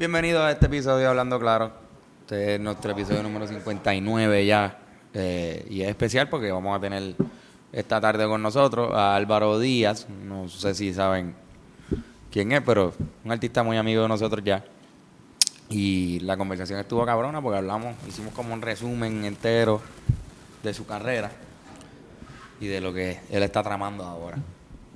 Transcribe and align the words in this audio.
Bienvenido 0.00 0.42
a 0.42 0.50
este 0.50 0.64
episodio 0.64 1.00
de 1.00 1.06
Hablando 1.08 1.38
Claro. 1.38 1.72
Este 2.22 2.54
es 2.54 2.60
nuestro 2.62 2.92
episodio 2.92 3.22
número 3.22 3.46
59 3.46 4.46
ya. 4.46 4.78
Eh, 5.12 5.66
y 5.68 5.82
es 5.82 5.90
especial 5.90 6.26
porque 6.30 6.50
vamos 6.50 6.74
a 6.74 6.80
tener 6.80 7.14
esta 7.70 8.00
tarde 8.00 8.26
con 8.26 8.40
nosotros 8.40 8.94
a 8.94 9.14
Álvaro 9.14 9.58
Díaz. 9.58 10.08
No 10.08 10.48
sé 10.48 10.74
si 10.74 10.94
saben 10.94 11.34
quién 12.32 12.50
es, 12.52 12.62
pero 12.62 12.94
un 13.22 13.30
artista 13.30 13.62
muy 13.62 13.76
amigo 13.76 14.00
de 14.00 14.08
nosotros 14.08 14.42
ya. 14.42 14.64
Y 15.68 16.20
la 16.20 16.38
conversación 16.38 16.80
estuvo 16.80 17.04
cabrona 17.04 17.42
porque 17.42 17.58
hablamos, 17.58 17.94
hicimos 18.08 18.32
como 18.32 18.54
un 18.54 18.62
resumen 18.62 19.26
entero 19.26 19.82
de 20.62 20.72
su 20.72 20.86
carrera 20.86 21.30
y 22.58 22.68
de 22.68 22.80
lo 22.80 22.94
que 22.94 23.20
él 23.28 23.42
está 23.42 23.62
tramando 23.62 24.04
ahora. 24.04 24.38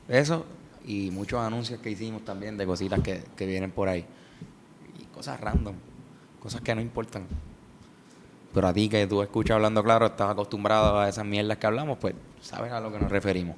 Eso 0.08 0.46
y 0.86 1.10
muchos 1.10 1.42
anuncios 1.42 1.78
que 1.80 1.90
hicimos 1.90 2.24
también 2.24 2.56
de 2.56 2.64
cositas 2.64 3.00
que, 3.00 3.22
que 3.36 3.44
vienen 3.44 3.70
por 3.70 3.90
ahí. 3.90 4.06
Cosas 5.14 5.40
random, 5.40 5.74
cosas 6.40 6.60
que 6.60 6.74
no 6.74 6.80
importan. 6.80 7.26
Pero 8.52 8.68
a 8.68 8.72
ti 8.72 8.88
que 8.88 9.06
tú 9.06 9.22
escuchas 9.22 9.56
hablando 9.56 9.82
claro, 9.82 10.06
estás 10.06 10.30
acostumbrado 10.30 10.98
a 10.98 11.08
esas 11.08 11.24
mierdas 11.24 11.58
que 11.58 11.66
hablamos, 11.66 11.98
pues 11.98 12.14
sabes 12.40 12.72
a 12.72 12.80
lo 12.80 12.92
que 12.92 12.98
nos 12.98 13.10
referimos. 13.10 13.56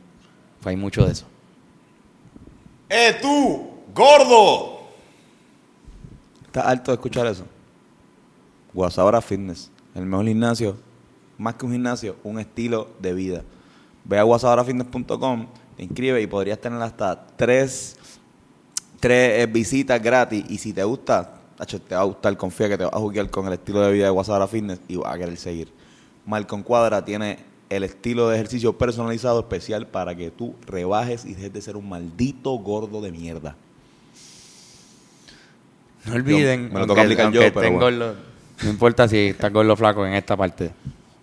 Pues 0.60 0.74
hay 0.74 0.76
mucho 0.76 1.04
de 1.04 1.12
eso. 1.12 1.26
¡Eh, 2.88 3.18
tú! 3.20 3.70
¡Gordo! 3.94 4.80
¿Estás 6.46 6.66
harto 6.66 6.90
de 6.90 6.94
escuchar 6.94 7.26
eso? 7.26 7.44
Guasabara 8.72 9.20
Fitness, 9.20 9.70
el 9.94 10.06
mejor 10.06 10.26
gimnasio, 10.26 10.76
más 11.38 11.54
que 11.54 11.66
un 11.66 11.72
gimnasio, 11.72 12.16
un 12.24 12.38
estilo 12.38 12.88
de 13.00 13.12
vida. 13.12 13.42
Ve 14.04 14.18
a 14.18 14.22
guasabarafitness.com, 14.22 15.46
te 15.76 15.82
inscribes 15.82 16.22
y 16.22 16.26
podrías 16.26 16.60
tener 16.60 16.80
hasta 16.80 17.26
tres, 17.36 17.96
tres 19.00 19.42
eh, 19.42 19.46
visitas 19.46 20.00
gratis. 20.02 20.44
Y 20.48 20.58
si 20.58 20.72
te 20.72 20.84
gusta, 20.84 21.35
tacho, 21.56 21.80
te 21.80 21.94
va 21.94 22.02
a 22.02 22.04
gustar, 22.04 22.36
confía 22.36 22.68
que 22.68 22.78
te 22.78 22.84
vas 22.84 22.92
a 22.94 22.98
jugar 22.98 23.28
con 23.30 23.46
el 23.46 23.54
estilo 23.54 23.80
de 23.80 23.92
vida 23.92 24.04
de 24.04 24.10
Guasabara 24.10 24.46
Fitness 24.46 24.80
y 24.88 24.96
vas 24.96 25.14
a 25.14 25.18
querer 25.18 25.36
seguir. 25.36 25.68
Malcon 26.26 26.62
Cuadra 26.62 27.04
tiene 27.04 27.38
el 27.70 27.82
estilo 27.84 28.28
de 28.28 28.36
ejercicio 28.36 28.76
personalizado 28.78 29.40
especial 29.40 29.86
para 29.86 30.14
que 30.14 30.30
tú 30.30 30.54
rebajes 30.66 31.24
y 31.24 31.34
dejes 31.34 31.52
de 31.52 31.62
ser 31.62 31.76
un 31.76 31.88
maldito 31.88 32.50
gordo 32.52 33.00
de 33.00 33.10
mierda. 33.12 33.56
No 36.04 36.14
olviden, 36.14 36.68
Yo- 36.68 36.74
me 36.74 36.80
lo 36.80 36.86
toca 36.86 37.02
aplicar 37.02 37.32
yo, 37.32 37.40
pero 37.40 37.52
bueno. 37.72 37.78
gordos, 37.80 38.16
no 38.62 38.70
importa 38.70 39.08
si 39.08 39.16
estás 39.28 39.52
gordo 39.52 39.74
flaco 39.76 40.06
en 40.06 40.14
esta 40.14 40.36
parte. 40.36 40.70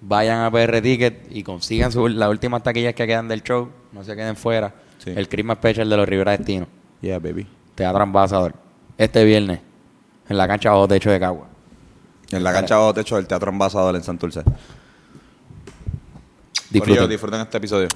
Vayan 0.02 0.42
a 0.42 0.52
PR 0.52 0.82
Ticket 0.82 1.28
y 1.32 1.44
consigan 1.44 1.92
su- 1.92 2.10
las 2.10 2.30
últimas 2.30 2.62
taquillas 2.62 2.94
que 2.94 3.08
quedan 3.08 3.28
del 3.30 3.42
show. 3.42 3.70
No 3.94 4.04
se 4.04 4.16
queden 4.16 4.36
fuera. 4.36 4.74
Sí. 4.98 5.12
El 5.16 5.30
Christmas 5.30 5.58
Special 5.58 5.90
de 5.90 5.98
los 5.98 6.08
Rivera 6.10 6.36
Destino. 6.38 6.68
Yeah, 7.02 7.20
baby. 7.20 7.48
Teatro 7.76 8.04
Ambasador. 8.04 8.54
Este 8.98 9.24
viernes. 9.24 9.60
En 10.30 10.38
la 10.38 10.48
cancha 10.48 10.70
bajo 10.72 10.88
techo 10.88 11.12
de 11.12 11.20
Cagua. 11.20 11.48
En 12.32 12.44
la 12.44 12.54
cancha 12.54 12.78
bajo 12.78 12.94
techo 12.94 13.16
del 13.18 13.28
Teatro 13.28 13.50
Ambasador 13.50 13.96
en 13.96 14.04
Santurce. 14.04 14.44
Disfruten. 16.70 17.10
Disfruten 17.10 17.42
este 17.42 17.58
episodio. 17.58 17.88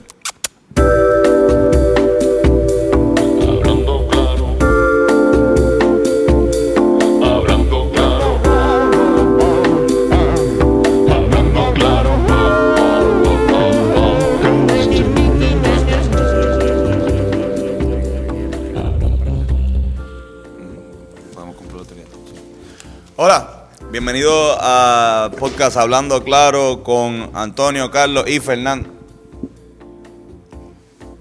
Bienvenido 23.91 24.57
a 24.59 25.31
podcast 25.39 25.77
Hablando 25.77 26.23
Claro 26.23 26.83
con 26.83 27.29
Antonio, 27.33 27.89
Carlos 27.91 28.25
y 28.27 28.39
Fernando. 28.39 28.89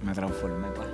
Me 0.02 0.12
transformé, 0.12 0.68
pa. 0.68 0.84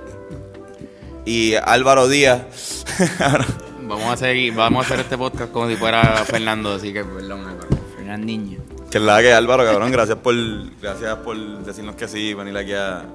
Y 1.25 1.55
Álvaro 1.55 2.07
Díaz. 2.07 2.85
Vamos 3.85 4.13
a 4.13 4.17
seguir, 4.17 4.55
vamos 4.55 4.83
a 4.83 4.87
hacer 4.87 5.01
este 5.01 5.17
podcast 5.17 5.51
como 5.51 5.67
si 5.67 5.75
fuera 5.75 6.01
Fernando, 6.25 6.73
así 6.73 6.93
que 6.93 7.03
perdón. 7.03 7.45
Álvaro. 7.45 7.67
Fernandinho. 7.95 8.61
que 8.89 8.97
es 8.97 9.03
la 9.03 9.21
que 9.21 9.33
Álvaro, 9.33 9.65
cabrón. 9.65 9.91
Gracias 9.91 10.17
por, 10.17 10.33
gracias 10.79 11.15
por 11.17 11.37
decirnos 11.59 11.95
que 11.95 12.07
sí, 12.07 12.33
venir 12.33 12.57
aquí 12.57 12.73
a, 12.73 13.05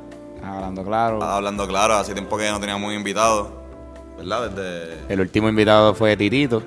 Hablando 0.45 0.85
claro. 0.85 1.23
a 1.23 1.37
Hablando 1.37 1.67
Claro. 1.67 1.95
Hace 1.95 2.13
tiempo 2.13 2.37
que 2.37 2.51
no 2.51 2.61
teníamos 2.61 2.87
un 2.87 2.95
invitado, 2.95 3.51
¿verdad? 4.19 4.51
Desde 4.51 5.13
El 5.13 5.21
último 5.21 5.49
invitado 5.49 5.95
fue 5.95 6.17
Titito. 6.17 6.63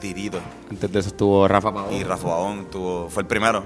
Tirito. 0.00 0.38
Antes 0.70 0.90
de 0.92 0.98
eso 1.00 1.08
estuvo 1.10 1.46
Rafa 1.46 1.72
Pavón. 1.72 1.94
Y 1.94 2.02
Rafa 2.04 2.28
Baón 2.28 2.66
tuvo, 2.70 3.08
fue 3.08 3.22
el 3.22 3.26
primero 3.28 3.62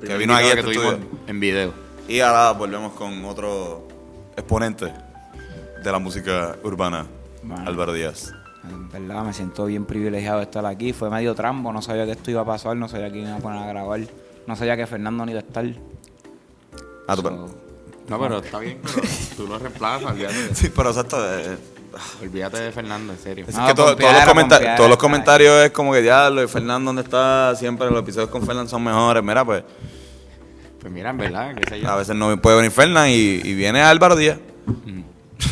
Primer 0.06 0.18
vino 0.18 0.34
aquí 0.34 0.44
a 0.46 0.48
este 0.48 0.56
que 0.56 0.62
tuvimos 0.64 0.92
estudio. 0.94 1.08
en 1.26 1.40
video. 1.40 1.72
Y 2.08 2.20
ahora 2.20 2.52
volvemos 2.52 2.92
con 2.94 3.24
otro 3.24 3.86
exponente 4.36 4.92
de 5.82 5.92
la 5.92 5.98
música 5.98 6.56
urbana, 6.64 7.06
Bueno. 7.42 7.64
Álvaro 7.68 7.92
Díaz. 7.92 8.32
En 8.68 8.90
verdad 8.90 9.24
me 9.24 9.32
siento 9.32 9.64
bien 9.66 9.86
privilegiado 9.86 10.38
de 10.38 10.44
estar 10.44 10.64
aquí. 10.66 10.92
Fue 10.92 11.08
medio 11.08 11.34
trambo, 11.34 11.72
no 11.72 11.80
sabía 11.80 12.04
que 12.04 12.12
esto 12.12 12.30
iba 12.30 12.42
a 12.42 12.44
pasar, 12.44 12.76
no 12.76 12.88
sabía 12.88 13.10
que 13.10 13.18
iban 13.20 13.32
a 13.34 13.38
poner 13.38 13.62
a 13.62 13.66
grabar. 13.66 14.00
No 14.46 14.56
sabía 14.56 14.76
que 14.76 14.86
Fernando 14.86 15.24
ni 15.24 15.32
iba 15.32 15.40
a 15.40 15.44
estar. 15.44 15.64
Ah, 17.08 17.16
tú- 17.16 17.22
So, 17.22 17.48
No, 18.08 18.18
pero 18.20 18.38
está 18.38 18.58
bien. 18.58 18.78
pero 18.82 19.06
tú 19.36 19.46
lo 19.46 19.58
reemplazas. 19.58 20.14
Sí, 20.54 20.70
pero 20.74 20.90
exacto. 20.90 21.16
eh, 21.38 21.56
Olvídate 22.22 22.58
de 22.60 22.72
Fernando, 22.72 23.12
en 23.12 23.18
serio. 23.18 23.44
es 23.48 23.54
No, 23.56 23.66
que 23.66 23.74
todo- 23.74 23.96
todos, 23.96 24.12
los 24.12 24.76
todos 24.76 24.96
comentarios 24.96 25.64
es 25.64 25.70
como 25.72 25.92
que 25.92 26.02
diablo, 26.02 26.42
y 26.42 26.48
Fernando, 26.48 26.88
¿dónde 26.90 27.02
está? 27.02 27.54
Siempre 27.56 27.90
los 27.90 28.00
episodios 28.00 28.30
con 28.30 28.44
Fernando 28.46 28.68
son 28.70 28.84
mejores. 28.84 29.22
Mira, 29.22 29.44
pues 29.44 29.64
Pues 30.80 30.92
mira, 30.92 31.10
en 31.10 31.18
verdad, 31.18 31.54
qué 31.56 31.68
sé 31.68 31.80
yo. 31.80 31.88
a 31.90 31.96
veces 31.96 32.14
no 32.16 32.40
puede 32.40 32.56
venir 32.56 32.70
Fernando 32.70 33.08
y, 33.08 33.40
y 33.44 33.54
viene 33.54 33.82
Álvaro 33.82 34.16
Díaz. 34.16 34.38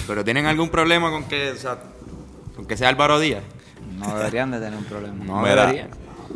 Pero 0.06 0.25
¿tienen 0.25 0.47
algún 0.47 0.69
problema 0.71 1.10
con 1.10 1.25
que, 1.25 1.50
o 1.50 1.56
sea, 1.56 1.78
con 2.56 2.66
que 2.66 2.77
sea 2.77 2.88
Álvaro 2.88 3.19
Díaz? 3.19 3.43
no 3.98 4.16
deberían 4.16 4.50
de 4.53 4.59
tener 4.60 4.78
un 4.78 4.84
problema. 4.84 5.25
No 5.25 5.41
Mira. 5.43 5.62
deberían. 5.66 5.88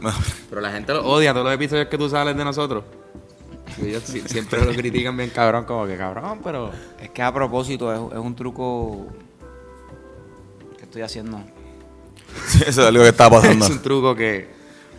Pero 0.50 0.60
la 0.60 0.72
gente 0.72 0.92
lo 0.94 1.04
odia, 1.06 1.32
todos 1.32 1.44
los 1.46 1.54
episodios 1.54 1.86
que 1.88 1.96
tú 1.96 2.08
sales 2.08 2.36
de 2.36 2.44
nosotros. 2.44 2.82
Ellos 3.80 4.02
si- 4.04 4.20
siempre 4.22 4.64
lo 4.64 4.72
critican 4.72 5.16
bien 5.16 5.30
cabrón, 5.30 5.64
como 5.64 5.86
que 5.86 5.96
cabrón, 5.96 6.40
pero... 6.44 6.70
Es 7.00 7.08
que 7.10 7.22
a 7.22 7.32
propósito, 7.32 7.90
es, 7.92 8.12
es 8.12 8.18
un 8.18 8.34
truco 8.34 9.06
estoy 10.92 11.02
haciendo. 11.02 11.40
Sí, 12.48 12.58
eso 12.66 12.82
es 12.82 12.88
algo 12.88 13.02
que 13.02 13.08
está 13.08 13.30
pasando. 13.30 13.64
Es 13.64 13.70
un 13.70 13.80
truco 13.80 14.14
que... 14.14 14.46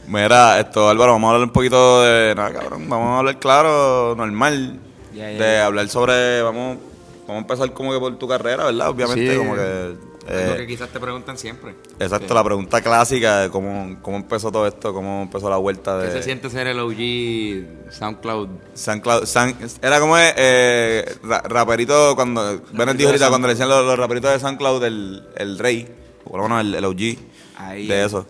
Mira, 0.08 0.59
esto, 0.59 0.90
Álvaro, 0.90 1.14
vamos 1.14 1.28
a 1.30 1.34
hablar 1.34 1.48
un 1.48 1.54
poquito 1.54 2.02
de. 2.02 2.34
Nada, 2.36 2.52
cabrón, 2.52 2.90
vamos 2.90 3.08
a 3.09 3.20
hablar 3.20 3.40
claro, 3.40 4.16
normal. 4.18 4.80
De 5.14 5.59
hablar 5.59 5.88
sobre. 5.88 6.42
Vamos, 6.42 6.78
vamos 7.26 7.36
a 7.36 7.38
empezar 7.38 7.72
como 7.72 7.94
que 7.94 8.00
por 8.00 8.18
tu 8.18 8.28
carrera, 8.28 8.66
¿verdad? 8.66 8.90
Obviamente, 8.90 9.31
Sí. 9.31 9.38
como 9.38 9.56
que. 9.56 9.96
Eh, 10.28 10.44
Algo 10.46 10.56
que 10.58 10.68
quizás 10.68 10.90
te 10.90 11.00
preguntan 11.00 11.38
siempre. 11.38 11.76
exacto, 12.00 12.34
la 12.34 12.44
pregunta 12.44 12.82
clásica 12.82 13.42
de 13.42 13.50
cómo, 13.50 13.98
cómo 14.02 14.18
empezó 14.18 14.52
todo 14.52 14.66
esto, 14.68 14.94
cómo 14.94 15.24
empezó 15.24 15.50
la 15.50 15.58
vuelta 15.58 16.00
¿Qué 16.00 16.08
de. 16.08 16.12
se 16.14 16.24
siente 16.24 16.50
ser 16.50 16.68
el 16.68 16.80
OG 16.80 17.92
SoundCloud? 17.92 18.50
SoundCloud, 18.74 19.26
San- 19.26 19.56
era 19.82 20.00
como 20.00 20.16
eh, 20.18 21.06
ra- 21.24 21.42
raperito 21.42 22.16
cuando. 22.16 22.62
Bennett 22.72 22.98
dijo 22.98 23.10
ahorita 23.10 23.30
cuando 23.30 23.48
le 23.48 23.54
decían 23.54 23.70
los, 23.70 23.86
los 23.86 23.98
raperitos 24.00 24.32
de 24.32 24.40
SoundCloud 24.40 24.84
el, 24.86 25.28
el 25.36 25.60
rey, 25.60 25.88
o 26.26 26.30
por 26.32 26.42
lo 26.42 26.48
menos 26.48 26.62
el, 26.62 26.76
el 26.76 26.86
OG 26.86 27.18
Ahí, 27.58 27.88
de 27.88 28.02
eh. 28.02 28.06
eso. 28.06 28.26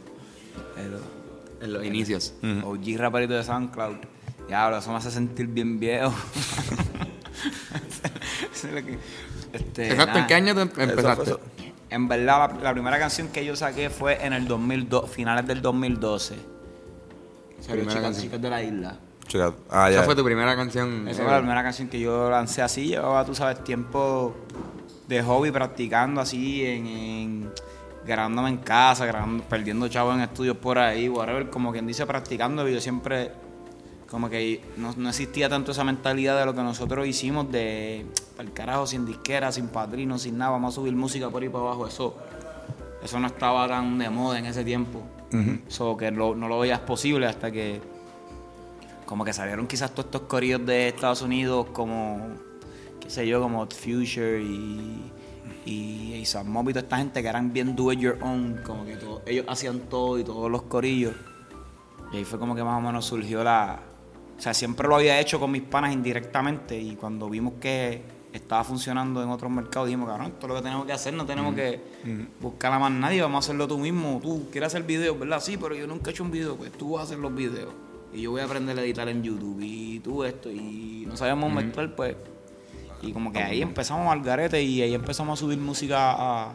El 0.77 0.97
En 1.65 1.73
los 1.73 1.85
inicios. 1.85 2.33
OG 2.63 2.97
raperito 2.97 3.33
de 3.33 3.43
SoundCloud. 3.43 3.95
Diablo, 4.47 4.77
eso 4.77 4.91
me 4.91 4.97
hace 4.97 5.09
sentir 5.11 5.47
bien 5.47 5.79
viejo. 5.79 6.13
Lo 8.71 8.79
este, 9.53 9.91
Exacto, 9.91 10.17
¿en 10.19 10.27
qué 10.27 10.33
año 10.33 10.53
tú 10.55 10.61
em- 10.61 10.71
empezaste? 10.77 11.23
eso. 11.23 11.39
En 11.93 12.07
verdad, 12.07 12.51
la, 12.55 12.61
la 12.61 12.73
primera 12.73 12.97
canción 12.99 13.27
que 13.29 13.45
yo 13.45 13.55
saqué 13.55 13.89
fue 13.89 14.25
en 14.25 14.33
el 14.33 14.47
2002, 14.47 15.09
finales 15.09 15.45
del 15.47 15.61
2012. 15.61 16.35
Pero 16.35 17.67
primera 17.67 17.89
chicas, 17.91 18.01
canción. 18.03 18.23
chicas 18.25 18.41
de 18.41 18.49
la 18.49 18.63
isla. 18.63 18.97
Chica, 19.27 19.53
ah, 19.69 19.89
ya. 19.89 19.97
Esa 19.97 20.03
fue 20.05 20.15
tu 20.15 20.23
primera 20.25 20.55
canción. 20.55 21.07
Esa 21.07 21.23
fue 21.23 21.31
la 21.31 21.37
primera 21.39 21.63
canción 21.63 21.87
que 21.87 21.99
yo 21.99 22.29
lancé 22.29 22.61
así. 22.61 22.87
Llevaba, 22.87 23.23
tú 23.25 23.33
sabes, 23.35 23.63
tiempo 23.63 24.35
de 25.07 25.21
hobby 25.23 25.51
practicando 25.51 26.19
así, 26.19 26.65
en, 26.65 26.87
en- 26.87 27.51
grabándome 28.05 28.49
en 28.49 28.57
casa, 28.57 29.05
grabando, 29.05 29.43
perdiendo 29.45 29.87
chavos 29.87 30.15
en 30.15 30.21
estudios 30.21 30.57
por 30.57 30.77
ahí, 30.77 31.07
whatever. 31.07 31.49
Como 31.49 31.71
quien 31.71 31.87
dice, 31.87 32.05
practicando. 32.05 32.67
Y 32.67 32.73
yo 32.73 32.81
siempre, 32.81 33.31
como 34.13 34.29
que 34.29 34.61
no, 34.77 34.93
no 34.95 35.09
existía 35.09 35.49
tanto 35.49 35.71
esa 35.71 35.83
mentalidad 35.83 36.37
de 36.39 36.45
lo 36.45 36.53
que 36.53 36.61
nosotros 36.61 37.07
hicimos 37.07 37.51
de, 37.51 38.05
el 38.37 38.53
carajo, 38.53 38.85
sin 38.85 39.07
disquera, 39.07 39.51
sin 39.51 39.69
padrino, 39.69 40.19
sin 40.19 40.37
nada. 40.37 40.51
Vamos 40.51 40.73
a 40.73 40.75
subir 40.75 40.93
música 40.95 41.31
por 41.31 41.41
ahí 41.41 41.49
para 41.49 41.63
abajo. 41.63 41.87
Eso, 41.87 42.15
eso 43.03 43.19
no 43.19 43.25
estaba 43.25 43.67
tan 43.67 43.97
de 43.97 44.11
moda 44.11 44.37
en 44.37 44.45
ese 44.45 44.63
tiempo. 44.63 45.01
So, 45.67 45.97
que 45.97 46.11
lo- 46.11 46.35
no 46.35 46.47
lo 46.47 46.59
veías 46.59 46.79
posible 46.81 47.25
hasta 47.25 47.49
que 47.51 47.81
como 49.07 49.25
que 49.25 49.33
salieron 49.33 49.65
quizás 49.65 49.89
todos 49.89 50.05
estos 50.05 50.21
corridos 50.21 50.63
de 50.67 50.89
Estados 50.89 51.23
Unidos 51.23 51.67
como 51.73 52.19
qué 53.01 53.09
sé 53.09 53.27
yo 53.27 53.41
como 53.41 53.65
Future 53.65 54.41
y, 54.43 55.11
y 55.65 56.13
Isaac 56.21 56.45
Mob 56.45 56.69
y 56.69 56.73
toda 56.73 56.83
esta 56.83 56.97
gente 56.97 57.23
que 57.23 57.27
eran 57.29 57.51
bien 57.51 57.75
do 57.75 57.91
it 57.91 57.99
your 57.99 58.19
own, 58.21 58.59
como 58.63 58.85
que 58.85 58.95
todo- 58.95 59.23
ellos 59.25 59.45
hacían 59.49 59.79
todo 59.89 60.19
y 60.19 60.23
todos 60.23 60.51
los 60.51 60.61
corillos. 60.61 61.15
Y 62.11 62.17
ahí 62.17 62.25
fue 62.25 62.37
como 62.37 62.53
que 62.55 62.63
más 62.63 62.77
o 62.77 62.81
menos 62.81 63.05
surgió 63.05 63.43
la... 63.43 63.79
O 64.37 64.41
sea, 64.41 64.53
siempre 64.53 64.87
lo 64.87 64.95
había 64.95 65.19
hecho 65.19 65.39
con 65.39 65.51
mis 65.51 65.61
panas 65.61 65.93
indirectamente 65.93 66.79
y 66.79 66.95
cuando 66.95 67.29
vimos 67.29 67.53
que 67.61 68.01
estaba 68.33 68.63
funcionando 68.63 69.21
en 69.21 69.29
otros 69.29 69.51
mercados 69.51 69.87
dijimos, 69.87 70.09
cabrón, 70.09 70.27
esto 70.27 70.47
es 70.47 70.49
lo 70.49 70.55
que 70.55 70.61
tenemos 70.63 70.85
que 70.85 70.91
hacer, 70.91 71.13
no 71.13 71.25
tenemos 71.25 71.53
que 71.53 71.79
buscar 72.41 72.73
a 72.73 72.79
más 72.79 72.91
nadie, 72.91 73.21
vamos 73.21 73.37
a 73.37 73.39
hacerlo 73.45 73.67
tú 73.67 73.77
mismo. 73.77 74.19
Tú 74.21 74.49
quieres 74.51 74.67
hacer 74.67 74.83
videos, 74.83 75.17
¿verdad? 75.19 75.39
Sí, 75.39 75.57
pero 75.57 75.75
yo 75.75 75.87
nunca 75.87 76.09
he 76.09 76.13
hecho 76.13 76.23
un 76.23 76.31
video, 76.31 76.55
pues 76.55 76.71
tú 76.71 76.93
vas 76.93 77.01
a 77.01 77.03
hacer 77.05 77.19
los 77.19 77.33
videos. 77.33 77.73
Y 78.11 78.21
yo 78.21 78.31
voy 78.31 78.41
a 78.41 78.45
aprender 78.45 78.77
a 78.77 78.81
editar 78.81 79.07
en 79.07 79.23
YouTube 79.23 79.59
y 79.61 79.99
tú 79.99 80.23
esto 80.23 80.51
y 80.51 81.05
no 81.07 81.15
sabíamos 81.15 81.51
mezclar, 81.51 81.95
pues... 81.95 82.15
Y 83.01 83.11
como 83.11 83.33
que 83.33 83.39
ahí 83.39 83.61
empezamos 83.61 84.11
al 84.11 84.21
garete 84.21 84.61
y 84.63 84.81
ahí 84.81 84.93
empezamos 84.93 85.37
a 85.37 85.41
subir 85.41 85.57
música 85.57 86.13
a, 86.13 86.53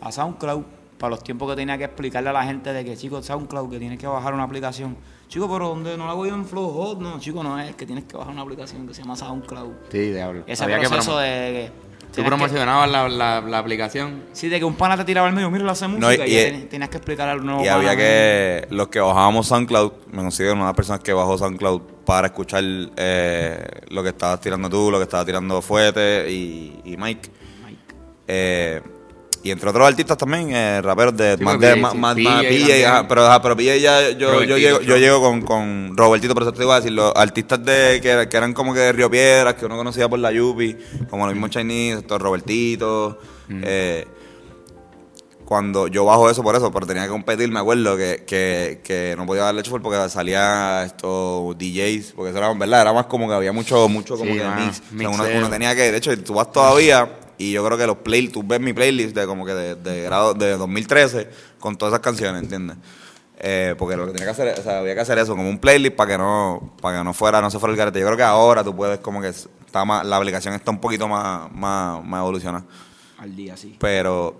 a 0.00 0.12
SoundCloud 0.12 0.62
para 0.98 1.10
los 1.10 1.22
tiempos 1.22 1.48
que 1.50 1.56
tenía 1.56 1.78
que 1.78 1.84
explicarle 1.84 2.30
a 2.30 2.32
la 2.32 2.42
gente 2.42 2.72
de 2.72 2.84
que, 2.84 2.96
chicos, 2.96 3.24
SoundCloud, 3.26 3.70
que 3.70 3.78
tienes 3.78 3.98
que 3.98 4.06
bajar 4.06 4.34
una 4.34 4.42
aplicación. 4.42 4.96
Chicos, 5.28 5.48
pero 5.52 5.68
¿dónde 5.68 5.96
no 5.98 6.06
la 6.06 6.14
voy 6.14 6.30
en 6.30 6.44
Flow 6.46 6.68
Hot? 6.70 7.00
No, 7.00 7.20
chicos, 7.20 7.44
no 7.44 7.58
es 7.60 7.74
que 7.76 7.84
tienes 7.84 8.04
que 8.04 8.16
bajar 8.16 8.32
una 8.32 8.42
aplicación 8.42 8.86
que 8.88 8.94
se 8.94 9.02
llama 9.02 9.14
SoundCloud. 9.16 9.72
Sí, 9.92 10.10
diablo. 10.10 10.42
Ese 10.46 10.64
Había 10.64 10.80
que 10.80 10.88
proceso 10.88 11.12
promo- 11.12 11.20
de 11.20 11.28
que... 11.52 11.88
Tú 12.14 12.22
que- 12.22 12.28
promocionabas 12.28 12.90
la, 12.90 13.06
la, 13.10 13.42
la 13.42 13.58
aplicación. 13.58 14.22
Sí, 14.32 14.48
de 14.48 14.58
que 14.58 14.64
un 14.64 14.74
pana 14.74 14.96
te 14.96 15.04
tiraba 15.04 15.28
el 15.28 15.34
medio, 15.34 15.50
mira, 15.50 15.64
lo 15.64 15.70
hace 15.72 15.86
música 15.86 16.26
y- 16.26 16.30
y, 16.30 16.34
ya 16.34 16.40
y- 16.48 16.50
ten- 16.52 16.68
tenías 16.70 16.88
que 16.88 16.96
explicar 16.96 17.28
al 17.28 17.44
nuevo 17.44 17.62
Y 17.62 17.68
había 17.68 17.90
¿no? 17.92 17.96
que, 17.98 18.66
los 18.70 18.88
que 18.88 19.00
bajábamos 19.00 19.46
SoundCloud, 19.48 19.92
me 20.12 20.22
considero 20.22 20.54
una 20.54 20.62
de 20.62 20.68
las 20.68 20.76
personas 20.76 21.00
que 21.02 21.12
bajó 21.12 21.36
SoundCloud 21.36 21.82
para 22.06 22.28
escuchar 22.28 22.64
eh, 22.96 23.66
lo 23.90 24.02
que 24.02 24.08
estabas 24.08 24.40
tirando 24.40 24.70
tú, 24.70 24.90
lo 24.90 24.96
que 24.96 25.02
estaba 25.04 25.26
tirando 25.26 25.60
Fuete 25.60 26.30
y, 26.32 26.80
y 26.86 26.96
Mike. 26.96 27.30
Mike. 27.66 27.94
Eh, 28.26 28.80
y 29.42 29.50
entre 29.50 29.70
otros 29.70 29.86
artistas 29.86 30.16
también, 30.16 30.50
eh, 30.52 30.80
raperos 30.82 31.16
de 31.16 31.36
Sí, 31.36 31.44
más 31.44 31.60
de 31.60 31.74
sí, 31.74 31.80
más, 31.80 31.94
más, 31.94 32.14
PJ 32.14 32.28
más 32.30 32.44
PJ, 32.44 32.86
ajá, 32.86 33.08
pero, 33.08 33.26
ajá, 33.26 33.42
pero 33.42 33.56
PJ 33.56 33.76
ya 33.78 34.10
yo, 34.10 34.42
yo 34.42 34.56
llego, 34.58 34.80
yo 34.80 34.96
llego 34.96 35.20
con, 35.20 35.42
con 35.42 35.96
Robertito, 35.96 36.34
pero 36.34 36.46
eso 36.46 36.52
te 36.52 36.64
iba 36.64 36.74
a 36.74 36.80
decir, 36.80 36.92
los 36.92 37.12
artistas 37.14 37.64
de 37.64 38.00
que, 38.02 38.28
que 38.28 38.36
eran 38.36 38.52
como 38.52 38.74
que 38.74 38.80
de 38.80 38.92
Río 38.92 39.10
Piedras, 39.10 39.54
que 39.54 39.66
uno 39.66 39.76
conocía 39.76 40.08
por 40.08 40.18
la 40.18 40.32
Yupi, 40.32 40.76
como 41.08 41.26
los 41.26 41.34
mismos 41.34 41.50
Chinese, 41.50 42.00
estos 42.00 42.20
Robertito, 42.20 43.18
eh, 43.48 44.06
cuando 45.44 45.86
yo 45.86 46.04
bajo 46.04 46.28
eso 46.28 46.42
por 46.42 46.54
eso, 46.56 46.70
pero 46.70 46.86
tenía 46.86 47.04
que 47.04 47.08
competir, 47.08 47.50
me 47.50 47.60
acuerdo 47.60 47.96
que, 47.96 48.24
que, 48.26 48.80
que 48.84 49.14
no 49.16 49.24
podía 49.24 49.44
darle 49.44 49.62
shuffle 49.62 49.80
porque 49.80 50.08
salía 50.10 50.84
estos 50.84 51.56
DJs, 51.56 52.12
porque 52.14 52.30
eso 52.30 52.38
era, 52.38 52.52
¿verdad? 52.52 52.82
Era 52.82 52.92
más 52.92 53.06
como 53.06 53.26
que 53.26 53.34
había 53.34 53.52
mucho, 53.52 53.88
mucho 53.88 54.18
como 54.18 54.32
Sí, 54.32 54.36
que 54.38 54.44
más 54.44 54.82
mix. 54.92 55.08
O 55.08 55.14
sea, 55.14 55.24
uno, 55.24 55.38
uno 55.38 55.48
tenía 55.48 55.74
que, 55.74 55.90
de 55.90 55.96
hecho, 55.96 56.18
tú 56.22 56.34
vas 56.34 56.52
todavía 56.52 57.08
y 57.38 57.52
yo 57.52 57.64
creo 57.64 57.78
que 57.78 57.86
los 57.86 57.98
playlists, 57.98 58.34
tú 58.34 58.42
ves 58.46 58.60
mi 58.60 58.72
playlist 58.72 59.14
de 59.14 59.26
como 59.26 59.46
que 59.46 59.54
de, 59.54 59.74
de 59.76 60.02
grado 60.02 60.34
de 60.34 60.56
2013 60.56 61.28
con 61.58 61.76
todas 61.76 61.92
esas 61.94 62.02
canciones, 62.02 62.42
¿entiendes? 62.42 62.76
Eh, 63.40 63.76
porque 63.78 63.96
lo 63.96 64.06
que 64.06 64.12
tenía 64.12 64.26
que 64.26 64.30
hacer, 64.32 64.58
o 64.58 64.62
sea, 64.62 64.80
había 64.80 64.94
que 64.94 65.00
hacer 65.00 65.16
eso, 65.18 65.36
como 65.36 65.48
un 65.48 65.58
playlist 65.58 65.94
para 65.94 66.10
que 66.12 66.18
no, 66.18 66.72
para 66.82 66.98
que 66.98 67.04
no 67.04 67.14
fuera, 67.14 67.40
no 67.40 67.50
se 67.50 67.58
fuera 67.60 67.70
el 67.72 67.78
garete. 67.78 68.00
Yo 68.00 68.06
creo 68.06 68.16
que 68.16 68.24
ahora 68.24 68.64
tú 68.64 68.74
puedes 68.74 68.98
como 68.98 69.20
que 69.22 69.28
está 69.28 69.84
más, 69.84 70.04
la 70.04 70.16
aplicación 70.16 70.54
está 70.54 70.72
un 70.72 70.80
poquito 70.80 71.06
más, 71.06 71.50
más, 71.52 72.04
más 72.04 72.20
evolucionada. 72.20 72.64
Al 73.18 73.36
día, 73.36 73.56
sí. 73.56 73.76
Pero, 73.78 74.34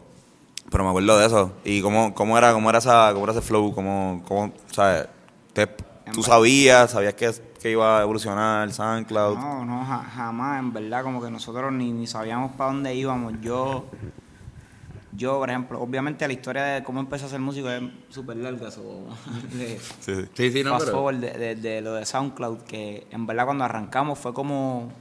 pero 0.70 0.82
me 0.82 0.90
acuerdo 0.90 1.16
de 1.18 1.26
eso. 1.26 1.52
Y 1.64 1.80
cómo, 1.80 2.12
cómo 2.12 2.36
era, 2.36 2.52
cómo 2.52 2.68
era 2.70 2.80
esa, 2.80 3.10
cómo 3.12 3.24
era 3.24 3.32
ese 3.32 3.42
flow, 3.42 3.72
cómo, 3.72 4.24
cómo, 4.26 4.52
¿sabes? 4.72 5.06
Te- 5.52 5.68
tú 6.12 6.22
sabías, 6.24 6.90
sabías 6.90 7.14
que, 7.14 7.30
que 7.60 7.70
iba 7.70 7.98
a 7.98 8.02
evolucionar 8.02 8.70
SoundCloud. 8.72 9.36
No, 9.36 9.64
no, 9.64 9.84
ja- 9.84 10.04
jamás, 10.04 10.60
en 10.60 10.72
verdad, 10.72 11.02
como 11.02 11.20
que 11.22 11.30
nosotros 11.30 11.72
ni, 11.72 11.92
ni 11.92 12.06
sabíamos 12.06 12.52
para 12.52 12.72
dónde 12.72 12.94
íbamos. 12.94 13.34
Yo, 13.40 13.86
yo, 15.16 15.38
por 15.38 15.50
ejemplo, 15.50 15.80
obviamente 15.80 16.26
la 16.26 16.32
historia 16.32 16.62
de 16.64 16.84
cómo 16.84 17.00
empecé 17.00 17.24
a 17.24 17.28
ser 17.28 17.40
músico 17.40 17.68
es 17.70 17.82
súper 18.10 18.36
larga. 18.36 18.70
so, 18.70 18.82
de- 19.52 19.78
Sí, 20.00 20.14
sí. 20.14 20.24
Sí, 20.34 20.52
sí, 20.52 20.62
no, 20.62 20.70
fast 20.70 20.84
pero... 20.86 20.96
forward 20.98 21.16
de, 21.16 21.32
de- 21.32 21.54
de 21.56 21.80
lo 21.80 21.94
de 21.94 22.06
SoundCloud, 22.06 22.58
que 22.62 23.06
en 23.10 23.26
verdad 23.26 23.44
cuando 23.46 23.64
arrancamos 23.64 24.18
fue 24.18 24.32
como 24.32 24.92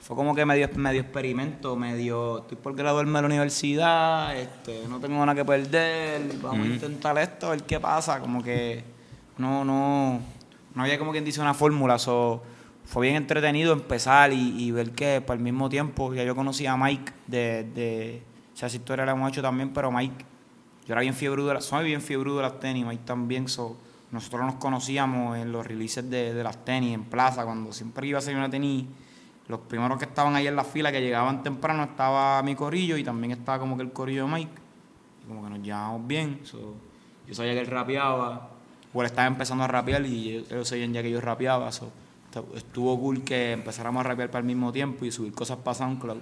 fue 0.00 0.16
como 0.16 0.34
que 0.34 0.46
medio, 0.46 0.66
medio 0.76 1.02
experimento, 1.02 1.76
medio 1.76 2.38
estoy 2.38 2.56
por 2.56 2.74
graduarme 2.74 3.12
de 3.18 3.20
la 3.20 3.26
universidad, 3.26 4.34
este, 4.34 4.88
no 4.88 4.98
tengo 4.98 5.18
nada 5.26 5.34
que 5.34 5.44
perder, 5.44 6.22
vamos 6.42 6.66
a 6.66 6.70
intentar 6.70 7.18
esto, 7.18 7.48
a 7.48 7.50
ver 7.50 7.64
qué 7.64 7.78
pasa, 7.78 8.18
como 8.18 8.42
que 8.42 8.82
no, 9.36 9.62
no, 9.62 10.20
no 10.74 10.82
había 10.82 10.98
como 10.98 11.12
quien 11.12 11.24
dice 11.24 11.40
una 11.40 11.54
fórmula, 11.54 11.98
so, 11.98 12.42
fue 12.84 13.06
bien 13.06 13.16
entretenido 13.16 13.72
empezar 13.72 14.32
y, 14.32 14.62
y 14.62 14.70
ver 14.70 14.92
que 14.92 15.20
por 15.20 15.36
el 15.36 15.42
mismo 15.42 15.68
tiempo 15.68 16.12
ya 16.14 16.24
yo 16.24 16.34
conocía 16.34 16.72
a 16.72 16.76
Mike 16.76 17.12
de, 17.26 17.64
de 17.74 18.22
o 18.52 18.56
sea, 18.56 18.66
esa 18.66 18.76
historia 18.76 19.04
la 19.04 19.12
hemos 19.12 19.30
hecho 19.30 19.42
también, 19.42 19.72
pero 19.72 19.90
Mike 19.90 20.24
yo 20.86 20.94
era 20.94 21.02
bien 21.02 21.14
fiebre 21.14 21.42
de 21.42 21.54
las, 21.54 21.64
soy 21.64 21.84
bien 21.84 22.00
fiebre 22.00 22.32
de 22.32 22.42
las 22.42 22.58
tenis, 22.58 22.84
Mike 22.84 23.04
también, 23.04 23.48
so, 23.48 23.76
nosotros 24.10 24.42
nos 24.42 24.54
conocíamos 24.56 25.38
en 25.38 25.52
los 25.52 25.66
releases 25.66 26.08
de, 26.10 26.34
de 26.34 26.42
las 26.42 26.64
tenis 26.64 26.94
en 26.94 27.04
plaza, 27.04 27.44
cuando 27.44 27.72
siempre 27.72 28.06
iba 28.08 28.18
a 28.18 28.22
salir 28.22 28.38
una 28.38 28.50
tenis, 28.50 28.86
los 29.46 29.60
primeros 29.60 29.98
que 29.98 30.04
estaban 30.04 30.34
ahí 30.36 30.46
en 30.46 30.56
la 30.56 30.64
fila, 30.64 30.90
que 30.90 31.00
llegaban 31.00 31.42
temprano, 31.42 31.84
estaba 31.84 32.42
mi 32.42 32.54
corillo 32.54 32.96
y 32.96 33.04
también 33.04 33.32
estaba 33.32 33.58
como 33.58 33.76
que 33.76 33.82
el 33.82 33.92
corillo 33.92 34.26
de 34.26 34.32
Mike, 34.32 34.52
como 35.28 35.44
que 35.44 35.50
nos 35.50 35.62
llevábamos 35.62 36.06
bien, 36.06 36.40
so, 36.42 36.74
yo 37.26 37.34
sabía 37.34 37.52
que 37.52 37.60
él 37.60 37.66
rapeaba, 37.66 38.50
él 38.94 39.06
estaba 39.06 39.26
empezando 39.28 39.64
a 39.64 39.68
rapear 39.68 40.04
y 40.06 40.30
ellos, 40.30 40.50
ellos 40.50 40.68
sabían 40.68 40.92
ya 40.92 41.02
que 41.02 41.10
yo 41.10 41.20
rapeaba, 41.20 41.70
so, 41.72 41.90
estu- 42.32 42.56
estuvo 42.56 42.98
cool 42.98 43.22
que 43.22 43.52
empezáramos 43.52 44.00
a 44.04 44.08
rapear 44.08 44.30
para 44.30 44.40
el 44.40 44.46
mismo 44.46 44.72
tiempo 44.72 45.04
y 45.04 45.12
subir 45.12 45.32
cosas 45.32 45.58
para 45.58 45.74
SoundCloud. 45.76 46.18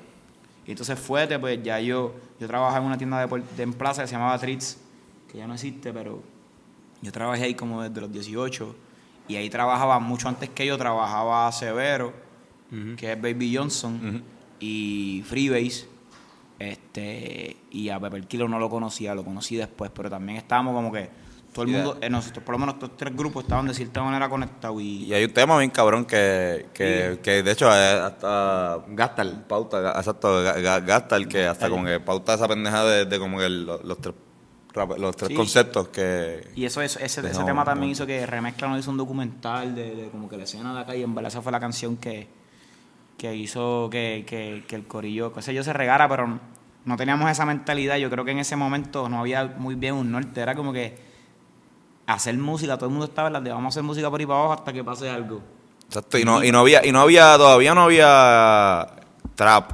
Y 0.66 0.72
entonces 0.72 0.98
fuerte, 0.98 1.38
pues 1.38 1.62
ya 1.62 1.80
yo, 1.80 2.14
yo 2.38 2.46
trabajaba 2.46 2.80
en 2.80 2.84
una 2.86 2.98
tienda 2.98 3.26
de, 3.26 3.42
de 3.56 3.62
en 3.62 3.72
plaza 3.72 4.02
que 4.02 4.08
se 4.08 4.12
llamaba 4.14 4.38
Treats, 4.38 4.78
que 5.32 5.38
ya 5.38 5.46
no 5.46 5.54
existe, 5.54 5.92
pero 5.94 6.22
yo 7.00 7.10
trabajé 7.12 7.44
ahí 7.44 7.54
como 7.54 7.82
desde 7.82 8.00
los 8.02 8.12
18 8.12 8.76
y 9.28 9.36
ahí 9.36 9.48
trabajaba 9.48 9.98
mucho 9.98 10.28
antes 10.28 10.50
que 10.50 10.66
yo, 10.66 10.76
trabajaba 10.76 11.50
Severo, 11.52 12.12
que 12.96 13.12
es 13.12 13.20
Baby 13.22 13.56
Johnson, 13.56 14.22
y 14.60 15.22
Freebase. 15.26 15.86
Este, 16.58 17.56
y 17.70 17.88
a 17.88 18.00
Pepper 18.00 18.26
Kilo 18.26 18.48
no 18.48 18.58
lo 18.58 18.68
conocía, 18.68 19.14
lo 19.14 19.24
conocí 19.24 19.56
después, 19.56 19.90
pero 19.94 20.10
también 20.10 20.38
estábamos 20.38 20.74
como 20.74 20.90
que 20.92 21.08
todo 21.52 21.64
el 21.64 21.70
Yeah. 21.70 21.84
mundo, 21.84 21.98
eh, 22.00 22.10
nosotros 22.10 22.44
por 22.44 22.52
lo 22.54 22.58
menos 22.58 22.74
estos 22.74 22.96
tres 22.96 23.16
grupos 23.16 23.44
estaban 23.44 23.66
de 23.66 23.74
cierta 23.74 24.02
manera 24.02 24.28
conectados 24.28 24.80
y, 24.80 25.06
Y 25.06 25.14
hay 25.14 25.24
un 25.24 25.32
tema 25.32 25.58
bien 25.58 25.70
cabrón 25.70 26.04
que, 26.04 26.66
que, 26.74 27.18
que 27.22 27.42
de 27.42 27.50
hecho 27.50 27.68
es 27.68 28.00
hasta 28.00 28.78
Gastal. 28.88 29.44
pauta, 29.48 29.92
exacto, 29.96 30.44
ga- 30.44 30.56
ga- 30.62 30.84
gasta 30.84 31.16
el 31.16 31.26
que 31.28 31.46
hasta 31.46 31.68
como 31.68 31.84
que 31.84 31.98
pauta 32.00 32.34
esa 32.34 32.46
pendeja 32.46 32.84
de, 32.84 33.04
de 33.06 33.18
como 33.18 33.38
que 33.38 33.46
el- 33.46 33.64
los, 33.66 33.82
los 33.84 33.98
tres 34.00 34.14
los 34.98 35.16
tres 35.16 35.28
Sí. 35.30 35.34
conceptos 35.34 35.88
que 35.88 36.46
Y 36.54 36.64
eso, 36.64 36.80
eso- 36.82 37.00
ese, 37.00 37.20
ese 37.26 37.42
tema 37.44 37.64
también 37.64 37.88
¿no? 37.88 37.92
hizo 37.92 38.06
que 38.06 38.24
Remezcla 38.26 38.68
nos 38.68 38.78
hizo 38.78 38.92
un 38.92 38.96
documental 38.98 39.74
de, 39.74 39.96
de 39.96 40.08
como 40.10 40.28
que 40.28 40.36
la 40.36 40.44
escena 40.44 40.72
de 40.72 40.80
acá 40.80 40.94
y 40.94 41.02
en 41.02 41.14
verdad 41.16 41.32
esa 41.32 41.42
fue 41.42 41.50
la 41.50 41.58
canción 41.58 41.96
que, 41.96 42.28
que 43.16 43.34
hizo 43.34 43.88
que, 43.90 44.24
que, 44.24 44.62
que 44.68 44.76
el 44.76 44.86
corillo, 44.86 45.32
que 45.32 45.42
sé 45.42 45.52
yo, 45.52 45.64
se 45.64 45.72
regara, 45.72 46.08
pero 46.08 46.28
no, 46.28 46.38
no 46.84 46.96
teníamos 46.96 47.28
esa 47.28 47.44
mentalidad. 47.44 47.96
Yo 47.96 48.08
creo 48.10 48.24
que 48.24 48.30
en 48.30 48.38
ese 48.38 48.54
momento 48.54 49.08
no 49.08 49.18
había 49.18 49.46
muy 49.58 49.74
bien 49.74 49.94
un 49.94 50.12
norte, 50.12 50.40
era 50.42 50.54
como 50.54 50.72
que 50.72 51.07
hacer 52.14 52.36
música, 52.38 52.76
todo 52.76 52.86
el 52.86 52.92
mundo 52.92 53.06
estaba 53.06 53.28
en 53.28 53.34
la 53.34 53.40
de 53.40 53.50
vamos 53.50 53.66
a 53.66 53.68
hacer 53.68 53.82
música 53.82 54.10
por 54.10 54.18
ahí 54.20 54.26
para 54.26 54.38
abajo 54.38 54.54
hasta 54.54 54.72
que 54.72 54.82
pase 54.82 55.08
algo. 55.10 55.40
exacto 55.86 56.18
y 56.18 56.24
no 56.24 56.42
y 56.42 56.50
no 56.50 56.60
había 56.60 56.84
y 56.84 56.92
no 56.92 57.00
había 57.00 57.36
todavía 57.36 57.74
no 57.74 57.82
había 57.82 58.86
trap 59.34 59.72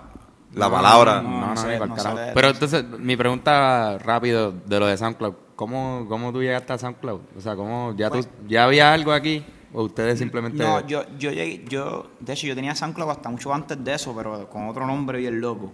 la 0.55 0.67
No, 0.67 0.73
palabra 0.73 1.23
No, 1.23 1.31
no, 1.31 1.41
no 1.41 1.55
no, 1.55 1.57
sé, 1.57 1.79
sé 2.03 2.31
Pero 2.35 2.49
entonces, 2.49 2.85
mi 2.99 3.17
pregunta 3.17 3.99
rápido 3.99 4.53
de 4.53 4.79
lo 4.81 4.87
de 4.87 4.97
SoundCloud. 4.97 5.35
¿Cómo, 5.57 6.07
cómo 6.09 6.33
tú 6.33 6.43
llegaste 6.43 6.73
a 6.73 6.79
SoundCloud? 6.79 7.21
O 7.37 7.41
sea, 7.41 7.57
¿cómo, 7.57 7.95
ya, 7.97 8.11
tú, 8.11 8.25
¿ya 8.49 8.65
había 8.65 8.93
algo 8.93 9.13
aquí? 9.13 9.45
¿O 9.73 9.83
ustedes 9.85 10.19
simplemente...? 10.19 10.63
No, 10.63 10.87
yo, 10.87 11.03
yo 11.19 11.31
llegué, 11.33 11.65
yo, 11.69 12.07
de 12.21 12.33
hecho, 12.33 12.47
yo 12.47 12.55
tenía 12.55 12.75
SoundCloud 12.75 13.11
hasta 13.11 13.29
mucho 13.29 13.53
antes 13.53 13.83
de 13.83 13.95
eso, 13.95 14.15
pero 14.17 14.49
con 14.49 14.69
otro 14.69 14.87
nombre 14.87 15.19
bien 15.19 15.41
loco, 15.41 15.73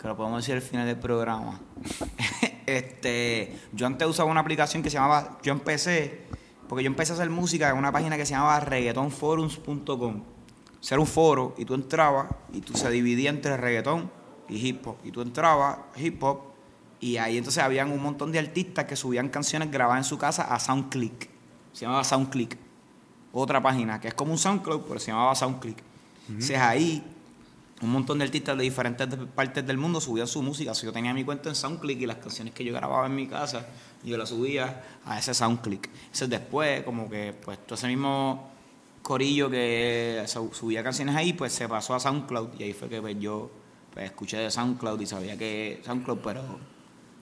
que 0.00 0.08
lo 0.08 0.16
podemos 0.16 0.40
decir 0.40 0.54
al 0.54 0.62
final 0.62 0.86
del 0.86 0.98
programa. 0.98 1.60
este, 2.66 3.58
yo 3.72 3.86
antes 3.86 4.08
usaba 4.08 4.30
una 4.30 4.40
aplicación 4.40 4.82
que 4.82 4.88
se 4.88 4.94
llamaba, 4.94 5.38
yo 5.42 5.52
empecé, 5.52 6.22
porque 6.68 6.82
yo 6.84 6.88
empecé 6.88 7.12
a 7.12 7.16
hacer 7.16 7.28
música 7.28 7.68
en 7.68 7.76
una 7.76 7.92
página 7.92 8.16
que 8.16 8.24
se 8.24 8.32
llamaba 8.32 8.60
reggaetonforums.com. 8.60 10.22
Era 10.90 11.00
un 11.00 11.06
foro 11.06 11.54
y 11.58 11.66
tú 11.66 11.74
entrabas 11.74 12.28
y 12.52 12.62
tú 12.62 12.72
se 12.72 12.90
dividía 12.90 13.28
entre 13.28 13.58
reggaetón 13.58 14.10
y 14.48 14.66
hip 14.66 14.86
hop. 14.86 14.96
Y 15.04 15.10
tú 15.10 15.20
entrabas, 15.20 15.78
hip 15.96 16.22
hop, 16.22 16.40
y 16.98 17.18
ahí 17.18 17.36
entonces 17.36 17.62
habían 17.62 17.92
un 17.92 18.02
montón 18.02 18.32
de 18.32 18.38
artistas 18.38 18.86
que 18.86 18.96
subían 18.96 19.28
canciones 19.28 19.70
grabadas 19.70 20.06
en 20.06 20.08
su 20.08 20.16
casa 20.16 20.44
a 20.44 20.58
SoundClick. 20.58 21.28
Se 21.72 21.84
llamaba 21.84 22.04
SoundClick 22.04 22.56
otra 23.32 23.62
página 23.62 24.00
que 24.00 24.08
es 24.08 24.14
como 24.14 24.32
un 24.32 24.38
SoundCloud, 24.38 24.82
pero 24.88 24.98
se 24.98 25.10
llamaba 25.10 25.34
SoundClick. 25.34 25.78
Entonces 26.28 26.58
ahí 26.58 27.04
un 27.82 27.90
montón 27.90 28.18
de 28.18 28.24
artistas 28.24 28.56
de 28.58 28.64
diferentes 28.64 29.08
partes 29.34 29.66
del 29.66 29.78
mundo 29.78 30.00
subían 30.00 30.26
su 30.26 30.42
música. 30.42 30.74
Sea, 30.74 30.86
yo 30.88 30.92
tenía 30.92 31.14
mi 31.14 31.24
cuenta 31.24 31.48
en 31.48 31.54
SoundClick 31.54 32.00
y 32.02 32.06
las 32.06 32.16
canciones 32.18 32.52
que 32.52 32.62
yo 32.64 32.74
grababa 32.74 33.06
en 33.06 33.14
mi 33.14 33.26
casa, 33.26 33.66
yo 34.04 34.16
las 34.18 34.28
subía 34.28 34.82
a 35.06 35.18
ese 35.18 35.32
SoundClick. 35.32 35.88
Entonces 36.04 36.28
después, 36.28 36.82
como 36.82 37.08
que 37.08 37.34
pues 37.42 37.58
todo 37.66 37.76
ese 37.76 37.86
mismo 37.88 38.50
corillo 39.02 39.48
que 39.48 40.22
su- 40.26 40.52
subía 40.52 40.82
canciones 40.82 41.16
ahí, 41.16 41.32
pues 41.32 41.52
se 41.52 41.68
pasó 41.68 41.94
a 41.94 42.00
SoundCloud 42.00 42.48
y 42.58 42.64
ahí 42.64 42.72
fue 42.74 42.88
que 42.88 43.00
pues, 43.00 43.16
yo 43.18 43.50
pues 43.94 44.04
escuché 44.06 44.36
de 44.36 44.50
SoundCloud 44.50 45.00
y 45.00 45.06
sabía 45.06 45.38
que 45.38 45.80
SoundCloud, 45.84 46.18
pero 46.18 46.42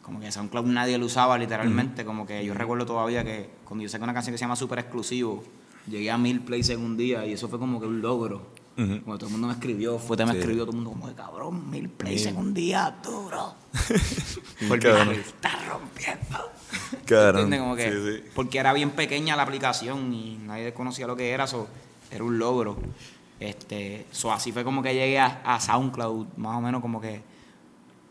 como 0.02 0.18
que 0.20 0.32
SoundCloud 0.32 0.66
nadie 0.66 0.98
lo 0.98 1.06
usaba 1.06 1.38
literalmente. 1.38 2.04
Como 2.04 2.26
que 2.26 2.44
yo 2.44 2.52
recuerdo 2.54 2.84
todavía 2.84 3.22
que 3.22 3.48
cuando 3.64 3.84
yo 3.84 3.88
saqué 3.88 4.02
una 4.04 4.14
canción 4.14 4.32
que 4.34 4.38
se 4.38 4.42
llama 4.44 4.56
Super 4.56 4.80
Exclusivo, 4.80 5.44
llegué 5.86 6.10
a 6.10 6.18
mil 6.18 6.40
plays 6.40 6.68
en 6.70 6.80
un 6.80 6.96
día 6.96 7.24
y 7.26 7.32
eso 7.34 7.48
fue 7.48 7.58
como 7.60 7.78
que 7.78 7.86
un 7.86 8.00
logro. 8.02 8.57
Cuando 8.78 9.18
todo 9.18 9.26
el 9.26 9.32
mundo 9.32 9.46
me 9.48 9.52
escribió, 9.54 9.98
Fuete 9.98 10.24
me 10.24 10.32
Sí. 10.32 10.38
escribió, 10.38 10.62
todo 10.64 10.70
el 10.70 10.76
mundo 10.76 10.90
como 10.92 11.08
de 11.08 11.14
cabrón, 11.14 11.68
mil 11.68 11.88
plays 11.88 12.26
en 12.26 12.36
un 12.36 12.54
día, 12.54 12.94
duro. 13.02 13.54
Porque 14.68 14.88
la 14.88 15.02
está 15.12 15.50
rompiendo. 15.68 16.50
Cabrón. 17.04 17.42
¿Entiendes? 17.52 17.60
Como 17.60 17.76
que, 17.76 17.90
Sí, 17.92 18.22
sí. 18.24 18.30
Porque 18.34 18.58
era 18.58 18.72
bien 18.72 18.90
pequeña 18.90 19.34
la 19.36 19.42
aplicación 19.42 20.12
y 20.14 20.36
nadie 20.44 20.72
conocía 20.72 21.06
lo 21.08 21.16
que 21.16 21.30
era, 21.30 21.46
so, 21.48 21.66
era 22.10 22.22
un 22.22 22.38
logro. 22.38 22.78
Este, 23.40 24.06
so, 24.12 24.32
así 24.32 24.52
fue 24.52 24.62
como 24.64 24.82
que 24.82 24.94
llegué 24.94 25.18
a, 25.18 25.40
a 25.44 25.60
SoundCloud, 25.60 26.26
más 26.36 26.56
o 26.56 26.60
menos 26.60 26.80
como 26.80 27.00
que, 27.00 27.20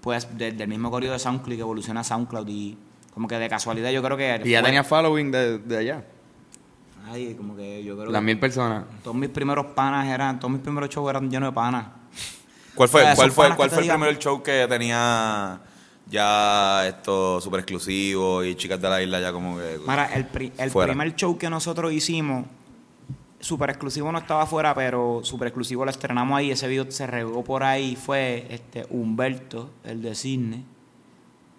pues, 0.01 0.27
desde 0.38 0.63
el 0.63 0.69
mismo 0.69 0.89
corrido 0.91 1.13
de 1.13 1.19
SoundCloud 1.19 1.55
que 1.55 1.62
evoluciona 1.62 2.01
a 2.01 2.03
SoundCloud 2.03 2.47
y 2.50 2.77
como 3.13 3.27
que 3.27 3.36
de 3.39 3.47
casualidad 3.50 3.89
yo 3.91 4.01
creo 4.03 4.15
que... 4.17 4.41
Y 4.45 4.51
ya 4.51 4.59
fue- 4.59 4.67
tenía 4.67 4.83
following 4.83 5.31
de, 5.31 5.57
de 5.59 5.77
allá. 5.77 6.05
Ay, 7.10 7.36
como 7.36 7.56
que 7.56 7.84
yo 7.84 7.96
creo 7.98 8.12
Las 8.12 8.22
que 8.22 8.26
mil 8.26 8.40
personas. 8.40 8.84
todos 9.04 9.16
mis 9.16 9.30
primeros 9.30 9.68
panas 9.68 10.08
eran, 10.08 10.40
todos 10.40 10.52
mis 10.52 10.62
primeros 10.62 10.90
shows 10.90 11.10
eran 11.10 11.30
llenos 11.30 11.50
de 11.50 11.54
panas. 11.56 11.86
¿Cuál 12.76 12.90
fue, 12.90 13.02
O 13.02 13.06
sea, 13.06 13.16
cuál 13.16 13.32
fue, 13.32 13.56
cuál 13.56 13.70
fue 13.70 13.80
el 13.80 13.86
digan- 13.86 14.00
primer 14.00 14.20
show 14.20 14.44
que 14.44 14.66
tenía 14.70 15.60
ya 16.10 16.88
esto 16.88 17.42
súper 17.42 17.62
exclusivo 17.62 18.44
y 18.44 18.56
chicas 18.56 18.80
de 18.82 18.90
la 18.90 19.02
isla 19.02 19.20
ya 19.20 19.32
como 19.32 19.58
que... 19.58 19.80
Mira, 19.88 20.06
el, 20.14 20.26
pri- 20.26 20.52
el 20.58 20.72
primer 20.72 21.16
show 21.16 21.38
que 21.38 21.50
nosotros 21.50 21.92
hicimos, 21.92 22.46
super 23.40 23.70
exclusivo 23.70 24.12
no 24.12 24.18
estaba 24.20 24.44
afuera, 24.44 24.74
pero 24.76 25.22
super 25.24 25.48
exclusivo 25.48 25.86
lo 25.86 25.92
estrenamos 25.92 26.38
ahí. 26.38 26.52
Ese 26.52 26.68
video 26.68 26.90
se 26.92 27.08
regó 27.08 27.44
por 27.44 27.64
ahí. 27.64 27.96
Fue 27.96 28.46
este 28.50 28.86
Humberto, 28.90 29.70
el 29.84 30.02
de 30.02 30.14
Cisne. 30.16 30.64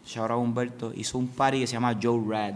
Shout 0.07 0.31
out 0.31 0.40
Humberto. 0.43 0.93
Hizo 0.95 1.19
un 1.19 1.28
party 1.28 1.61
que 1.61 1.67
se 1.67 1.75
llama 1.75 1.97
Joe 2.00 2.21
Rad. 2.28 2.55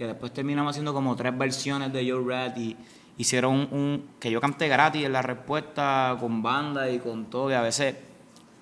Que 0.00 0.06
después 0.06 0.32
terminamos 0.32 0.70
haciendo 0.70 0.94
como 0.94 1.14
tres 1.14 1.36
versiones 1.36 1.92
de 1.92 2.10
Joe 2.10 2.24
Rad 2.26 2.56
y 2.56 2.74
hicieron 3.18 3.52
un, 3.54 3.68
un- 3.70 4.04
que 4.18 4.30
yo 4.30 4.40
canté 4.40 4.66
gratis 4.66 5.04
en 5.04 5.12
la 5.12 5.20
respuesta 5.20 6.16
con 6.18 6.42
banda 6.42 6.88
y 6.90 6.98
con 7.00 7.26
todo. 7.26 7.50
Y 7.50 7.52
a 7.52 7.60
veces 7.60 7.96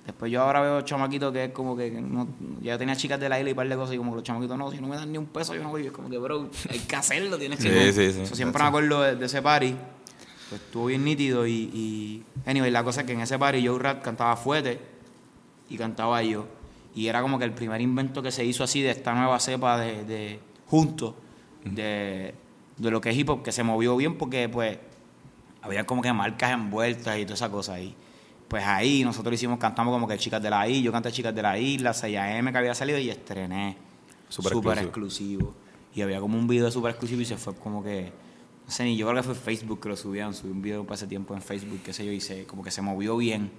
Después 0.05 0.33
yo 0.33 0.43
ahora 0.43 0.63
veo 0.63 0.81
chamaquitos 0.81 1.33
que 1.33 1.45
es 1.45 1.51
como 1.53 1.77
que 1.77 1.91
no, 1.91 2.27
ya 2.63 2.77
tenía 2.79 2.97
chicas 2.97 3.21
de 3.21 3.29
la 3.29 3.39
isla 3.39 3.51
y 3.51 3.53
un 3.53 3.57
par 3.57 3.69
de 3.69 3.77
cosas 3.77 3.95
y 3.95 3.99
como 3.99 4.11
que 4.13 4.17
los 4.17 4.25
chamaquitos 4.25 4.57
no, 4.59 4.71
si 4.71 4.81
no 4.81 4.89
me 4.89 4.97
dan 4.97 5.13
ni 5.13 5.19
un 5.19 5.27
peso 5.27 5.55
yo 5.55 5.63
no 5.63 5.69
voy. 5.69 5.87
Es 5.87 5.93
como 5.93 6.09
que, 6.11 6.17
bro, 6.19 6.49
hay 6.71 6.79
que 6.79 6.97
hacerlo, 6.97 7.37
tienes 7.39 7.61
que... 7.63 7.93
Sí, 7.93 7.93
sí, 7.93 8.13
sí. 8.19 8.27
So, 8.27 8.35
siempre 8.35 8.61
me 8.63 8.69
acuerdo 8.71 9.03
de, 9.03 9.15
de 9.17 9.27
ese 9.27 9.41
party. 9.43 9.77
Pues 10.49 10.61
estuvo 10.63 10.87
bien 10.87 11.05
nítido 11.05 11.47
y, 11.47 11.53
y... 11.53 12.23
Anyway, 12.47 12.71
la 12.73 12.83
cosa 12.83 13.03
es 13.03 13.07
que 13.07 13.13
en 13.13 13.21
ese 13.21 13.39
party 13.39 13.65
Joe 13.65 13.79
Rat 13.79 14.03
cantaba 14.03 14.35
fuerte 14.37 14.81
y 15.71 15.77
cantaba 15.77 16.21
yo. 16.23 16.47
Y 16.97 17.07
era 17.07 17.21
como 17.21 17.39
que 17.39 17.45
el 17.45 17.53
primer 17.53 17.81
invento 17.83 18.23
que 18.23 18.33
se 18.33 18.45
hizo 18.47 18.65
así 18.65 18.81
de 18.83 18.91
esta 18.91 19.15
nueva 19.15 19.39
cepa 19.39 19.79
de... 19.79 20.05
de 20.05 20.41
juntos, 20.69 21.15
de, 21.75 22.35
de 22.77 22.91
lo 22.91 23.01
que 23.01 23.11
es 23.11 23.17
hip 23.17 23.29
hop, 23.31 23.43
que 23.43 23.53
se 23.53 23.63
movió 23.63 23.97
bien 23.97 24.17
porque 24.19 24.49
pues 24.49 24.79
había 25.63 25.85
como 25.85 26.03
que 26.03 26.13
marcas 26.13 26.53
envueltas 26.53 27.19
y 27.19 27.23
toda 27.25 27.35
esa 27.35 27.51
cosa 27.51 27.75
ahí. 27.75 27.95
Pues 28.49 28.65
ahí 28.65 29.05
nosotros 29.05 29.35
hicimos, 29.35 29.59
cantamos 29.59 29.93
como 29.93 30.09
que 30.09 30.17
Chicas 30.17 30.43
de 30.43 30.49
la 30.49 30.67
Isla, 30.67 30.83
yo 30.85 30.93
canté 30.93 31.13
Chicas 31.13 31.35
de 31.35 31.43
la 31.43 31.59
Isla, 31.59 31.93
6AM 31.93 32.51
que 32.51 32.59
había 32.59 32.75
salido 32.75 32.99
y 32.99 33.11
estrené. 33.11 33.77
Súper 34.29 34.53
Súper 34.53 34.79
exclusivo. 34.79 35.49
exclusivo. 35.49 35.55
Y 35.95 36.03
había 36.03 36.21
como 36.21 36.39
un 36.39 36.47
video 36.47 36.65
de 36.67 36.71
súper 36.71 36.91
exclusivo 36.91 37.21
y 37.21 37.25
se 37.25 37.37
fue 37.37 37.55
como 37.55 37.83
que, 37.83 38.13
no 38.65 38.71
sé, 38.71 38.85
ni 38.85 38.97
yo 38.97 39.07
creo 39.09 39.21
que 39.21 39.23
fue 39.23 39.35
Facebook 39.35 39.81
que 39.81 39.89
lo 39.89 39.97
subían, 39.97 40.33
subí 40.35 40.51
un 40.51 40.63
video 40.63 40.85
para 40.85 40.95
ese 40.95 41.07
tiempo 41.07 41.35
en 41.35 41.43
Facebook, 41.43 41.81
qué 41.85 41.93
sé 41.93 42.07
yo, 42.07 42.13
y 42.13 42.21
se, 42.21 42.45
como 42.45 42.63
que 42.63 42.71
se 42.71 42.81
movió 42.83 43.17
bien. 43.17 43.51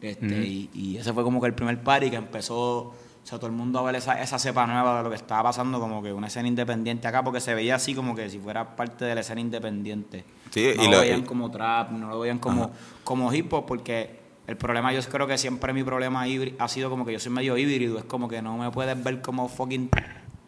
Este, 0.00 0.44
y, 0.46 0.70
y 0.74 0.96
ese 0.98 1.12
fue 1.12 1.24
como 1.24 1.40
que 1.40 1.46
el 1.46 1.54
primer 1.54 1.82
party 1.82 2.10
que 2.10 2.16
empezó, 2.16 2.94
o 3.26 3.28
sea, 3.28 3.38
todo 3.38 3.48
el 3.48 3.56
mundo 3.56 3.80
a 3.80 3.82
ver 3.82 3.96
esa, 3.96 4.22
esa 4.22 4.38
cepa 4.38 4.68
nueva 4.68 4.98
de 4.98 5.02
lo 5.02 5.10
que 5.10 5.16
estaba 5.16 5.42
pasando, 5.42 5.80
como 5.80 6.00
que 6.00 6.12
una 6.12 6.28
escena 6.28 6.46
independiente 6.46 7.08
acá, 7.08 7.24
porque 7.24 7.40
se 7.40 7.54
veía 7.56 7.74
así 7.74 7.92
como 7.92 8.14
que 8.14 8.30
si 8.30 8.38
fuera 8.38 8.76
parte 8.76 9.04
de 9.04 9.16
la 9.16 9.22
escena 9.22 9.40
independiente. 9.40 10.24
Sí, 10.50 10.70
no 10.76 10.82
y 10.84 10.86
lo 10.86 10.92
lo- 10.92 11.00
veían 11.00 11.20
y- 11.20 11.24
como 11.24 11.50
trap, 11.50 11.90
no 11.90 12.08
lo 12.08 12.20
veían 12.20 12.38
como, 12.38 12.70
como 13.02 13.32
hip 13.34 13.52
hop, 13.52 13.66
porque 13.66 14.20
el 14.46 14.56
problema, 14.56 14.92
yo 14.92 15.00
creo 15.10 15.26
que 15.26 15.36
siempre 15.38 15.72
mi 15.72 15.82
problema 15.82 16.24
ha 16.60 16.68
sido 16.68 16.88
como 16.88 17.04
que 17.04 17.14
yo 17.14 17.18
soy 17.18 17.32
medio 17.32 17.56
híbrido, 17.58 17.98
es 17.98 18.04
como 18.04 18.28
que 18.28 18.40
no 18.42 18.56
me 18.58 18.70
puedes 18.70 19.02
ver 19.02 19.20
como 19.20 19.48
fucking 19.48 19.90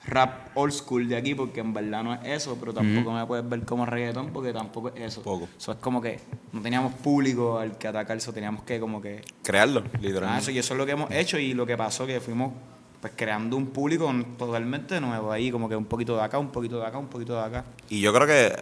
rap 0.08 0.48
old 0.54 0.72
school 0.72 1.08
de 1.08 1.16
aquí, 1.16 1.34
porque 1.34 1.60
en 1.60 1.72
verdad 1.72 2.02
no 2.02 2.14
es 2.14 2.20
eso, 2.24 2.56
pero 2.58 2.72
tampoco 2.72 3.12
me 3.12 3.24
puedes 3.26 3.48
ver 3.48 3.64
como 3.64 3.86
reggaetón, 3.86 4.30
porque 4.32 4.52
tampoco 4.52 4.88
es 4.88 5.00
eso. 5.00 5.22
Poco. 5.22 5.48
Eso 5.56 5.72
es 5.72 5.78
como 5.78 6.00
que 6.00 6.18
no 6.52 6.60
teníamos 6.60 6.92
público 6.94 7.58
al 7.58 7.76
que 7.78 7.88
atacar, 7.88 8.16
eso 8.16 8.32
teníamos 8.32 8.62
que 8.64 8.80
como 8.80 9.00
que... 9.00 9.22
Crearlo, 9.42 9.80
Ah, 9.80 9.88
eso, 9.92 10.00
literalmente. 10.02 10.52
y 10.52 10.58
eso 10.58 10.74
es 10.74 10.78
lo 10.78 10.86
que 10.86 10.92
hemos 10.92 11.10
hecho 11.10 11.38
y 11.38 11.54
lo 11.54 11.66
que 11.66 11.76
pasó 11.76 12.06
que 12.06 12.20
fuimos 12.20 12.52
pues 13.00 13.12
creando 13.14 13.56
un 13.56 13.66
público 13.68 14.12
totalmente 14.36 15.00
nuevo 15.00 15.30
ahí, 15.30 15.52
como 15.52 15.68
que 15.68 15.76
un 15.76 15.84
poquito 15.84 16.16
de 16.16 16.22
acá, 16.22 16.38
un 16.38 16.48
poquito 16.50 16.80
de 16.80 16.86
acá, 16.86 16.98
un 16.98 17.06
poquito 17.06 17.34
de 17.34 17.42
acá. 17.42 17.64
Y 17.88 18.00
yo 18.00 18.12
creo 18.12 18.26
que 18.26 18.52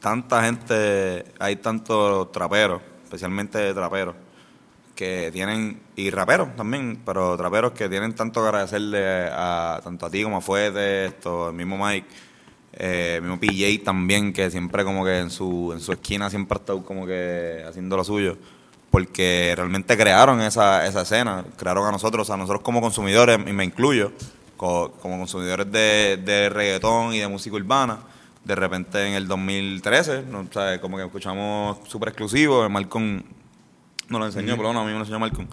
tanta 0.00 0.42
gente, 0.42 1.24
hay 1.38 1.56
tantos 1.56 2.32
traperos, 2.32 2.80
especialmente 3.04 3.72
traperos, 3.74 4.14
que 5.00 5.30
tienen, 5.32 5.80
y 5.96 6.10
raperos 6.10 6.54
también, 6.56 7.00
pero 7.06 7.34
traperos 7.34 7.72
que 7.72 7.88
tienen 7.88 8.14
tanto 8.14 8.42
que 8.42 8.48
agradecerle 8.48 9.28
a 9.32 9.80
tanto 9.82 10.04
a 10.04 10.10
ti 10.10 10.22
como 10.22 10.36
a 10.36 10.40
Fuete, 10.42 11.06
esto, 11.06 11.48
el 11.48 11.54
mismo 11.54 11.78
Mike, 11.82 12.06
eh, 12.74 13.14
el 13.16 13.22
mismo 13.22 13.40
PJ 13.40 13.82
también, 13.82 14.30
que 14.34 14.50
siempre 14.50 14.84
como 14.84 15.02
que 15.02 15.18
en 15.20 15.30
su, 15.30 15.70
en 15.72 15.80
su 15.80 15.92
esquina 15.92 16.28
siempre 16.28 16.56
ha 16.56 16.60
estado 16.60 16.84
como 16.84 17.06
que 17.06 17.64
haciendo 17.66 17.96
lo 17.96 18.04
suyo. 18.04 18.36
Porque 18.90 19.54
realmente 19.56 19.96
crearon 19.96 20.42
esa, 20.42 20.86
esa 20.86 21.00
escena, 21.00 21.46
crearon 21.56 21.86
a 21.88 21.92
nosotros, 21.92 22.28
a 22.28 22.36
nosotros 22.36 22.60
como 22.62 22.82
consumidores, 22.82 23.38
y 23.46 23.52
me 23.54 23.64
incluyo, 23.64 24.12
co- 24.58 24.92
como 25.00 25.16
consumidores 25.18 25.72
de, 25.72 26.18
de 26.22 26.50
reggaetón 26.50 27.14
y 27.14 27.20
de 27.20 27.28
música 27.28 27.56
urbana. 27.56 28.00
De 28.44 28.54
repente 28.54 29.06
en 29.06 29.14
el 29.14 29.26
2013, 29.26 30.24
¿no? 30.30 30.40
O 30.40 30.80
como 30.82 30.98
que 30.98 31.04
escuchamos 31.04 31.78
súper 31.88 32.10
exclusivo, 32.10 32.68
Malcolm 32.68 33.22
nos 34.10 34.20
lo 34.20 34.26
enseñó, 34.26 34.56
pero 34.56 34.68
bueno, 34.68 34.80
a 34.80 34.84
mí 34.84 34.88
me 34.88 34.94
lo 34.94 35.00
enseñó 35.00 35.18
Malcolm. 35.18 35.48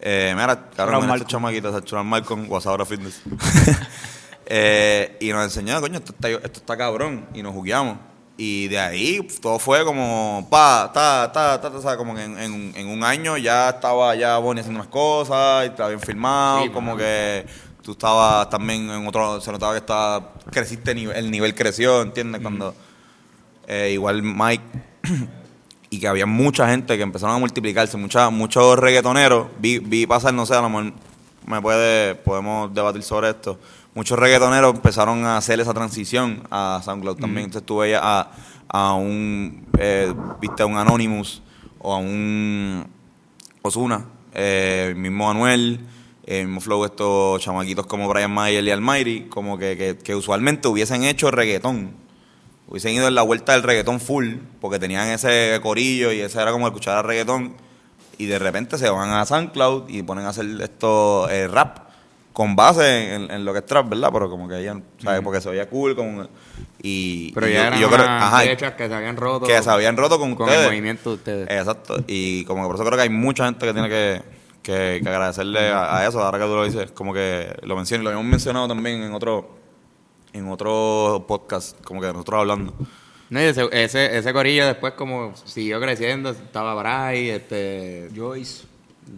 Eh, 0.00 0.32
mira, 0.34 0.52
out 0.52 0.60
mira 0.76 0.86
Malcolm. 0.86 1.14
estos 1.14 1.28
chamaquitos, 1.28 1.84
Chural 1.84 2.04
Malcolm, 2.04 2.46
Guasadora 2.46 2.84
Fitness. 2.84 3.22
Eh, 4.50 5.18
y 5.20 5.30
nos 5.30 5.44
enseñó, 5.44 5.78
coño, 5.78 5.98
esto 5.98 6.12
está, 6.12 6.30
esto 6.30 6.60
está 6.60 6.74
cabrón, 6.74 7.26
y 7.34 7.42
nos 7.42 7.52
jugueamos. 7.52 7.98
Y 8.38 8.68
de 8.68 8.78
ahí 8.78 9.28
todo 9.42 9.58
fue 9.58 9.84
como, 9.84 10.48
pa, 10.50 10.90
ta, 10.94 11.30
ta, 11.30 11.60
ta, 11.60 11.70
ta, 11.70 11.76
o 11.76 11.82
sea, 11.82 11.98
como 11.98 12.14
que 12.14 12.24
en, 12.24 12.88
un 12.88 13.04
año 13.04 13.36
ya 13.36 13.68
estaba 13.68 14.14
ya 14.14 14.38
Bonnie 14.38 14.60
haciendo 14.60 14.80
unas 14.80 14.90
cosas, 14.90 15.66
y 15.66 15.68
estaba 15.68 15.90
bien 15.90 16.00
filmado, 16.00 16.72
como 16.72 16.96
que 16.96 17.44
tú 17.82 17.92
estabas 17.92 18.48
también 18.48 18.88
en 18.88 19.06
otro, 19.06 19.38
se 19.38 19.52
notaba 19.52 19.72
que 19.72 19.80
estaba, 19.80 20.32
creciste, 20.50 20.92
el 20.92 21.30
nivel 21.30 21.54
creció, 21.54 22.00
¿entiendes? 22.00 22.40
Cuando, 22.40 22.74
eh, 23.66 23.90
igual 23.92 24.22
Mike, 24.22 24.64
y 25.90 26.00
que 26.00 26.08
había 26.08 26.26
mucha 26.26 26.68
gente 26.68 26.96
que 26.96 27.02
empezaron 27.02 27.36
a 27.36 27.38
multiplicarse, 27.38 27.96
mucha, 27.96 28.30
muchos 28.30 28.78
reggaetoneros, 28.78 29.48
vi, 29.58 29.78
vi 29.78 30.06
pasar, 30.06 30.34
no 30.34 30.44
sé, 30.46 30.54
a 30.54 30.60
lo 30.60 30.68
mejor 30.68 30.92
me 31.46 31.62
puede, 31.62 32.14
podemos 32.14 32.72
debatir 32.74 33.02
sobre 33.02 33.30
esto, 33.30 33.58
muchos 33.94 34.18
reggaetoneros 34.18 34.74
empezaron 34.74 35.24
a 35.24 35.38
hacer 35.38 35.60
esa 35.60 35.72
transición 35.72 36.42
a 36.50 36.80
SoundCloud 36.84 37.16
también, 37.16 37.46
entonces 37.46 37.66
tú 37.66 37.78
veías 37.78 38.02
a, 38.04 38.30
a 38.68 38.94
un, 38.94 39.66
eh, 39.78 40.12
viste, 40.40 40.62
a 40.62 40.66
un 40.66 40.76
Anonymous 40.76 41.42
o 41.78 41.94
a 41.94 41.98
un 41.98 42.86
Osuna, 43.62 44.04
eh, 44.34 44.88
el 44.90 44.96
mismo 44.96 45.30
Anuel, 45.30 45.80
el 46.26 46.46
mismo 46.46 46.60
Flow, 46.60 46.84
estos 46.84 47.40
chamaquitos 47.40 47.86
como 47.86 48.06
Brian 48.08 48.30
Mayer 48.30 48.62
y 48.62 48.70
Almighty, 48.70 49.22
como 49.30 49.56
que, 49.56 49.76
que, 49.78 49.96
que 49.96 50.14
usualmente 50.14 50.68
hubiesen 50.68 51.04
hecho 51.04 51.30
reggaetón. 51.30 52.07
Hubiesen 52.68 52.92
ido 52.92 53.08
en 53.08 53.14
la 53.14 53.22
vuelta 53.22 53.52
del 53.52 53.62
reggaetón 53.62 53.98
full, 54.00 54.34
porque 54.60 54.78
tenían 54.78 55.08
ese 55.08 55.58
corillo 55.62 56.12
y 56.12 56.20
ese 56.20 56.40
era 56.40 56.52
como 56.52 56.66
escuchar 56.66 56.98
a 56.98 57.02
reggaetón. 57.02 57.54
Y 58.18 58.26
de 58.26 58.38
repente 58.38 58.76
se 58.78 58.90
van 58.90 59.10
a 59.10 59.24
SoundCloud 59.24 59.88
y 59.88 60.02
ponen 60.02 60.26
a 60.26 60.30
hacer 60.30 60.44
esto 60.60 61.28
eh, 61.30 61.46
rap 61.48 61.78
con 62.32 62.54
base 62.56 63.14
en, 63.14 63.30
en 63.30 63.44
lo 63.44 63.52
que 63.52 63.60
es 63.60 63.66
trap, 63.66 63.88
¿verdad? 63.88 64.10
Pero 64.12 64.28
como 64.30 64.48
que 64.48 64.62
ya, 64.62 64.78
¿sabes? 65.02 65.22
Porque 65.22 65.40
se 65.40 65.50
veía 65.50 65.68
cool. 65.68 65.96
Como, 65.96 66.28
y, 66.82 67.32
Pero 67.32 67.48
y 67.48 67.52
ya 67.52 67.58
yo- 67.62 67.66
eran 67.66 67.78
y 67.78 67.82
yo 67.82 67.88
creo- 67.90 68.04
unas 68.04 68.22
ajá, 68.24 68.38
fechas 68.40 68.74
que 68.74 68.86
se 68.88 68.94
habían 68.94 69.16
roto. 69.16 69.46
que 69.46 69.62
se 69.62 69.70
habían 69.70 69.96
roto 69.96 70.18
con, 70.18 70.34
con 70.34 70.44
ustedes. 70.46 70.64
el 70.64 70.70
movimiento 70.70 71.10
de 71.10 71.16
ustedes. 71.16 71.48
Exacto. 71.50 71.96
Y 72.06 72.44
como 72.44 72.62
que 72.62 72.66
por 72.66 72.74
eso 72.76 72.84
creo 72.84 72.96
que 72.96 73.02
hay 73.02 73.08
mucha 73.08 73.44
gente 73.46 73.66
que 73.66 73.72
tiene 73.72 73.88
que, 73.88 74.22
que, 74.62 75.00
que 75.02 75.08
agradecerle 75.08 75.68
a, 75.70 75.96
a 75.98 76.06
eso, 76.06 76.20
ahora 76.22 76.38
que 76.38 76.44
tú 76.44 76.54
lo 76.54 76.64
dices, 76.64 76.90
como 76.92 77.12
que 77.14 77.56
lo 77.62 77.74
menciono, 77.76 78.02
y 78.02 78.04
lo 78.04 78.10
hemos 78.12 78.24
mencionado 78.24 78.68
también 78.68 79.02
en 79.02 79.14
otro, 79.14 79.56
en 80.32 80.48
otro 80.50 81.24
podcast, 81.26 81.80
como 81.84 82.00
que 82.00 82.06
nosotros 82.08 82.40
hablando. 82.40 82.74
No, 83.30 83.40
ese, 83.40 83.68
ese, 83.72 84.16
ese 84.16 84.32
corillo 84.32 84.66
después 84.66 84.94
como 84.94 85.34
siguió 85.44 85.80
creciendo, 85.80 86.30
estaba 86.30 86.74
Bray, 86.74 87.28
este, 87.30 88.08
Joyce. 88.16 88.64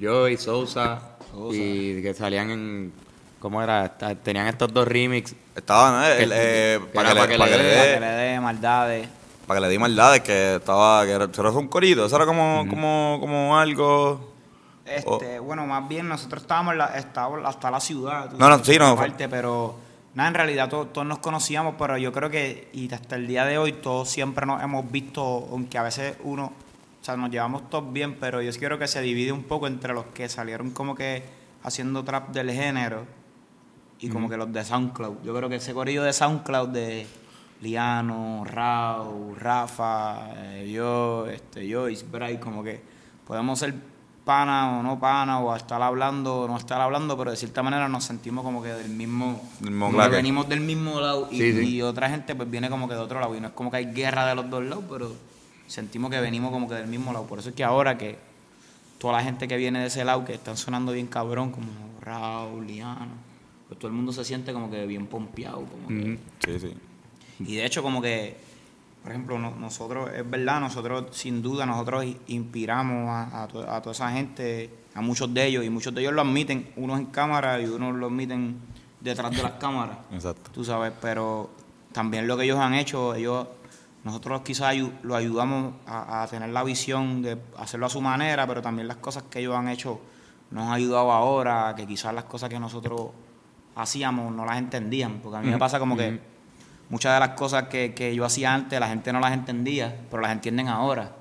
Joy, 0.00 0.36
Sousa, 0.36 1.16
Sousa. 1.32 1.56
y 1.56 2.00
que 2.02 2.14
salían 2.14 2.50
en, 2.50 2.92
¿cómo 3.40 3.62
era? 3.62 3.88
Tenían 4.22 4.46
estos 4.46 4.72
dos 4.72 4.86
remix. 4.86 5.34
Estaba, 5.54 5.90
¿no? 5.90 6.06
El, 6.06 6.30
eh, 6.32 6.78
que 6.80 6.86
para, 6.94 7.10
que 7.10 7.14
para 7.16 7.26
que 7.28 7.38
le 7.38 7.48
le 7.48 7.64
dé- 7.64 7.94
que 7.94 8.00
le 8.00 8.06
dé 8.06 8.40
maldades. 8.40 9.08
para 9.46 9.60
que 9.60 9.66
le 9.66 9.72
di 9.72 9.78
maldades, 9.78 10.20
que 10.22 10.54
estaba, 10.56 11.04
que 11.04 11.10
era, 11.10 11.24
eso 11.24 11.40
era 11.42 11.50
un 11.50 11.66
corito, 11.68 12.04
eso 12.06 12.14
era 12.16 12.24
como, 12.26 12.66
como, 12.68 13.18
como 13.20 13.58
algo... 13.58 14.28
Este, 14.86 15.38
bueno, 15.38 15.66
más 15.66 15.88
bien 15.88 16.08
nosotros 16.08 16.42
estábamos, 16.42 16.74
la, 16.76 16.86
estábamos 16.98 17.40
hasta 17.44 17.70
la 17.70 17.78
ciudad. 17.80 18.30
No, 18.32 18.48
no, 18.48 18.64
sí, 18.64 18.76
no, 18.76 18.88
aparte, 18.88 19.28
pero 19.28 19.76
nada, 20.14 20.28
en 20.28 20.34
realidad 20.34 20.68
todos, 20.68 20.92
todos 20.92 21.06
nos 21.06 21.18
conocíamos, 21.18 21.74
pero 21.78 21.96
yo 21.98 22.12
creo 22.12 22.30
que, 22.30 22.68
y 22.72 22.92
hasta 22.92 23.16
el 23.16 23.26
día 23.26 23.44
de 23.44 23.58
hoy, 23.58 23.72
todos 23.72 24.08
siempre 24.08 24.46
nos 24.46 24.62
hemos 24.62 24.90
visto, 24.90 25.48
aunque 25.50 25.78
a 25.78 25.82
veces 25.82 26.16
uno, 26.24 26.52
o 27.00 27.04
sea, 27.04 27.16
nos 27.16 27.30
llevamos 27.30 27.68
todos 27.70 27.92
bien, 27.92 28.16
pero 28.18 28.42
yo 28.42 28.52
sí 28.52 28.58
creo 28.58 28.78
que 28.78 28.88
se 28.88 29.00
divide 29.00 29.32
un 29.32 29.44
poco 29.44 29.66
entre 29.66 29.94
los 29.94 30.06
que 30.06 30.28
salieron 30.28 30.70
como 30.70 30.94
que 30.94 31.22
haciendo 31.62 32.04
trap 32.04 32.30
del 32.30 32.50
género 32.50 33.06
y 34.00 34.08
como 34.08 34.28
que 34.28 34.36
los 34.36 34.52
de 34.52 34.64
SoundCloud. 34.64 35.22
Yo 35.24 35.34
creo 35.34 35.48
que 35.48 35.56
ese 35.56 35.74
corillo 35.74 36.02
de 36.02 36.12
SoundCloud 36.12 36.68
de 36.68 37.06
Liano, 37.60 38.44
Rao, 38.46 39.34
Rafa, 39.38 40.30
eh, 40.36 40.70
yo, 40.72 41.26
este, 41.26 41.70
Joyce, 41.70 42.06
Bray, 42.10 42.38
como 42.38 42.64
que 42.64 42.80
podemos 43.26 43.58
ser 43.58 43.74
pana 44.30 44.78
o 44.78 44.82
no 44.82 45.00
pana, 45.00 45.40
o 45.40 45.56
estar 45.56 45.82
hablando 45.82 46.42
o 46.42 46.46
no 46.48 46.56
estar 46.56 46.80
hablando, 46.80 47.16
pero 47.18 47.32
de 47.32 47.36
cierta 47.36 47.62
manera 47.62 47.88
nos 47.88 48.04
sentimos 48.04 48.44
como 48.44 48.62
que 48.62 48.68
del 48.68 48.90
mismo, 48.90 49.40
Del 49.58 49.70
mismo 49.72 49.86
como 49.86 50.02
que 50.02 50.08
venimos 50.08 50.48
del 50.48 50.60
mismo 50.60 51.00
lado 51.00 51.28
y, 51.32 51.38
Sí, 51.38 51.52
sí. 51.52 51.68
y 51.76 51.82
otra 51.82 52.08
gente 52.08 52.34
pues 52.36 52.48
viene 52.48 52.70
como 52.70 52.88
que 52.88 52.94
de 52.94 53.00
otro 53.00 53.18
lado. 53.18 53.34
Y 53.34 53.40
no 53.40 53.48
es 53.48 53.52
como 53.54 53.70
que 53.70 53.78
hay 53.78 53.86
guerra 53.86 54.26
de 54.26 54.34
los 54.36 54.48
dos 54.48 54.62
lados, 54.64 54.84
pero 54.88 55.12
sentimos 55.66 56.10
que 56.10 56.20
venimos 56.20 56.52
como 56.52 56.68
que 56.68 56.74
del 56.74 56.86
mismo 56.86 57.12
lado. 57.12 57.26
Por 57.26 57.40
eso 57.40 57.48
es 57.48 57.54
que 57.56 57.64
ahora 57.64 57.98
que 57.98 58.18
toda 58.98 59.14
la 59.14 59.22
gente 59.24 59.48
que 59.48 59.56
viene 59.56 59.80
de 59.80 59.86
ese 59.86 60.04
lado, 60.04 60.24
que 60.24 60.34
están 60.34 60.56
sonando 60.56 60.92
bien 60.92 61.08
cabrón, 61.08 61.50
como 61.50 61.66
Raúl, 62.00 62.66
Liano, 62.66 63.12
pues 63.66 63.78
todo 63.80 63.88
el 63.88 63.94
mundo 63.94 64.12
se 64.12 64.24
siente 64.24 64.52
como 64.52 64.70
que 64.70 64.86
bien 64.86 65.06
pompeado. 65.06 65.64
Como 65.64 65.88
que- 65.88 66.18
Sí, 66.44 66.60
sí. 66.60 66.74
y 67.40 67.56
de 67.56 67.66
hecho, 67.66 67.82
como 67.82 68.00
que, 68.00 68.36
por 69.02 69.12
ejemplo, 69.12 69.38
no- 69.38 69.54
nosotros, 69.56 70.10
es 70.14 70.28
verdad, 70.28 70.60
nosotros 70.60 71.06
sin 71.12 71.42
duda, 71.42 71.64
nosotros 71.66 72.04
inspiramos 72.28 73.08
a, 73.08 73.42
a 73.44 73.48
to- 73.48 73.70
a 73.70 73.80
toda 73.80 73.92
esa 73.92 74.10
gente, 74.10 74.70
a 74.94 75.00
muchos 75.00 75.32
de 75.32 75.46
ellos, 75.46 75.64
y 75.64 75.70
muchos 75.70 75.94
de 75.94 76.00
ellos 76.02 76.12
lo 76.12 76.20
admiten, 76.22 76.70
unos 76.76 76.98
en 76.98 77.06
cámara 77.06 77.60
y 77.60 77.64
unos 77.66 77.94
lo 77.96 78.06
admiten 78.06 78.56
detrás 79.00 79.30
de 79.34 79.42
las 79.42 79.52
cámaras, 79.52 79.96
Exacto. 80.12 80.50
tú 80.52 80.64
sabes, 80.64 80.92
pero 81.00 81.50
también 81.92 82.26
lo 82.26 82.36
que 82.36 82.44
ellos 82.44 82.58
han 82.58 82.74
hecho, 82.74 83.14
ellos, 83.14 83.46
nosotros 84.04 84.42
quizás 84.42 84.74
lo 85.02 85.16
ayudamos 85.16 85.74
a, 85.86 86.22
a 86.22 86.26
tener 86.26 86.50
la 86.50 86.62
visión 86.64 87.22
de 87.22 87.38
hacerlo 87.58 87.86
a 87.86 87.90
su 87.90 88.00
manera, 88.00 88.46
pero 88.46 88.60
también 88.62 88.86
las 88.88 88.98
cosas 88.98 89.22
que 89.30 89.40
ellos 89.40 89.54
han 89.56 89.68
hecho 89.68 90.00
nos 90.50 90.66
han 90.66 90.72
ayudado 90.72 91.12
ahora, 91.12 91.74
que 91.76 91.86
quizás 91.86 92.12
las 92.12 92.24
cosas 92.24 92.48
que 92.50 92.58
nosotros 92.58 93.10
hacíamos 93.76 94.32
no 94.34 94.44
las 94.44 94.58
entendían, 94.58 95.20
porque 95.22 95.38
a 95.38 95.40
mí 95.40 95.48
me 95.50 95.58
pasa 95.58 95.78
como 95.78 95.96
que 95.96 96.20
muchas 96.90 97.14
de 97.14 97.20
las 97.20 97.30
cosas 97.36 97.64
que, 97.68 97.94
que 97.94 98.14
yo 98.14 98.24
hacía 98.24 98.52
antes 98.54 98.78
la 98.78 98.88
gente 98.88 99.12
no 99.12 99.20
las 99.20 99.32
entendía, 99.32 99.96
pero 100.10 100.20
las 100.22 100.32
entienden 100.32 100.68
ahora. 100.68 101.16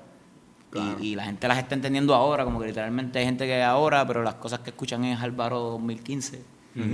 Y, 1.00 1.08
y 1.08 1.14
la 1.16 1.24
gente 1.24 1.48
las 1.48 1.58
está 1.58 1.74
entendiendo 1.74 2.14
ahora, 2.14 2.44
como 2.44 2.60
que 2.60 2.66
literalmente 2.66 3.18
hay 3.18 3.24
gente 3.24 3.44
que 3.46 3.60
ahora, 3.62 4.06
pero 4.06 4.22
las 4.22 4.34
cosas 4.34 4.60
que 4.60 4.70
escuchan 4.70 5.04
es 5.04 5.18
Álvaro 5.20 5.58
2015 5.60 6.44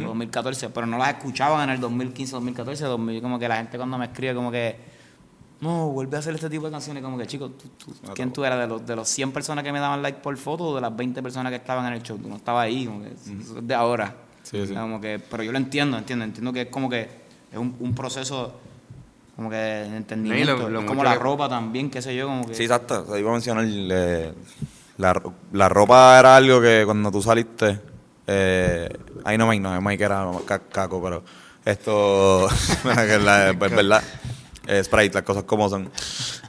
o 0.05 0.07
2014, 0.09 0.71
pero 0.71 0.87
no 0.87 0.97
las 0.97 1.09
escuchaban 1.11 1.69
en 1.69 1.75
el 1.75 1.81
2015, 1.81 2.33
2014, 2.33 2.85
2000, 2.85 3.21
como 3.21 3.39
que 3.39 3.47
la 3.49 3.57
gente 3.59 3.77
cuando 3.77 3.99
me 3.99 4.07
escribe 4.07 4.35
como 4.35 4.51
que, 4.51 4.77
no, 5.61 5.89
vuelve 5.89 6.17
a 6.17 6.21
hacer 6.21 6.35
este 6.35 6.49
tipo 6.49 6.65
de 6.65 6.71
canciones, 6.73 7.03
como 7.03 7.19
que 7.19 7.27
chicos, 7.27 7.51
¿tú, 7.59 7.69
tú- 7.77 8.13
¿quién 8.15 8.33
tú 8.33 8.45
eras? 8.45 8.59
De 8.61 8.67
los, 8.67 8.87
de 8.87 8.97
los 8.97 9.07
100 9.09 9.33
personas 9.33 9.63
que 9.65 9.73
me 9.73 9.79
daban 9.81 10.01
like 10.01 10.21
por 10.21 10.35
foto 10.39 10.65
o 10.69 10.75
de 10.75 10.81
las 10.81 10.95
20 10.97 11.23
personas 11.23 11.51
que 11.51 11.57
estaban 11.57 11.85
en 11.87 11.93
el 11.93 12.03
show, 12.03 12.17
tú 12.19 12.29
no 12.29 12.37
estabas 12.37 12.65
ahí, 12.65 12.87
como 12.87 13.03
que 13.03 13.09
eso 13.09 13.59
es 13.59 13.67
de 13.69 13.75
ahora. 13.75 14.15
Sí, 14.43 14.67
sí. 14.67 14.73
Como 14.75 14.99
que, 15.01 15.19
pero 15.19 15.43
yo 15.43 15.53
lo 15.53 15.59
entiendo, 15.59 15.99
entiendo, 15.99 16.25
entiendo 16.25 16.53
que 16.55 16.63
es 16.63 16.69
como 16.69 16.89
que 16.89 17.26
es 17.53 17.59
un, 17.59 17.77
un 17.81 17.95
proceso 17.95 18.55
como 19.37 19.51
que 19.51 19.57
de 19.57 19.97
entendimiento, 19.97 20.57
lo 20.69 20.81
mucho 20.81 20.87
como 20.87 21.05
la 21.05 21.13
que- 21.15 21.19
ropa 21.19 21.49
también, 21.49 21.91
qué 21.91 22.01
sé 22.01 22.17
yo, 22.17 22.27
como 22.27 22.47
que... 22.47 22.55
Sí, 22.55 22.63
exacto. 22.65 23.03
O 23.03 23.11
sea, 23.11 23.19
iba 23.19 23.29
a 23.31 23.33
mencionar, 23.35 23.65
eh, 23.69 24.33
la, 24.97 25.23
la 25.53 25.69
ropa 25.69 26.19
era 26.19 26.37
algo 26.37 26.61
que 26.61 26.83
cuando 26.87 27.11
tú 27.13 27.21
saliste, 27.21 27.79
eh, 28.27 28.89
ahí 29.25 29.37
no 29.37 29.47
Mike, 29.47 29.61
no, 29.63 29.81
Mike 29.83 30.03
era 30.05 30.27
ca- 30.47 30.61
caco, 30.61 31.03
pero 31.03 31.23
esto, 31.65 32.49
es 32.85 32.85
verdad, 33.59 34.03
eh, 34.67 34.83
Sprite, 34.83 35.15
las 35.15 35.23
cosas 35.23 35.45
como 35.45 35.69
son. 35.69 35.91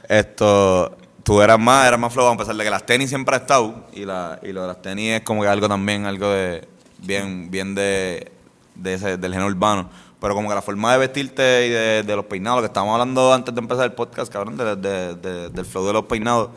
Esto, 0.08 0.96
tú 1.22 1.42
eras 1.42 1.58
más, 1.58 1.86
eras 1.86 2.00
más 2.00 2.12
flow, 2.12 2.26
a 2.26 2.36
pesar 2.38 2.56
de 2.56 2.64
que 2.64 2.70
las 2.70 2.86
tenis 2.86 3.10
siempre 3.10 3.34
ha 3.34 3.38
estado, 3.40 3.86
y, 3.92 4.04
la, 4.06 4.38
y 4.42 4.52
lo 4.52 4.62
de 4.62 4.68
las 4.68 4.80
tenis 4.82 5.12
es 5.16 5.20
como 5.22 5.42
que 5.42 5.48
algo 5.48 5.68
también, 5.68 6.06
algo 6.06 6.30
de, 6.30 6.66
bien, 6.98 7.50
bien 7.50 7.74
de, 7.74 8.32
de 8.74 8.94
ese, 8.94 9.18
del 9.18 9.32
género 9.32 9.48
urbano. 9.50 9.90
Pero 10.20 10.34
como 10.34 10.48
que 10.48 10.54
la 10.54 10.62
forma 10.62 10.92
de 10.92 10.98
vestirte 10.98 11.66
y 11.66 11.70
de, 11.70 12.02
de 12.02 12.16
los 12.16 12.24
peinados, 12.24 12.58
lo 12.58 12.62
que 12.62 12.66
estábamos 12.66 12.94
hablando 12.94 13.32
antes 13.32 13.54
de 13.54 13.60
empezar 13.60 13.84
el 13.84 13.92
podcast, 13.92 14.32
cabrón, 14.32 14.56
de- 14.56 14.74
de- 14.76 15.14
de- 15.14 15.48
del 15.50 15.64
flow 15.64 15.86
de 15.86 15.92
los 15.92 16.04
peinados, 16.06 16.50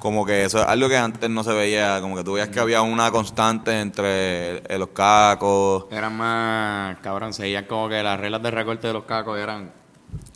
como 0.00 0.26
que 0.26 0.44
eso 0.44 0.58
es 0.60 0.66
algo 0.66 0.88
que 0.88 0.96
antes 0.98 1.30
no 1.30 1.44
se 1.44 1.52
veía, 1.52 2.00
como 2.00 2.16
que 2.16 2.24
tú 2.24 2.32
veías 2.32 2.48
que 2.48 2.58
había 2.60 2.82
una 2.82 3.10
constante 3.12 3.80
entre 3.80 4.62
los 4.78 4.88
cacos. 4.88 5.86
Eran 5.92 6.16
más, 6.16 6.98
cabrón, 7.02 7.32
seguían 7.32 7.64
como 7.66 7.88
que 7.88 8.02
las 8.02 8.18
reglas 8.18 8.42
de 8.42 8.50
recorte 8.50 8.86
de 8.88 8.92
los 8.92 9.04
cacos 9.04 9.38
eran... 9.38 9.70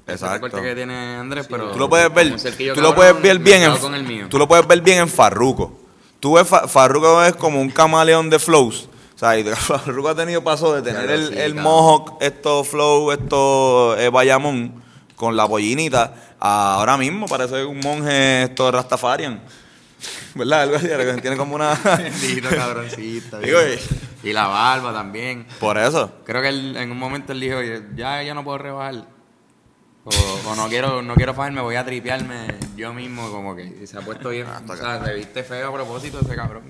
ese 0.06 0.12
Exacto. 0.12 0.46
recorte 0.46 0.62
que 0.62 0.74
tiene 0.76 1.16
Andrés, 1.16 1.46
pero... 1.50 1.72
Tú 1.72 1.78
lo 1.80 1.88
puedes 1.88 2.14
ver, 2.14 2.34
tú 2.74 2.80
lo 2.80 2.94
puedes 2.94 3.20
ver 3.20 3.38
bien 3.40 3.62
en, 3.64 4.28
tú 4.28 4.38
lo 4.38 4.46
puedes 4.48 4.66
ver 4.66 4.80
bien 4.80 5.00
en 5.00 5.08
Farruko. 5.08 5.76
Tú 6.20 6.34
ves 6.34 6.46
Fa- 6.48 6.66
Farruko 6.68 7.22
es 7.24 7.34
como 7.34 7.60
un 7.60 7.70
camaleón 7.70 8.30
de 8.30 8.38
flows. 8.38 8.88
O 9.18 9.20
sea, 9.20 9.36
y 9.36 9.42
Farruko 9.56 10.10
ha 10.10 10.14
tenido 10.14 10.44
paso 10.44 10.72
de 10.72 10.80
tener 10.80 11.10
el, 11.10 11.36
el 11.36 11.56
mohawk, 11.56 12.18
esto 12.20 12.62
flow, 12.62 13.10
esto 13.10 13.98
eh, 13.98 14.10
Bayamón, 14.10 14.80
con 15.16 15.36
la 15.36 15.48
pollinita. 15.48 16.14
a 16.38 16.74
ahora 16.74 16.96
mismo 16.96 17.26
parece 17.26 17.64
un 17.64 17.80
monje 17.80 18.44
esto 18.44 18.70
Rastafarian. 18.70 19.42
¿Verdad? 20.36 20.62
Algo 20.62 20.76
así, 20.76 20.86
que 20.86 21.20
tiene 21.20 21.36
como 21.36 21.56
una... 21.56 21.74
Bendito 21.98 22.48
cabroncito. 22.48 23.40
Digo, 23.40 23.58
bien. 23.58 23.80
y 24.22 24.32
la 24.32 24.46
barba 24.46 24.92
también. 24.92 25.48
Por 25.58 25.78
eso. 25.78 26.12
Creo 26.24 26.40
que 26.40 26.50
él, 26.50 26.76
en 26.76 26.92
un 26.92 26.98
momento 26.98 27.32
él 27.32 27.40
dijo, 27.40 27.58
ya, 27.96 28.22
ya 28.22 28.34
no 28.34 28.44
puedo 28.44 28.58
rebajar. 28.58 29.04
O, 30.08 30.50
o 30.50 30.56
no 30.56 30.68
quiero 30.68 31.02
no 31.02 31.14
quiero 31.14 31.34
fajarme, 31.34 31.60
voy 31.60 31.76
a 31.76 31.84
tripearme 31.84 32.46
yo 32.76 32.94
mismo, 32.94 33.30
como 33.30 33.54
que 33.54 33.86
se 33.86 33.98
ha 33.98 34.00
puesto 34.00 34.30
bien. 34.30 34.46
Ah, 34.48 34.62
o 34.66 34.76
sea, 34.76 35.04
se 35.04 35.12
viste 35.14 35.42
feo 35.42 35.68
a 35.68 35.72
propósito 35.72 36.20
ese 36.20 36.34
cabrón. 36.34 36.62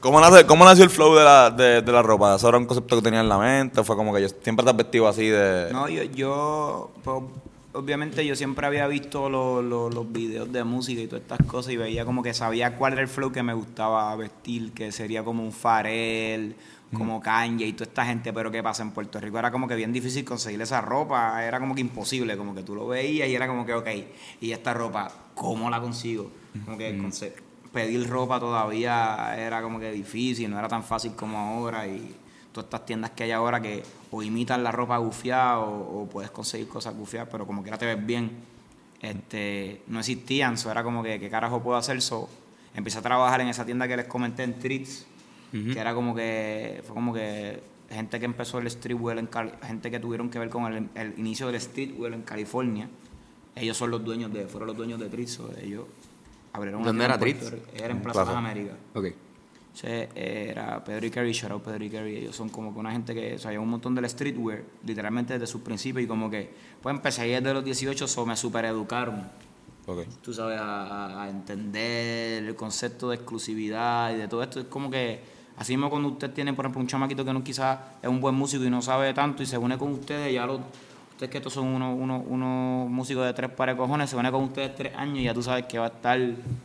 ¿Cómo, 0.00 0.20
nace- 0.20 0.46
¿Cómo 0.46 0.64
nació 0.64 0.84
el 0.84 0.90
flow 0.90 1.14
de 1.16 1.24
la, 1.24 1.50
de, 1.50 1.82
de 1.82 1.92
la 1.92 2.02
ropa? 2.02 2.36
¿Eso 2.36 2.48
era 2.48 2.58
un 2.58 2.66
concepto 2.66 2.96
que 2.96 3.02
tenía 3.02 3.20
en 3.20 3.28
la 3.28 3.38
mente? 3.38 3.80
¿O 3.80 3.84
fue 3.84 3.96
como 3.96 4.14
que 4.14 4.22
yo 4.22 4.28
siempre 4.42 4.62
te 4.64 4.70
has 4.70 4.76
vestido 4.76 5.08
así 5.08 5.26
de...? 5.28 5.70
No, 5.72 5.88
yo, 5.88 6.02
yo 6.04 6.90
pues, 7.02 7.22
obviamente 7.72 8.24
yo 8.24 8.36
siempre 8.36 8.66
había 8.66 8.86
visto 8.86 9.28
lo- 9.28 9.60
lo- 9.62 9.90
los 9.90 10.12
videos 10.12 10.52
de 10.52 10.62
música 10.62 11.00
y 11.00 11.06
todas 11.08 11.22
estas 11.22 11.44
cosas 11.48 11.72
y 11.72 11.76
veía 11.76 12.04
como 12.04 12.22
que 12.22 12.34
sabía 12.34 12.76
cuál 12.76 12.92
era 12.92 13.02
el 13.02 13.08
flow 13.08 13.32
que 13.32 13.42
me 13.42 13.54
gustaba 13.54 14.14
vestir, 14.14 14.72
que 14.72 14.92
sería 14.92 15.24
como 15.24 15.42
un 15.42 15.52
Farel, 15.52 16.54
como 16.94 17.20
Kanye 17.20 17.66
y 17.66 17.72
toda 17.74 17.88
esta 17.88 18.06
gente, 18.06 18.32
pero 18.32 18.50
¿qué 18.50 18.62
pasa? 18.62 18.82
En 18.82 18.92
Puerto 18.92 19.20
Rico 19.20 19.38
era 19.38 19.50
como 19.50 19.68
que 19.68 19.74
bien 19.76 19.92
difícil 19.92 20.24
conseguir 20.24 20.60
esa 20.62 20.80
ropa, 20.80 21.44
era 21.44 21.60
como 21.60 21.74
que 21.74 21.80
imposible, 21.82 22.36
como 22.36 22.54
que 22.54 22.62
tú 22.62 22.74
lo 22.74 22.86
veías 22.88 23.28
y 23.28 23.34
era 23.34 23.46
como 23.46 23.66
que, 23.66 23.74
ok, 23.74 23.88
y 24.40 24.52
esta 24.52 24.72
ropa, 24.74 25.10
¿cómo 25.34 25.68
la 25.70 25.80
consigo? 25.80 26.30
Como 26.64 26.78
que 26.78 26.96
conse- 26.98 27.32
pedir 27.72 28.08
ropa 28.08 28.38
todavía 28.40 29.34
era 29.36 29.60
como 29.60 29.78
que 29.80 29.90
difícil, 29.90 30.50
no 30.50 30.58
era 30.58 30.68
tan 30.68 30.82
fácil 30.84 31.12
como 31.16 31.36
ahora 31.38 31.86
y 31.86 32.14
todas 32.52 32.66
estas 32.66 32.86
tiendas 32.86 33.10
que 33.10 33.24
hay 33.24 33.32
ahora 33.32 33.60
que 33.60 33.82
o 34.12 34.22
imitan 34.22 34.62
la 34.62 34.70
ropa 34.70 34.96
gufiada 34.98 35.58
o, 35.58 36.02
o 36.02 36.08
puedes 36.08 36.30
conseguir 36.30 36.68
cosas 36.68 36.94
gufiadas, 36.94 37.28
pero 37.32 37.46
como 37.46 37.62
quiera 37.62 37.76
te 37.78 37.86
ves 37.86 38.06
bien, 38.06 38.30
este, 39.02 39.82
no 39.88 39.98
existían, 40.00 40.54
eso 40.54 40.70
era 40.70 40.82
como 40.82 41.02
que, 41.02 41.18
¿qué 41.18 41.28
carajo 41.28 41.62
puedo 41.62 41.76
hacer? 41.76 42.00
So, 42.00 42.28
empecé 42.74 42.98
a 42.98 43.02
trabajar 43.02 43.40
en 43.40 43.48
esa 43.48 43.64
tienda 43.64 43.88
que 43.88 43.96
les 43.96 44.06
comenté 44.06 44.44
en 44.44 44.58
Treats, 44.58 45.06
que 45.72 45.78
era 45.78 45.94
como 45.94 46.14
que, 46.14 46.82
fue 46.84 46.94
como 46.94 47.12
que 47.14 47.60
gente 47.90 48.18
que 48.18 48.24
empezó 48.24 48.58
el 48.58 48.68
streetwear, 48.70 49.18
en 49.18 49.26
Cali- 49.26 49.52
gente 49.62 49.90
que 49.90 50.00
tuvieron 50.00 50.28
que 50.30 50.38
ver 50.38 50.48
con 50.48 50.72
el, 50.72 50.88
el 50.94 51.18
inicio 51.18 51.46
del 51.46 51.60
streetwear 51.60 52.12
en 52.12 52.22
California, 52.22 52.88
ellos 53.54 53.76
son 53.76 53.90
los 53.90 54.04
dueños 54.04 54.32
de, 54.32 54.46
fueron 54.48 54.66
los 54.68 54.76
dueños 54.76 54.98
de 54.98 55.26
so, 55.28 55.48
ellos 55.62 55.84
abrieron 56.52 56.82
¿Dónde 56.82 57.04
era? 57.04 57.16
Rico. 57.16 57.46
Era 57.74 57.88
en 57.90 58.02
Plaza. 58.02 58.24
Las 58.24 58.34
Américas. 58.34 58.74
Ok. 58.94 59.06
Ese 59.74 60.08
era 60.14 60.82
Pedro 60.84 61.06
y 61.06 61.10
Kerry, 61.10 61.32
shout 61.32 61.50
out 61.52 61.62
Pedro 61.64 61.84
y 61.84 61.90
Kerry. 61.90 62.16
Ellos 62.16 62.36
son 62.36 62.48
como 62.48 62.72
que 62.72 62.78
una 62.78 62.92
gente 62.92 63.12
que, 63.12 63.34
o 63.34 63.38
sea, 63.38 63.50
lleva 63.50 63.62
un 63.62 63.70
montón 63.70 63.94
del 63.94 64.08
streetwear, 64.08 64.62
literalmente 64.86 65.32
desde 65.34 65.46
sus 65.48 65.62
principios. 65.62 66.04
Y 66.04 66.06
como 66.06 66.30
que, 66.30 66.48
pues 66.80 66.94
empecé 66.94 67.22
ahí 67.22 67.30
desde 67.30 67.52
los 67.52 67.64
18, 67.64 68.06
so 68.06 68.24
me 68.24 68.36
super 68.36 68.64
educaron. 68.66 69.22
Ok. 69.86 70.02
Tú 70.22 70.32
sabes, 70.32 70.58
a 70.60 71.26
entender 71.28 72.44
el 72.44 72.54
concepto 72.54 73.08
de 73.10 73.16
exclusividad 73.16 74.12
y 74.14 74.18
de 74.18 74.28
todo 74.28 74.42
esto. 74.44 74.60
Es 74.60 74.66
como 74.66 74.90
que, 74.90 75.20
así 75.58 75.72
mismo 75.76 75.90
cuando 75.90 76.08
usted 76.10 76.30
tiene, 76.32 76.52
por 76.52 76.64
ejemplo, 76.64 76.80
un 76.80 76.86
chamaquito 76.86 77.24
que 77.24 77.32
no 77.32 77.42
quizás 77.44 77.78
es 78.02 78.08
un 78.08 78.20
buen 78.20 78.34
músico 78.34 78.64
y 78.64 78.70
no 78.70 78.82
sabe 78.82 79.12
tanto 79.14 79.42
y 79.42 79.46
se 79.46 79.56
une 79.58 79.76
con 79.78 79.92
ustedes, 79.92 80.32
ya 80.32 80.46
los. 80.46 80.60
Ustedes 81.12 81.30
que 81.30 81.38
estos 81.38 81.52
son 81.52 81.68
unos, 81.68 81.96
unos, 81.96 82.22
unos 82.26 82.90
músicos 82.90 83.24
de 83.24 83.32
tres 83.34 83.48
pares 83.50 83.76
de 83.76 83.78
cojones, 83.78 84.10
se 84.10 84.16
une 84.16 84.32
con 84.32 84.42
ustedes 84.44 84.74
tres 84.74 84.92
años 84.96 85.18
y 85.18 85.22
ya 85.22 85.32
tú 85.34 85.44
sabes 85.44 85.64
que 85.66 85.78
va 85.78 85.84
a 85.84 85.88
estar 85.88 86.18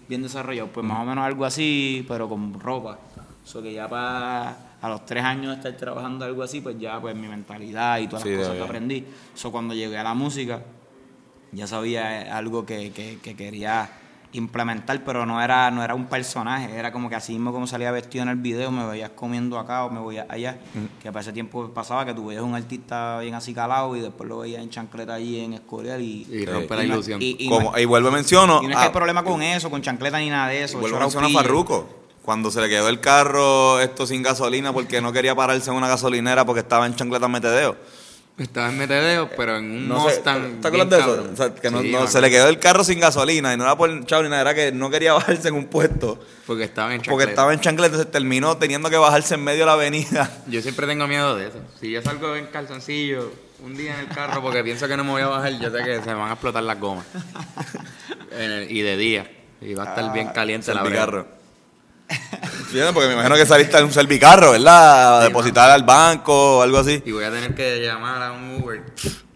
bien 0.08 0.23
desarrollado. 0.23 0.69
Pues 0.69 0.84
más 0.84 0.99
o 1.02 1.06
menos 1.06 1.23
algo 1.23 1.45
así, 1.45 2.04
pero 2.08 2.28
con 2.28 2.60
ropa. 2.60 2.97
Eso 3.45 3.62
que 3.62 3.73
ya 3.73 3.88
para 3.88 4.58
a 4.82 4.89
los 4.89 5.06
tres 5.06 5.23
años 5.23 5.49
de 5.52 5.56
estar 5.58 5.73
trabajando 5.73 6.25
algo 6.25 6.41
así, 6.41 6.62
pues 6.62 6.80
ya 6.80 6.99
pues 6.99 7.15
mi 7.15 7.28
mentalidad 7.28 7.99
y 7.99 8.08
todas 8.08 8.23
Sí, 8.23 8.30
las 8.32 8.39
cosas 8.39 8.56
que 8.56 8.63
aprendí. 8.63 9.06
Eso 9.36 9.52
cuando 9.52 9.75
llegué 9.75 9.97
a 9.99 10.04
la 10.04 10.15
música, 10.15 10.63
ya 11.52 11.67
sabía 11.67 12.23
eh, 12.23 12.30
algo 12.32 12.65
que, 12.65 12.91
que- 12.91 13.19
que 13.21 13.36
quería 13.36 13.88
implementar, 14.33 15.03
pero 15.03 15.25
no 15.25 15.41
era, 15.41 15.71
no 15.71 15.83
era 15.83 15.95
un 15.95 16.05
personaje, 16.05 16.75
era 16.77 16.91
como 16.91 17.09
que 17.09 17.15
así 17.15 17.33
mismo 17.33 17.51
como 17.51 17.65
salía 17.67 17.91
vestido 17.91 18.23
en 18.23 18.29
el 18.29 18.35
video, 18.35 18.71
me 18.71 18.85
veías 18.85 19.09
comiendo 19.11 19.57
acá 19.57 19.85
o 19.85 19.89
me 19.89 19.99
veías 20.05 20.27
allá, 20.29 20.59
que 21.01 21.11
para 21.11 21.21
ese 21.21 21.33
tiempo 21.33 21.69
pasaba 21.69 22.05
que 22.05 22.13
tú 22.13 22.27
veías 22.27 22.43
un 22.43 22.53
artista 22.55 23.19
bien 23.19 23.33
así 23.33 23.53
calado 23.53 23.95
y 23.95 24.01
después 24.01 24.29
lo 24.29 24.39
veías 24.39 24.61
en 24.61 24.69
chancleta 24.69 25.15
allí 25.15 25.39
en 25.39 25.53
Escorial 25.53 26.01
y... 26.01 26.27
Y 26.29 26.45
rompe 26.45 26.75
la 26.75 26.83
y 26.83 26.87
no- 26.87 26.93
ilusión. 26.95 27.21
y- 27.21 27.35
y 27.39 27.49
no 27.49 27.55
Como, 27.55 27.75
es- 27.75 27.81
y 27.81 27.85
vuelvo 27.85 28.09
a 28.09 28.11
menciono. 28.11 28.59
y 28.61 28.67
no 28.67 28.71
es 28.73 28.77
que 28.77 28.83
hay 28.83 28.89
problema 28.91 29.23
con 29.23 29.41
eso, 29.41 29.69
con 29.69 29.81
chancleta 29.81 30.19
ni 30.19 30.29
nada 30.29 30.47
de 30.49 30.63
eso. 30.63 30.79
Vuelvo 30.79 30.97
a 30.97 31.01
mencionar 31.01 31.29
a. 31.31 31.33
Farruko. 31.33 31.89
Cuando 32.21 32.51
se 32.51 32.61
le 32.61 32.69
quedó 32.69 32.89
el 32.89 32.99
carro 32.99 33.79
esto 33.79 34.05
sin 34.05 34.21
gasolina 34.21 34.71
porque 34.71 35.01
no 35.01 35.11
quería 35.11 35.33
pararse 35.33 35.71
en 35.71 35.75
una 35.77 35.87
gasolinera 35.87 36.45
porque 36.45 36.59
estaba 36.59 36.85
en 36.85 36.93
chancleta 36.95 37.27
metedeo. 37.27 37.75
Estaba 38.39 38.69
en 38.69 38.78
metedeo, 38.78 39.30
pero 39.36 39.58
en 39.58 39.65
un 39.65 39.88
No 39.89 39.99
Mustang. 39.99 40.62
¿te 40.62 40.69
bien 40.71 40.84
acuerdas 40.84 40.89
de 40.89 40.97
eso? 40.97 41.08
cabrón. 41.17 41.34
O 41.34 41.36
sea, 41.36 41.54
que 41.56 41.69
no, 41.71 41.82
Sí, 41.82 41.91
no- 41.91 42.08
se 42.08 42.21
le 42.21 42.30
quedó 42.30 42.47
el 42.47 42.58
carro 42.58 42.84
sin 42.86 42.99
gasolina 42.99 43.54
y 43.54 43.58
no 43.58 43.63
era 43.65 43.75
por 43.78 44.06
chavo 44.06 44.23
ni 44.23 44.30
nada, 44.30 44.41
era 44.41 44.56
que 44.56 44.71
no 44.71 44.89
quería 44.89 45.12
bajarse 45.19 45.49
en 45.49 45.56
un 45.56 45.65
puesto 45.65 46.19
Porque 46.47 46.63
estaba 46.63 46.93
en 46.93 46.99
porque 47.02 47.10
chancleta. 47.10 47.30
estaba 47.32 47.54
en 47.54 47.60
chancleta, 47.60 47.88
entonces 47.95 48.12
terminó 48.12 48.56
teniendo 48.58 48.89
que 48.89 48.95
bajarse 48.97 49.36
en 49.36 49.43
medio 49.43 49.60
de 49.60 49.65
la 49.65 49.73
avenida. 49.73 50.32
Yo 50.47 50.62
siempre 50.62 50.88
tengo 50.88 51.06
miedo 51.08 51.36
de 51.36 51.47
eso. 51.49 51.60
Si 51.82 51.91
yo 51.91 52.02
salgo 52.02 52.36
en 52.36 52.45
calzoncillo 52.47 53.32
un 53.62 53.75
día 53.75 53.93
en 53.95 54.08
el 54.08 54.15
carro 54.15 54.41
porque 54.41 54.63
pienso 54.63 54.88
que 54.88 54.95
no 54.95 55.04
me 55.04 55.12
voy 55.12 55.21
a 55.21 55.28
bajar, 55.28 55.52
yo 55.60 55.69
sé 55.69 55.84
que 55.84 55.95
se 56.02 56.08
me 56.08 56.13
van 56.13 56.30
a 56.30 56.34
explotar 56.34 56.63
las 56.63 56.80
gomas. 56.80 57.06
Y 58.69 58.82
de 58.82 58.95
día. 58.97 59.30
Y 59.62 59.73
va 59.73 59.84
a 59.84 59.88
estar 59.89 60.13
bien 60.13 60.30
caliente 60.30 60.73
la 60.73 60.84
brega. 60.84 61.25
Porque 62.93 63.08
me 63.08 63.13
imagino 63.13 63.36
que 63.36 63.45
saliste 63.45 63.77
en 63.77 63.86
un 63.86 63.91
servicarro, 63.91 64.51
¿verdad? 64.51 65.21
A 65.21 65.23
depositar 65.23 65.71
al 65.71 65.84
banco 65.84 66.58
o 66.60 66.62
algo 66.62 66.77
así. 66.77 67.01
Y 67.05 67.12
voy 67.12 67.23
a 67.23 67.32
tener 67.32 67.55
que 67.55 67.79
llamar 67.84 68.21
a 68.21 68.32
un 68.32 68.62
Uber 68.62 68.84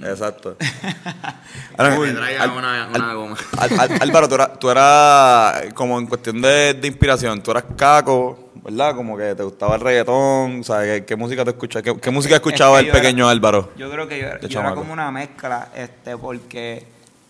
Exacto. 0.02 0.58
que 0.58 0.66
Ahora, 1.78 1.98
me 1.98 2.12
traiga 2.12 2.44
Al- 2.44 2.52
una, 2.52 2.88
una 2.94 3.14
goma. 3.14 3.38
Al- 3.58 3.80
Al- 3.80 4.02
Álvaro, 4.02 4.28
tú 4.30 4.36
eras, 4.36 4.60
tú 4.60 4.70
eras, 4.70 5.74
como 5.74 5.98
en 6.00 6.06
cuestión 6.08 6.42
de, 6.42 6.74
de 6.76 6.88
inspiración, 6.88 7.42
tú 7.42 7.52
eras 7.52 7.64
caco, 7.76 8.52
¿verdad? 8.64 8.96
Como 8.96 9.18
que 9.18 9.34
te 9.34 9.44
gustaba 9.44 9.76
el 9.76 9.82
reggaetón, 9.82 10.60
o 10.60 10.64
sea, 10.64 10.82
¿qué, 10.84 11.06
qué 11.06 11.16
música 11.16 11.44
te 11.44 11.52
escuchas? 11.52 11.82
¿Qué, 11.82 11.98
qué 12.00 12.12
música 12.12 12.36
escuchaba 12.36 12.78
Es 12.80 12.84
que 12.86 12.90
el 12.92 12.96
era- 12.96 13.02
pequeño 13.02 13.30
Álvaro? 13.30 13.72
Yo 13.78 13.90
creo 13.90 14.08
que 14.08 14.20
yo, 14.20 14.28
era- 14.28 14.40
yo 14.42 14.60
era 14.60 14.76
como 14.76 14.94
una 14.94 15.10
mezcla, 15.12 15.70
este, 15.76 16.18
porque 16.18 16.86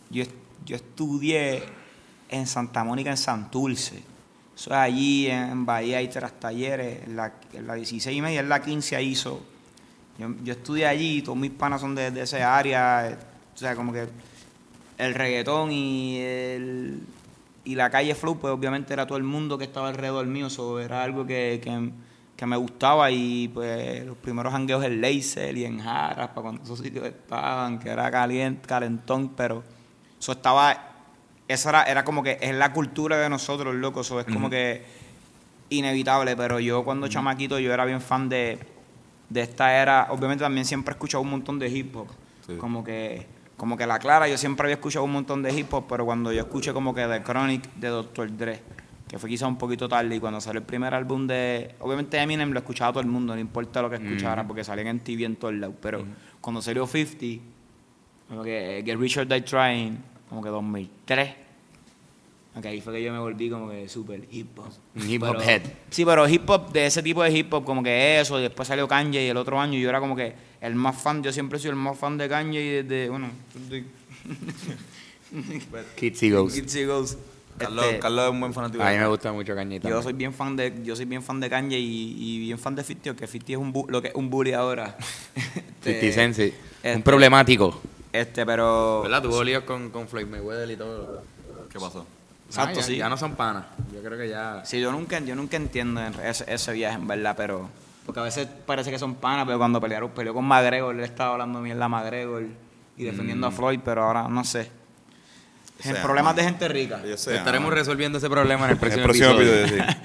yo, 0.10 0.26
yo 0.66 0.76
estudié 0.76 1.64
en 2.30 2.48
Santa 2.48 2.84
Mónica, 2.84 3.12
en 3.12 3.18
Santurce. 3.18 4.04
Eso 4.56 4.70
es 4.70 4.76
allí 4.76 5.28
en 5.28 5.66
Bahía 5.66 5.98
hay 5.98 6.08
tres 6.08 6.40
talleres, 6.40 7.08
en 7.08 7.16
la, 7.16 7.34
la 7.66 7.74
16 7.74 8.16
y 8.16 8.22
media, 8.22 8.40
en 8.40 8.50
la 8.50 8.62
15 8.62 9.02
hizo. 9.02 9.44
Yo, 10.18 10.30
yo 10.44 10.54
estudié 10.54 10.86
allí, 10.86 11.22
todos 11.22 11.38
mis 11.38 11.52
panas 11.52 11.82
son 11.82 11.96
de, 11.96 12.12
de 12.12 12.22
esa 12.22 12.56
área, 12.56 13.18
o 13.54 13.58
sea, 13.58 13.76
como 13.76 13.92
que 13.92 14.08
el 14.98 15.14
reggaetón 15.16 15.72
y 15.72 16.20
el 16.20 17.02
y 17.66 17.76
la 17.76 17.90
calle 17.90 18.14
Flow, 18.16 18.38
pues 18.38 18.54
obviamente 18.54 18.94
era 18.94 19.08
todo 19.08 19.18
el 19.18 19.24
mundo 19.24 19.58
que 19.58 19.64
estaba 19.66 19.90
alrededor 19.90 20.26
mío, 20.26 20.48
eso 20.48 20.80
era 20.80 21.04
algo 21.04 21.26
que, 21.26 21.62
que, 21.64 21.92
que 22.36 22.46
me 22.46 22.58
gustaba 22.58 23.10
y 23.10 23.48
pues 23.48 24.06
los 24.06 24.18
primeros 24.18 24.52
jangueos 24.52 24.84
en 24.84 25.02
Laser 25.02 25.56
y 25.56 25.66
en 25.66 25.80
Jaras, 25.80 26.30
para 26.30 26.42
cuando 26.42 26.64
esos 26.64 26.80
sitios 26.80 27.06
estaban, 27.06 27.80
que 27.80 27.90
era 27.90 28.12
caliente, 28.12 28.68
calentón, 28.68 29.30
pero 29.30 29.64
eso 30.20 30.34
estaba, 30.34 30.93
eso 31.48 31.70
era, 31.70 31.84
era 31.84 32.04
como 32.04 32.24
que 32.24 32.38
es 32.42 32.54
la 32.56 32.72
cultura 32.74 33.18
de 33.18 33.30
nosotros, 33.30 33.76
loco, 33.76 34.02
eso 34.02 34.20
es 34.20 34.26
como 34.26 34.50
que 34.50 34.84
inevitable, 35.70 36.36
pero 36.36 36.60
yo 36.60 36.84
cuando 36.84 37.08
chamaquito 37.08 37.60
yo 37.60 37.74
era 37.74 37.86
bien 37.86 38.02
fan 38.02 38.30
de, 38.30 38.60
de 39.30 39.42
esta 39.42 39.76
era, 39.82 40.08
obviamente 40.12 40.44
también 40.44 40.66
siempre 40.66 40.94
he 40.94 40.96
escuchado 40.96 41.22
un 41.24 41.30
montón 41.32 41.60
de 41.60 41.68
hip 41.70 41.96
hop, 41.96 42.08
Sí. 42.46 42.56
como 42.58 42.84
que 42.84 43.26
como 43.56 43.78
que 43.78 43.88
la 43.88 43.98
clara, 44.00 44.28
yo 44.28 44.38
siempre 44.38 44.66
había 44.66 44.74
escuchado 44.76 45.06
un 45.06 45.14
montón 45.14 45.42
de 45.42 45.54
hip 45.58 45.74
hop, 45.74 45.86
pero 45.88 46.04
cuando 46.06 46.34
yo 46.34 46.42
escuché 46.42 46.74
como 46.74 46.94
que 46.94 47.06
The 47.06 47.24
Chronic 47.24 47.74
de 47.76 47.88
Dr. 47.88 48.36
Dre, 48.36 48.60
que 49.08 49.18
fue 49.18 49.30
quizá 49.30 49.48
un 49.48 49.58
poquito 49.58 49.88
tarde, 49.88 50.14
y 50.16 50.20
cuando 50.20 50.42
salió 50.42 50.60
el 50.60 50.66
primer 50.66 50.94
álbum 50.94 51.26
de, 51.28 51.74
obviamente 51.80 52.18
Eminem 52.18 52.52
lo 52.52 52.60
escuchaba 52.60 52.92
todo 52.92 53.02
el 53.02 53.08
mundo, 53.08 53.34
no 53.34 53.40
importa 53.40 53.82
lo 53.82 53.90
que 53.90 53.96
escuchara, 53.98 54.46
porque 54.46 54.64
salían 54.66 54.88
en 54.88 55.00
TV 55.00 55.24
en 55.24 55.36
todos 55.38 55.54
lados, 55.54 55.76
pero 55.82 56.04
cuando 56.42 56.62
salió 56.62 56.86
50, 56.86 57.42
como 58.28 58.44
que 58.44 58.80
eh, 58.80 58.84
Get 58.84 58.98
Rich 58.98 59.18
or 59.20 59.28
Die 59.28 59.42
Trying, 59.42 60.04
como 60.34 60.44
que 60.44 60.50
2003, 60.50 61.30
Ok, 62.56 62.66
ahí 62.68 62.82
fue 62.82 62.94
que 62.94 63.02
yo 63.04 63.12
me 63.12 63.18
volví 63.18 63.50
como 63.50 63.68
que 63.72 63.90
súper 63.90 64.28
hip 64.30 64.60
hop. 64.60 64.70
Un 64.96 65.10
hip 65.10 65.24
hop 65.24 65.38
Pero- 65.38 65.42
head. 65.50 65.62
Sí, 65.90 66.06
pero 66.06 66.30
hip 66.30 66.48
hop, 66.48 66.72
de 66.72 66.86
ese 66.86 67.02
tipo 67.02 67.24
de 67.24 67.32
hip 67.32 67.52
hop, 67.52 67.66
como 67.66 67.82
que 67.82 68.20
eso, 68.20 68.38
y 68.40 68.44
después 68.44 68.68
salió 68.68 68.88
Kanye 68.88 69.26
y 69.26 69.30
el 69.30 69.38
otro 69.38 69.60
año 69.60 69.80
yo 69.80 69.90
era 69.90 70.00
como 70.00 70.16
que 70.16 70.36
el 70.62 70.76
más 70.76 70.96
fan, 71.02 71.24
yo 71.24 71.32
siempre 71.34 71.58
he 71.58 71.60
sido 71.60 71.72
el 71.72 71.78
más 71.78 71.98
fan 71.98 72.16
de 72.18 72.30
Kanye 72.30 72.62
y 72.62 72.70
desde, 72.84 73.10
bueno, 73.10 73.30
desde 73.56 73.86
Kids 75.96 76.24
y 76.24 76.30
Ghost. 76.30 76.56
Kids 76.56 76.76
y 76.76 76.86
Ghost. 76.86 77.20
Carlos, 77.58 77.86
Este, 77.86 78.00
Carlos 78.00 78.26
es 78.26 78.32
un 78.32 78.40
buen 78.40 78.54
fanático. 78.54 78.84
A 78.84 78.90
mí 78.92 78.98
me 78.98 79.08
gusta 79.08 79.32
mucho 79.32 79.54
Cañita. 79.56 79.88
yo 79.90 80.02
soy 80.02 80.14
bien 80.14 80.34
fan 80.34 80.56
de, 80.56 80.74
yo 80.84 80.96
soy 80.96 81.06
bien 81.06 81.22
fan 81.22 81.40
de 81.40 81.50
Kanye 81.50 81.80
y, 81.80 82.16
y 82.20 82.40
bien 82.40 82.58
fan 82.58 82.76
de 82.76 82.84
50, 82.84 83.20
que 83.20 83.28
50 83.28 83.52
es 83.52 83.58
un 83.58 83.72
bu- 83.74 83.90
lo 83.90 84.02
que 84.02 84.08
es 84.10 84.16
un 84.16 84.30
bully 84.30 84.54
ahora. 84.54 84.96
50 85.84 86.12
Cent, 86.12 86.36
sí. 86.36 86.54
este- 86.84 86.96
Un 86.96 87.04
problemático. 87.04 87.80
Este, 88.14 88.46
pero 88.46 89.02
¿Verdad? 89.02 89.22
Tuvo 89.24 89.44
líos 89.44 89.64
con, 89.64 89.90
con 89.90 90.08
Floyd 90.08 90.28
Mayweather 90.28 90.70
y 90.72 90.78
todo. 90.78 91.24
¿Qué 91.70 91.80
pasó? 91.80 92.06
Exacto, 92.48 92.72
Ah, 92.72 92.82
ya, 92.82 92.84
sí. 92.84 92.96
Ya 92.98 93.10
no 93.10 93.18
son 93.18 93.34
panas. 93.36 93.66
Yo 93.94 94.02
creo 94.04 94.18
que 94.18 94.30
ya... 94.30 94.62
Sí, 94.64 94.80
yo 94.80 94.92
nunca, 94.92 95.20
yo 95.20 95.36
nunca 95.36 95.58
entiendo 95.58 96.00
en- 96.02 96.14
ese, 96.24 96.46
ese 96.48 96.72
viaje, 96.74 96.96
en 96.96 97.08
verdad, 97.08 97.34
pero... 97.36 97.68
Porque 98.06 98.20
a 98.20 98.24
veces 98.24 98.48
parece 98.66 98.92
que 98.92 99.00
son 99.00 99.16
panas, 99.16 99.46
pero 99.46 99.58
cuando 99.58 99.82
pelearon, 99.82 100.12
peleó 100.12 100.34
con 100.34 100.46
McGregor, 100.46 100.94
le 100.94 101.04
estaba 101.06 101.32
hablando 101.32 101.60
mierda 101.60 101.86
a 101.86 101.90
McGregor 101.90 102.44
y 102.98 103.04
defendiendo 103.04 103.48
a 103.48 103.52
Floyd, 103.52 103.80
pero 103.84 104.04
ahora 104.04 104.28
no 104.28 104.44
sé. 104.44 104.70
Sea, 105.80 106.02
Problemas 106.04 106.36
de 106.36 106.44
gente 106.44 106.68
rica. 106.68 107.02
Yo 107.06 107.18
sé, 107.18 107.36
Estaremos 107.36 107.74
resolviendo 107.74 108.18
ese 108.20 108.30
problema 108.30 108.66
en 108.66 108.72
el 108.72 108.76
en 108.76 108.80
próximo, 108.80 109.02
el 109.02 109.04
próximo 109.06 109.30
episodio. 109.32 109.60
episodio, 109.64 109.84
sí. 109.88 109.96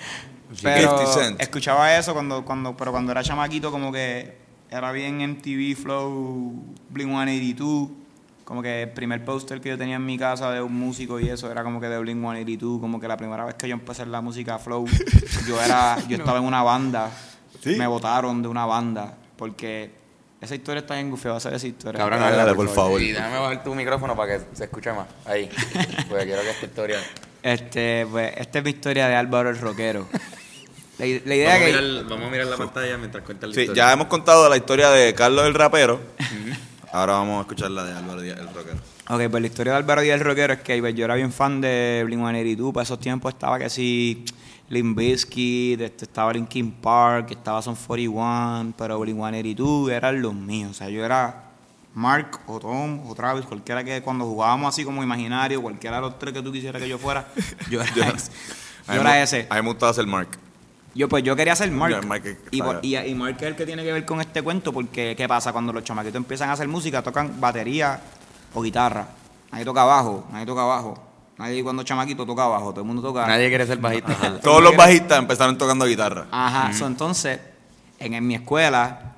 Pero 0.63 0.91
50 0.99 1.13
Cent. 1.13 1.41
escuchaba 1.43 1.95
eso 1.99 2.15
cuando, 2.15 2.43
cuando, 2.45 2.75
pero 2.75 2.91
cuando 2.91 3.13
era 3.13 3.23
chamaquito, 3.23 3.71
como 3.71 3.93
que 3.93 4.39
era 4.71 4.93
bien 4.93 5.19
MTV 5.19 5.77
Flow, 5.77 6.53
Blink 6.91 7.09
182. 7.09 7.89
Como 8.45 8.63
que 8.63 8.83
el 8.83 8.91
primer 8.91 9.25
póster 9.25 9.61
que 9.61 9.69
yo 9.69 9.77
tenía 9.77 9.97
en 9.97 10.07
mi 10.07 10.17
casa 10.17 10.51
de 10.51 10.63
un 10.63 10.75
músico 10.75 11.21
y 11.21 11.29
eso 11.29 11.51
era 11.53 11.63
como 11.63 11.81
que 11.81 11.89
de 11.89 11.99
Blink 11.99 12.19
182. 12.19 12.81
Como 12.81 13.01
que 13.01 13.09
la 13.09 13.17
primera 13.17 13.45
vez 13.45 13.55
que 13.55 13.69
yo 13.69 13.75
empecé 13.75 14.03
en 14.03 14.13
la 14.13 14.21
música 14.21 14.59
Flow, 14.59 14.87
yo 15.47 15.63
era, 15.63 15.99
yo 16.09 16.17
estaba 16.17 16.39
en 16.39 16.45
una 16.45 16.63
banda. 16.63 17.11
¿Sí? 17.61 17.77
Me 17.77 17.87
votaron 17.87 18.43
de 18.43 18.49
una 18.49 18.65
banda. 18.65 19.15
Porque 19.37 19.91
esa 20.41 20.55
historia 20.55 20.81
está 20.81 20.95
bien 20.95 21.11
gufia, 21.11 21.33
va 21.33 21.37
a 21.37 21.41
ser 21.41 21.55
esa 21.55 21.67
historia. 21.67 21.99
Cabrón, 21.99 22.21
Dale, 22.21 22.41
habla, 22.41 22.55
por 22.55 22.69
favor. 22.69 23.03
Y 23.03 23.13
déjame 23.13 23.39
bajar 23.39 23.65
tu 23.65 23.75
micrófono 23.75 24.17
para 24.17 24.39
que 24.39 24.45
se 24.55 24.65
escuche 24.65 24.93
más. 24.93 25.07
Ahí. 25.25 25.51
Porque 26.09 26.25
quiero 26.25 26.43
que 26.43 26.51
esta 26.51 26.67
historia... 26.67 26.99
Este, 27.43 28.07
pues, 28.11 28.33
esta 28.37 28.59
es 28.59 28.65
mi 28.65 28.71
historia 28.71 29.09
de 29.09 29.15
Álvaro 29.15 29.51
el 29.51 29.59
Rockero. 29.59 30.07
La, 30.99 31.07
idea 31.07 31.51
Vamos 31.55 31.63
a, 31.63 31.65
que... 31.67 31.83
mirar, 31.83 32.05
vamos 32.09 32.27
a 32.27 32.31
mirar 32.31 32.47
la 32.49 32.57
pantalla 32.57 32.99
mientras 32.99 33.25
cuenta 33.25 33.47
la 33.47 33.55
Sí, 33.55 33.61
historia. 33.61 33.87
ya 33.87 33.93
hemos 33.93 34.09
contado 34.09 34.49
la 34.49 34.57
historia 34.57 34.91
de 34.91 35.15
Carlos 35.15 35.47
el 35.47 35.55
rapero. 35.55 36.01
Ahora 36.93 37.13
vamos 37.15 37.39
a 37.39 37.41
escuchar 37.43 37.71
la 37.71 37.85
de 37.85 37.93
Álvaro 37.93 38.21
Díaz, 38.21 38.39
el 38.41 38.49
rockero. 38.53 38.77
Ok, 39.11 39.31
pues 39.31 39.41
la 39.41 39.47
historia 39.47 39.73
de 39.75 39.79
Álvaro 39.79 40.01
Díaz 40.03 40.19
el 40.21 40.27
Rockero 40.27 40.53
es 40.55 40.61
que 40.61 40.79
pues, 40.81 40.95
yo 40.95 41.05
era 41.05 41.15
bien 41.15 41.33
fan 41.33 41.61
de 41.61 42.05
Blink-182. 42.07 42.73
Para 42.73 42.83
esos 42.83 42.99
tiempos 42.99 43.33
estaba 43.33 43.59
que 43.59 43.71
sí, 43.71 44.25
Limp 44.71 44.99
Bizkit, 44.99 45.81
este, 45.81 46.05
estaba 46.05 46.33
Linkin 46.33 46.73
Park, 46.73 47.31
estaba 47.31 47.63
Son 47.63 47.77
41, 47.77 48.75
pero 48.77 48.99
Blink-182 49.01 49.91
eran 49.93 50.21
los 50.21 50.35
míos. 50.35 50.73
O 50.73 50.75
sea, 50.75 50.89
yo 50.89 51.05
era 51.05 51.45
Mark 51.95 52.41
o 52.47 52.59
Tom 52.59 53.07
o 53.09 53.15
Travis, 53.15 53.47
cualquiera 53.47 53.85
que 53.85 54.03
cuando 54.03 54.25
jugábamos 54.25 54.75
así 54.75 54.85
como 54.85 55.03
imaginario, 55.03 55.63
cualquiera 55.63 55.97
de 55.97 56.03
los 56.03 56.19
tres 56.19 56.35
que 56.35 56.43
tú 56.43 56.51
quisieras 56.53 56.83
que 56.83 56.89
yo 56.89 56.99
fuera, 56.99 57.29
yo 57.71 57.81
era. 57.83 58.15
A 58.89 58.95
Yo 58.95 59.03
era 59.03 59.23
ese. 59.23 59.47
A 59.51 59.57
mí 59.57 59.63
me 59.63 59.69
gustaba 59.69 59.93
ser 59.93 60.07
Mark. 60.07 60.29
Yo 60.99 61.09
pues 61.09 61.23
yo 61.23 61.37
quería 61.37 61.55
ser 61.55 61.71
Mark. 61.71 62.01
Que- 62.23 62.37
y, 62.51 62.61
por- 62.61 62.75
sabe. 62.77 62.87
y, 62.89 62.97
y 62.97 63.15
Mark 63.15 63.37
es 63.39 63.43
el 63.45 63.55
que 63.55 63.65
tiene 63.65 63.85
que 63.85 63.93
ver 63.93 64.05
con 64.05 64.21
este 64.21 64.43
cuento 64.43 64.73
porque 64.73 65.15
¿qué 65.17 65.29
pasa? 65.29 65.53
Cuando 65.53 65.73
los 65.73 65.85
chamaquitos 65.85 66.17
empiezan 66.17 66.51
a 66.51 66.55
hacer 66.55 66.67
música, 66.67 67.03
tocan 67.03 67.41
batería 67.41 68.01
o 68.53 68.61
guitarra. 68.61 69.07
Nadie 69.53 69.65
toca 69.65 69.85
bajo, 69.85 70.27
nadie 70.33 70.45
toca 70.45 70.65
bajo. 70.65 70.99
Nadie 71.39 71.63
cuando 71.63 71.85
chamaquito 71.85 72.27
toca 72.27 72.47
bajo, 72.47 72.71
todo 72.73 72.81
el 72.81 72.87
mundo 72.89 73.01
toca... 73.01 73.25
Nadie 73.29 73.49
quiere 73.49 73.65
ser 73.65 73.79
bajista. 73.79 74.41
Todos 74.43 74.61
los 74.61 74.75
bajistas 74.75 75.21
empezaron 75.21 75.57
tocando 75.57 75.85
guitarra. 75.87 76.27
Ajá, 76.33 76.73
so, 76.73 76.85
entonces, 76.89 77.39
en, 78.01 78.15
en 78.15 78.27
mi 78.27 78.35
escuela, 78.35 79.15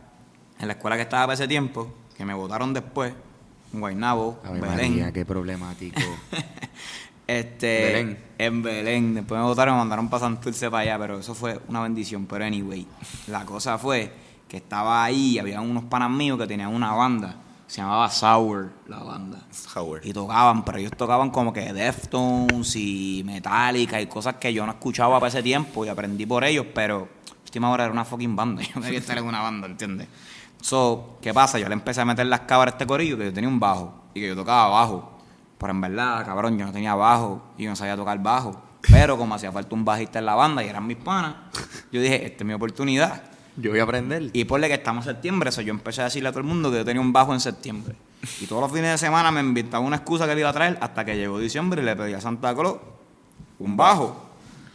en 0.58 0.66
la 0.68 0.74
escuela 0.74 0.96
que 0.96 1.02
estaba 1.04 1.22
para 1.24 1.32
ese 1.34 1.48
tiempo, 1.48 1.90
que 2.14 2.26
me 2.26 2.34
votaron 2.34 2.74
después, 2.74 3.14
en 3.72 3.80
Guaynabo, 3.80 4.38
Belén. 4.52 4.60
María, 4.90 5.12
qué 5.12 5.24
problemático. 5.24 5.98
Este, 7.38 7.84
Belén. 7.84 8.18
En 8.38 8.62
Belén. 8.62 9.14
Después 9.14 9.40
me 9.40 9.46
votaron 9.46 9.74
y 9.74 9.76
me 9.76 9.82
mandaron 9.82 10.08
para 10.08 10.20
Santurce 10.20 10.68
para 10.68 10.82
allá, 10.82 10.98
pero 10.98 11.20
eso 11.20 11.32
fue 11.34 11.60
una 11.68 11.80
bendición. 11.80 12.26
Pero 12.26 12.44
anyway, 12.44 12.86
la 13.28 13.44
cosa 13.44 13.78
fue 13.78 14.12
que 14.48 14.56
estaba 14.56 15.04
ahí 15.04 15.34
y 15.34 15.38
había 15.38 15.60
unos 15.60 15.84
panas 15.84 16.10
míos 16.10 16.38
que 16.38 16.48
tenían 16.48 16.74
una 16.74 16.92
banda. 16.92 17.36
Se 17.68 17.80
llamaba 17.80 18.10
Sour, 18.10 18.72
la 18.88 18.98
banda. 18.98 19.38
Howard. 19.76 20.04
Y 20.04 20.12
tocaban, 20.12 20.64
pero 20.64 20.78
ellos 20.78 20.90
tocaban 20.96 21.30
como 21.30 21.52
que 21.52 21.72
Deftones 21.72 22.74
y 22.74 23.22
Metallica 23.24 24.00
y 24.00 24.08
cosas 24.08 24.34
que 24.34 24.52
yo 24.52 24.66
no 24.66 24.72
escuchaba 24.72 25.20
para 25.20 25.28
ese 25.28 25.40
tiempo 25.40 25.84
y 25.84 25.88
aprendí 25.88 26.26
por 26.26 26.42
ellos, 26.42 26.66
pero 26.74 27.08
última 27.44 27.70
hora 27.70 27.84
era 27.84 27.92
una 27.92 28.04
fucking 28.04 28.34
banda. 28.34 28.62
Yo 28.74 28.80
quería 28.80 28.98
estar 28.98 29.16
en 29.18 29.24
una 29.24 29.40
banda, 29.40 29.68
¿entiendes? 29.68 30.08
So, 30.60 31.18
¿qué 31.22 31.32
pasa? 31.32 31.60
Yo 31.60 31.68
le 31.68 31.74
empecé 31.74 32.00
a 32.00 32.04
meter 32.04 32.26
las 32.26 32.40
cabras 32.40 32.74
a 32.74 32.76
este 32.76 32.86
corillo 32.86 33.16
que 33.16 33.24
yo 33.24 33.32
tenía 33.32 33.48
un 33.48 33.58
bajo 33.58 33.94
y 34.14 34.20
que 34.20 34.28
yo 34.28 34.36
tocaba 34.36 34.68
bajo. 34.68 35.19
Pero 35.60 35.72
en 35.72 35.80
verdad, 35.82 36.24
cabrón, 36.24 36.58
yo 36.58 36.64
no 36.64 36.72
tenía 36.72 36.94
bajo 36.94 37.42
y 37.58 37.64
yo 37.64 37.70
no 37.70 37.76
sabía 37.76 37.94
tocar 37.94 38.18
bajo. 38.20 38.62
Pero 38.80 39.18
como 39.18 39.34
hacía 39.34 39.52
falta 39.52 39.74
un 39.74 39.84
bajista 39.84 40.18
en 40.18 40.24
la 40.24 40.34
banda 40.34 40.64
y 40.64 40.68
eran 40.68 40.86
mis 40.86 40.96
panas, 40.96 41.34
yo 41.92 42.00
dije, 42.00 42.24
esta 42.24 42.44
es 42.44 42.46
mi 42.46 42.54
oportunidad. 42.54 43.22
Yo 43.56 43.70
voy 43.70 43.80
a 43.80 43.82
aprender. 43.82 44.30
Y 44.32 44.44
ponle 44.46 44.68
que 44.68 44.74
estamos 44.74 45.06
en 45.06 45.12
septiembre, 45.12 45.50
eso 45.50 45.60
yo 45.60 45.70
empecé 45.70 46.00
a 46.00 46.04
decirle 46.04 46.30
a 46.30 46.32
todo 46.32 46.40
el 46.40 46.46
mundo 46.46 46.70
que 46.70 46.78
yo 46.78 46.84
tenía 46.84 47.02
un 47.02 47.12
bajo 47.12 47.34
en 47.34 47.40
septiembre. 47.40 47.94
Y 48.40 48.46
todos 48.46 48.62
los 48.62 48.72
fines 48.72 48.90
de 48.90 48.96
semana 48.96 49.30
me 49.30 49.40
inventaba 49.40 49.84
una 49.84 49.96
excusa 49.96 50.26
que 50.26 50.34
le 50.34 50.40
iba 50.40 50.48
a 50.48 50.52
traer 50.54 50.78
hasta 50.80 51.04
que 51.04 51.14
llegó 51.14 51.38
diciembre 51.38 51.82
y 51.82 51.84
le 51.84 51.94
pedí 51.94 52.14
a 52.14 52.22
Santa 52.22 52.54
Claus 52.54 52.78
un 53.58 53.76
bajo. 53.76 54.30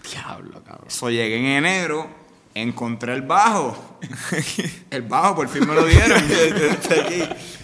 Diablo, 0.07 0.61
cabrón. 0.63 0.85
Eso 0.87 1.09
llegué 1.09 1.39
en 1.39 1.45
enero, 1.45 2.07
encontré 2.53 3.13
el 3.13 3.23
bajo. 3.23 3.97
el 4.91 5.01
bajo 5.01 5.35
por 5.35 5.47
fin 5.47 5.67
me 5.67 5.73
lo 5.73 5.83
dieron. 5.83 6.21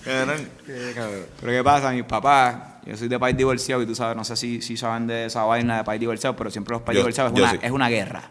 Pero 0.03 1.51
¿qué 1.51 1.63
pasa? 1.63 1.91
Mis 1.91 2.05
papás, 2.05 2.70
yo 2.86 2.98
soy 2.98 3.08
de 3.08 3.20
país 3.20 3.36
divorciado 3.38 3.82
y 3.82 3.86
tú 3.86 3.96
sabes, 3.96 4.15
no 4.17 4.24
sé 4.24 4.36
si, 4.36 4.62
si 4.62 4.76
saben 4.78 5.08
de 5.08 5.26
esa 5.26 5.44
vaina 5.44 5.78
de 5.78 5.84
país 5.84 6.00
divorciado, 6.00 6.36
pero 6.36 6.50
siempre 6.52 6.74
los 6.74 6.82
países 6.82 7.00
Yo- 7.00 7.04
divorciados 7.08 7.34
es 7.34 7.39
una, 7.39 7.52
sí. 7.52 7.60
es 7.62 7.72
una 7.72 7.89
guerra. 7.89 8.24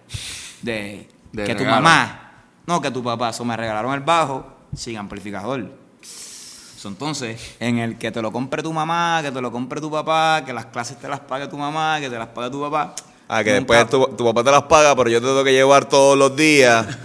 De, 0.63 1.09
De 1.33 1.45
que 1.45 1.55
tu 1.55 1.65
regalo. 1.65 1.83
mamá, 1.83 2.33
no 2.67 2.81
que 2.81 2.91
tu 2.91 3.03
papá, 3.03 3.31
eso 3.31 3.45
me 3.45 3.57
regalaron 3.57 3.93
el 3.95 4.01
bajo 4.01 4.47
sin 4.75 4.97
amplificador. 4.99 5.71
So, 6.03 6.89
entonces, 6.89 7.57
en 7.61 7.79
el 7.79 7.99
que 7.99 8.11
te 8.11 8.23
lo 8.23 8.33
compre 8.33 8.63
tu 8.63 8.73
mamá, 8.73 9.21
que 9.23 9.31
te 9.31 9.41
lo 9.41 9.53
compre 9.53 9.81
tu 9.81 9.91
papá, 9.91 10.43
que 10.47 10.53
las 10.53 10.67
clases 10.67 10.99
te 10.99 11.09
las 11.09 11.21
pague 11.21 11.47
tu 11.47 11.59
mamá, 11.59 11.99
que 12.01 12.09
te 12.09 12.17
las 12.19 12.29
pague 12.29 12.51
tu 12.51 12.61
papá. 12.61 12.95
Ah, 13.29 13.45
que 13.45 13.53
después 13.53 13.89
tu, 13.89 14.05
tu 14.17 14.25
papá 14.25 14.43
te 14.43 14.51
las 14.51 14.63
paga, 14.63 14.97
pero 14.97 15.09
yo 15.11 15.21
te 15.21 15.27
tengo 15.27 15.45
que 15.45 15.53
llevar 15.53 15.85
todos 15.85 16.17
los 16.19 16.35
días. 16.35 16.87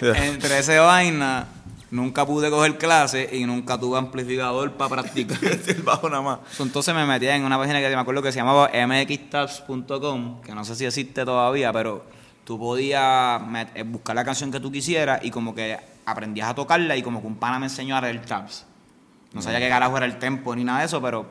entre 0.00 0.58
ese 0.58 0.78
vaina, 0.78 1.46
nunca 1.92 2.26
pude 2.26 2.50
coger 2.50 2.78
clases 2.78 3.32
y 3.32 3.44
nunca 3.44 3.78
tuve 3.78 3.98
amplificador 3.98 4.72
para 4.72 5.02
practicar. 5.02 5.38
el 5.68 5.82
bajo 5.82 6.08
nada 6.08 6.22
más. 6.22 6.38
Entonces 6.58 6.92
me 6.94 7.06
metí 7.06 7.28
en 7.28 7.44
una 7.44 7.58
página 7.58 7.80
que 7.80 7.88
me 7.88 8.00
acuerdo 8.00 8.22
que 8.22 8.32
se 8.32 8.38
llamaba 8.38 8.70
mxtabs.com, 8.74 10.40
que 10.40 10.54
no 10.54 10.64
sé 10.64 10.74
si 10.74 10.86
existe 10.86 11.24
todavía, 11.24 11.72
pero 11.72 12.04
tú 12.44 12.58
podías 12.58 13.42
eh, 13.74 13.82
buscar 13.84 14.16
la 14.16 14.24
canción 14.24 14.50
que 14.50 14.58
tú 14.58 14.72
quisieras 14.72 15.20
y 15.22 15.30
como 15.30 15.54
que 15.54 15.78
aprendías 16.06 16.48
a 16.48 16.54
tocarla 16.54 16.96
y 16.96 17.02
como 17.02 17.20
que 17.20 17.26
un 17.26 17.36
pana 17.36 17.58
me 17.58 17.66
enseñó 17.66 17.94
a 17.94 18.00
leer 18.00 18.22
tabs. 18.22 18.66
No 19.34 19.42
sabía 19.42 19.60
qué 19.60 19.68
carajo 19.68 19.96
era 19.96 20.06
el 20.06 20.18
tempo 20.18 20.56
ni 20.56 20.64
nada 20.64 20.80
de 20.80 20.86
eso, 20.86 21.00
pero 21.00 21.26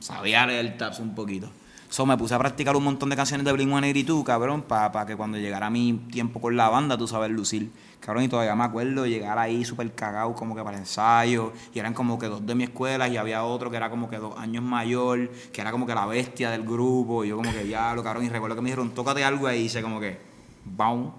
sabía 0.00 0.46
leer 0.46 0.76
tabs 0.76 1.00
un 1.00 1.14
poquito. 1.14 1.50
So, 1.94 2.04
me 2.04 2.16
puse 2.16 2.34
a 2.34 2.40
practicar 2.40 2.74
un 2.74 2.82
montón 2.82 3.08
de 3.08 3.14
canciones 3.14 3.46
de 3.46 3.52
Blink-182, 3.52 4.24
cabrón, 4.24 4.62
para 4.62 5.06
que 5.06 5.14
cuando 5.14 5.38
llegara 5.38 5.70
mi 5.70 5.92
tiempo 6.10 6.40
con 6.40 6.56
la 6.56 6.68
banda, 6.68 6.98
tú 6.98 7.06
sabes 7.06 7.30
lucir. 7.30 7.70
Cabrón, 8.00 8.24
y 8.24 8.28
todavía 8.28 8.56
me 8.56 8.64
acuerdo 8.64 9.06
llegar 9.06 9.38
ahí 9.38 9.64
súper 9.64 9.94
cagado 9.94 10.34
como 10.34 10.56
que 10.56 10.64
para 10.64 10.76
el 10.76 10.82
ensayo, 10.82 11.52
y 11.72 11.78
eran 11.78 11.94
como 11.94 12.18
que 12.18 12.26
dos 12.26 12.44
de 12.44 12.56
mi 12.56 12.64
escuela, 12.64 13.06
y 13.06 13.16
había 13.16 13.44
otro 13.44 13.70
que 13.70 13.76
era 13.76 13.90
como 13.90 14.10
que 14.10 14.16
dos 14.16 14.36
años 14.36 14.64
mayor, 14.64 15.30
que 15.52 15.60
era 15.60 15.70
como 15.70 15.86
que 15.86 15.94
la 15.94 16.04
bestia 16.06 16.50
del 16.50 16.64
grupo, 16.64 17.24
y 17.24 17.28
yo 17.28 17.36
como 17.36 17.52
que 17.52 17.68
ya, 17.68 17.94
lo 17.94 18.02
cabrón, 18.02 18.24
y 18.24 18.28
recuerdo 18.28 18.56
que 18.56 18.62
me 18.62 18.70
dijeron, 18.70 18.90
tócate 18.90 19.22
algo 19.22 19.46
ahí, 19.46 19.60
y 19.60 19.64
hice 19.66 19.80
como 19.80 20.00
que, 20.00 20.18
¡bam! 20.64 21.12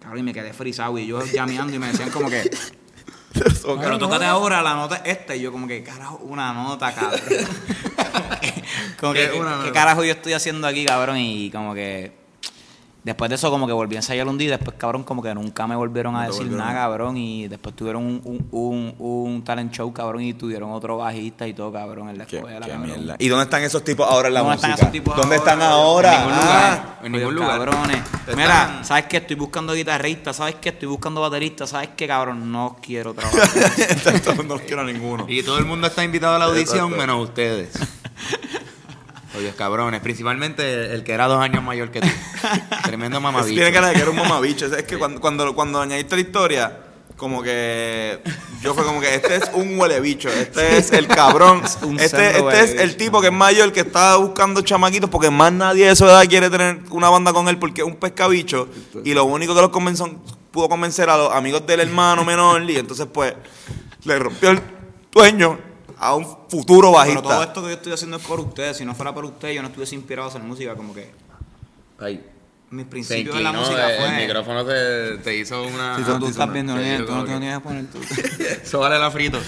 Cabrón, 0.00 0.18
y 0.18 0.22
me 0.22 0.34
quedé 0.34 0.52
frisado, 0.52 0.98
y 0.98 1.06
yo 1.06 1.24
llameando, 1.24 1.74
y 1.74 1.78
me 1.78 1.86
decían 1.86 2.10
como 2.10 2.28
que, 2.28 2.50
pero 3.80 3.98
tócate 3.98 4.26
ahora, 4.26 4.60
la 4.60 4.74
nota 4.74 4.96
es 4.96 5.18
esta. 5.18 5.34
Y 5.34 5.40
yo 5.40 5.50
como 5.50 5.66
que, 5.66 5.82
carajo, 5.82 6.18
una 6.24 6.52
nota, 6.52 6.94
cabrón. 6.94 7.20
como 8.96 9.12
que, 9.12 9.30
¿Qué 9.30 9.38
una 9.40 9.62
¿qué 9.64 9.72
carajo 9.72 10.04
yo 10.04 10.12
estoy 10.12 10.32
haciendo 10.32 10.66
aquí, 10.66 10.84
cabrón? 10.84 11.16
Y 11.18 11.50
como 11.50 11.74
que... 11.74 12.24
Después 13.04 13.28
de 13.28 13.36
eso 13.36 13.52
como 13.52 13.68
que 13.68 13.72
volví 13.72 13.94
a 13.94 14.00
ensayar 14.00 14.26
un 14.26 14.36
día 14.36 14.48
y 14.48 14.50
después, 14.50 14.74
cabrón, 14.76 15.04
como 15.04 15.22
que 15.22 15.32
nunca 15.32 15.64
me 15.68 15.76
volvieron 15.76 16.16
a 16.16 16.22
te 16.22 16.26
decir 16.26 16.42
volvieron. 16.46 16.66
nada, 16.66 16.80
cabrón. 16.80 17.16
Y 17.16 17.46
después 17.46 17.76
tuvieron 17.76 18.02
un, 18.04 18.20
un, 18.24 18.48
un, 18.50 18.94
un 18.98 19.44
talent 19.44 19.72
show, 19.72 19.92
cabrón, 19.92 20.22
y 20.22 20.34
tuvieron 20.34 20.72
otro 20.72 20.96
bajista 20.96 21.46
y 21.46 21.54
todo, 21.54 21.72
cabrón, 21.72 22.08
en 22.08 22.18
la 22.18 22.26
Qué, 22.26 22.38
escuela, 22.38 22.66
qué 22.66 22.72
cabrón. 22.72 22.86
mierda. 22.88 23.14
¿Y 23.20 23.28
dónde 23.28 23.44
están 23.44 23.62
esos 23.62 23.84
tipos 23.84 24.10
ahora 24.10 24.26
en 24.26 24.34
la 24.34 24.40
¿Dónde 24.40 24.56
música? 24.56 24.70
están 24.74 24.80
esos 24.88 24.92
tipos 24.92 25.14
¿Dónde 25.16 25.36
ahora? 25.36 25.52
están 25.52 25.62
ahora? 25.62 26.12
En 26.14 26.18
ningún 26.18 26.32
Ah, 26.34 26.42
lugar. 26.42 26.98
en 27.04 27.12
ningún 27.12 27.34
lugar. 27.36 27.58
Cabrones. 27.58 27.96
Están- 27.98 28.36
Mira, 28.36 28.80
¿sabes 28.82 29.04
qué? 29.04 29.16
Estoy 29.18 29.36
buscando 29.36 29.72
guitarrista, 29.74 30.32
¿sabes 30.32 30.56
qué? 30.56 30.70
Estoy 30.70 30.88
buscando 30.88 31.20
baterista, 31.20 31.64
¿sabes 31.68 31.90
qué, 31.96 32.08
cabrón? 32.08 32.50
No 32.50 32.76
quiero 32.82 33.14
trabajar. 33.14 33.48
no 34.48 34.58
quiero 34.58 34.80
a 34.80 34.84
ninguno. 34.84 35.26
Y 35.28 35.44
todo 35.44 35.58
el 35.58 35.64
mundo 35.64 35.86
está 35.86 36.02
invitado 36.02 36.34
a 36.34 36.38
la 36.40 36.46
audición, 36.46 36.90
menos 36.96 37.22
ustedes. 37.22 37.70
Oye, 39.36 39.52
cabrones, 39.54 40.00
principalmente 40.00 40.94
el 40.94 41.04
que 41.04 41.12
era 41.12 41.26
dos 41.26 41.40
años 41.40 41.62
mayor 41.62 41.90
que 41.90 42.00
tú. 42.00 42.08
Tremendo 42.84 43.20
mamabicho. 43.20 43.54
Tiene 43.54 43.72
cara 43.72 43.88
de 43.88 43.94
que 43.94 44.00
era 44.00 44.10
un 44.10 44.16
mamabicho. 44.16 44.66
Es 44.66 44.84
que 44.84 44.98
cuando, 44.98 45.20
cuando, 45.20 45.54
cuando 45.54 45.80
añadiste 45.80 46.14
la 46.14 46.20
historia, 46.20 46.78
como 47.16 47.42
que 47.42 48.20
yo 48.62 48.74
fue 48.74 48.84
como 48.84 49.00
que 49.00 49.14
este 49.14 49.36
es 49.36 49.50
un 49.54 49.78
huele 49.78 50.00
bicho, 50.00 50.28
este 50.28 50.78
es 50.78 50.92
el 50.92 51.06
cabrón, 51.06 51.62
un 51.82 51.98
este, 51.98 52.38
este 52.38 52.60
es 52.60 52.80
el 52.80 52.96
tipo 52.96 53.20
que 53.20 53.28
es 53.28 53.32
mayor, 53.32 53.72
que 53.72 53.80
está 53.80 54.16
buscando 54.16 54.60
chamaquitos, 54.60 55.08
porque 55.08 55.30
más 55.30 55.52
nadie 55.52 55.88
de 55.88 55.96
su 55.96 56.04
edad 56.04 56.24
quiere 56.28 56.50
tener 56.50 56.80
una 56.90 57.08
banda 57.08 57.32
con 57.32 57.48
él 57.48 57.58
porque 57.58 57.80
es 57.80 57.86
un 57.86 57.96
pescabicho. 57.96 58.68
Y 59.04 59.14
lo 59.14 59.24
único 59.24 59.54
que 59.54 59.60
los 59.62 59.70
convenció, 59.70 60.14
pudo 60.50 60.68
convencer 60.68 61.08
a 61.08 61.16
los 61.16 61.32
amigos 61.32 61.66
del 61.66 61.80
hermano 61.80 62.24
menor, 62.24 62.68
y 62.70 62.76
entonces 62.76 63.06
pues 63.12 63.34
le 64.04 64.18
rompió 64.18 64.50
el 64.50 64.60
sueño 65.12 65.65
a 65.98 66.14
un 66.14 66.24
futuro 66.48 66.88
Pero 66.90 66.92
bajista. 66.92 67.22
todo 67.22 67.42
esto 67.42 67.62
que 67.62 67.68
yo 67.68 67.74
estoy 67.74 67.92
haciendo 67.92 68.16
es 68.18 68.24
por 68.24 68.40
ustedes. 68.40 68.76
Si 68.76 68.84
no 68.84 68.94
fuera 68.94 69.14
por 69.14 69.24
ustedes, 69.24 69.54
yo 69.56 69.62
no 69.62 69.68
estuviese 69.68 69.94
inspirado 69.94 70.28
a 70.28 70.30
hacer 70.30 70.42
música. 70.42 70.74
Como 70.74 70.94
que 70.94 71.10
Ay, 71.98 72.22
mis 72.70 72.86
principios 72.86 73.36
de 73.36 73.42
la 73.42 73.52
música 73.52 73.90
el, 73.90 73.96
fue... 74.00 74.08
el 74.16 74.26
micrófono 74.26 74.64
te, 74.64 75.18
te 75.18 75.36
hizo 75.36 75.62
una... 75.62 75.96
Tú, 75.96 76.18
tú 76.18 76.26
estás 76.28 76.52
viendo, 76.52 76.76
Sí, 76.76 76.84
yo 76.98 77.06
tú 77.06 77.14
no 77.14 77.24
te 77.24 77.30
tienes 77.30 77.54
que 77.54 77.60
poner 77.60 77.86
tú. 77.86 77.98
Eso 78.62 78.80
vale 78.80 78.98
la 78.98 79.10
frito. 79.10 79.38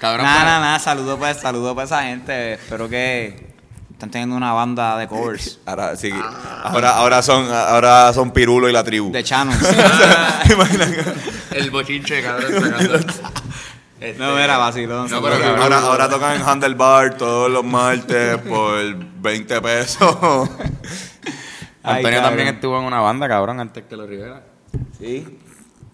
Cabrón, 0.00 0.24
Nada, 0.24 0.38
pero- 0.38 0.46
nada, 0.50 0.60
nada. 0.60 0.78
Saludos 0.78 1.18
pues, 1.18 1.36
saludos 1.38 1.74
para 1.74 1.84
esa 1.84 2.02
gente. 2.04 2.54
Espero 2.54 2.88
que 2.88 3.50
están 3.92 4.10
teniendo 4.10 4.34
una 4.34 4.52
banda 4.54 4.96
de 4.96 5.06
covers. 5.06 5.58
Ahora 5.66 5.94
sí, 5.94 6.10
ahora, 6.64 6.96
ahora 6.96 7.22
son, 7.22 7.52
ahora 7.52 8.10
son 8.14 8.30
Pirulo 8.32 8.66
y 8.68 8.72
la 8.72 8.82
tribu. 8.82 9.12
De 9.12 9.22
Channels. 9.22 9.60
El 11.52 11.70
bochinche, 11.70 12.22
cabrón. 12.22 13.04
Este, 14.00 14.18
No, 14.18 14.38
era 14.38 14.56
vacilón. 14.58 15.10
No, 15.10 15.20
pero 15.22 15.34
saludos, 15.34 15.42
cabrón. 15.58 15.72
Ahora, 15.74 15.86
ahora 15.86 16.08
tocan 16.08 16.36
en 16.40 16.42
Handlebar 16.48 17.16
todos 17.16 17.50
los 17.50 17.62
martes 17.64 18.38
por 18.38 18.94
20 19.20 19.60
pesos. 19.60 20.16
Ay, 21.82 21.96
Antonio 21.96 22.18
cabrón. 22.18 22.22
también 22.22 22.48
estuvo 22.48 22.78
en 22.78 22.84
una 22.84 23.00
banda, 23.00 23.28
cabrón, 23.28 23.60
antes 23.60 23.84
que 23.88 23.96
lo 23.96 24.06
Rivera. 24.06 24.42
Sí. 24.98 25.38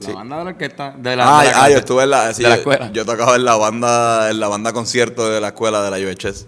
La 0.00 0.12
banda 0.14 0.38
de 0.38 0.44
la 0.44 0.50
orquesta. 0.50 0.94
De 0.96 1.16
la, 1.16 1.38
Ah, 1.38 1.42
de 1.42 1.50
la 1.50 1.64
ah, 1.64 1.70
yo 1.70 1.76
estuve 1.78 2.02
en 2.04 2.10
la, 2.10 2.34
sí, 2.34 2.42
de 2.42 2.48
la 2.50 2.54
yo- 2.56 2.58
escuela. 2.60 2.90
Yo 2.92 3.04
tocaba 3.06 3.36
en 3.36 3.44
la 3.44 3.56
banda, 3.56 4.30
en 4.30 4.40
la 4.40 4.48
banda 4.48 4.72
concierto 4.72 5.28
de 5.30 5.40
la 5.40 5.48
escuela 5.48 5.82
de 5.82 5.90
la 5.90 5.96
UHS. 6.10 6.46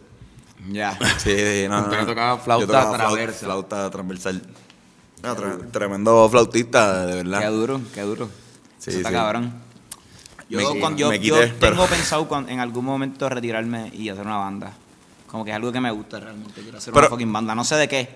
Ya. 0.71 0.99
Sí, 1.18 1.35
sí, 1.37 1.66
no, 1.68 1.81
no. 1.87 2.07
tocaba 2.07 2.37
flauta 2.38 2.61
Yo 2.61 2.66
tocaba 2.66 2.92
flau- 2.94 2.97
traversa. 2.99 3.47
Flauta 3.47 3.90
transversal. 3.90 4.42
Tre- 5.23 5.71
tremendo 5.73 6.29
flautista, 6.29 7.07
de 7.07 7.16
verdad. 7.23 7.40
Qué 7.40 7.47
duro, 7.47 7.81
qué 7.94 8.03
duro. 8.03 8.29
Sí, 8.79 8.90
Eso 8.90 8.99
está 8.99 9.09
sí. 9.09 9.14
cabrón. 9.14 9.53
Yo, 10.49 10.59
Me- 10.75 10.81
cuando- 10.81 10.99
yo, 10.99 11.09
me 11.11 11.19
yo 11.19 11.37
pero- 11.61 11.73
tengo 11.77 11.87
pensado 11.87 12.27
en 12.49 12.61
algún 12.61 12.85
momento 12.85 13.29
retirarme 13.29 13.91
y 13.95 14.09
hacer 14.09 14.25
una 14.27 14.39
banda. 14.39 14.73
Como 15.27 15.45
que 15.45 15.51
es 15.51 15.57
algo 15.57 15.71
que 15.71 15.81
me 15.81 15.91
gusta 15.91 16.21
realmente. 16.21 16.63
Quiero 16.63 16.79
hacer 16.79 16.93
Pero- 16.93 17.07
una 17.07 17.11
fucking 17.11 17.33
banda. 17.33 17.55
No 17.55 17.65
sé 17.65 17.75
de 17.77 17.87
qué, 17.87 18.09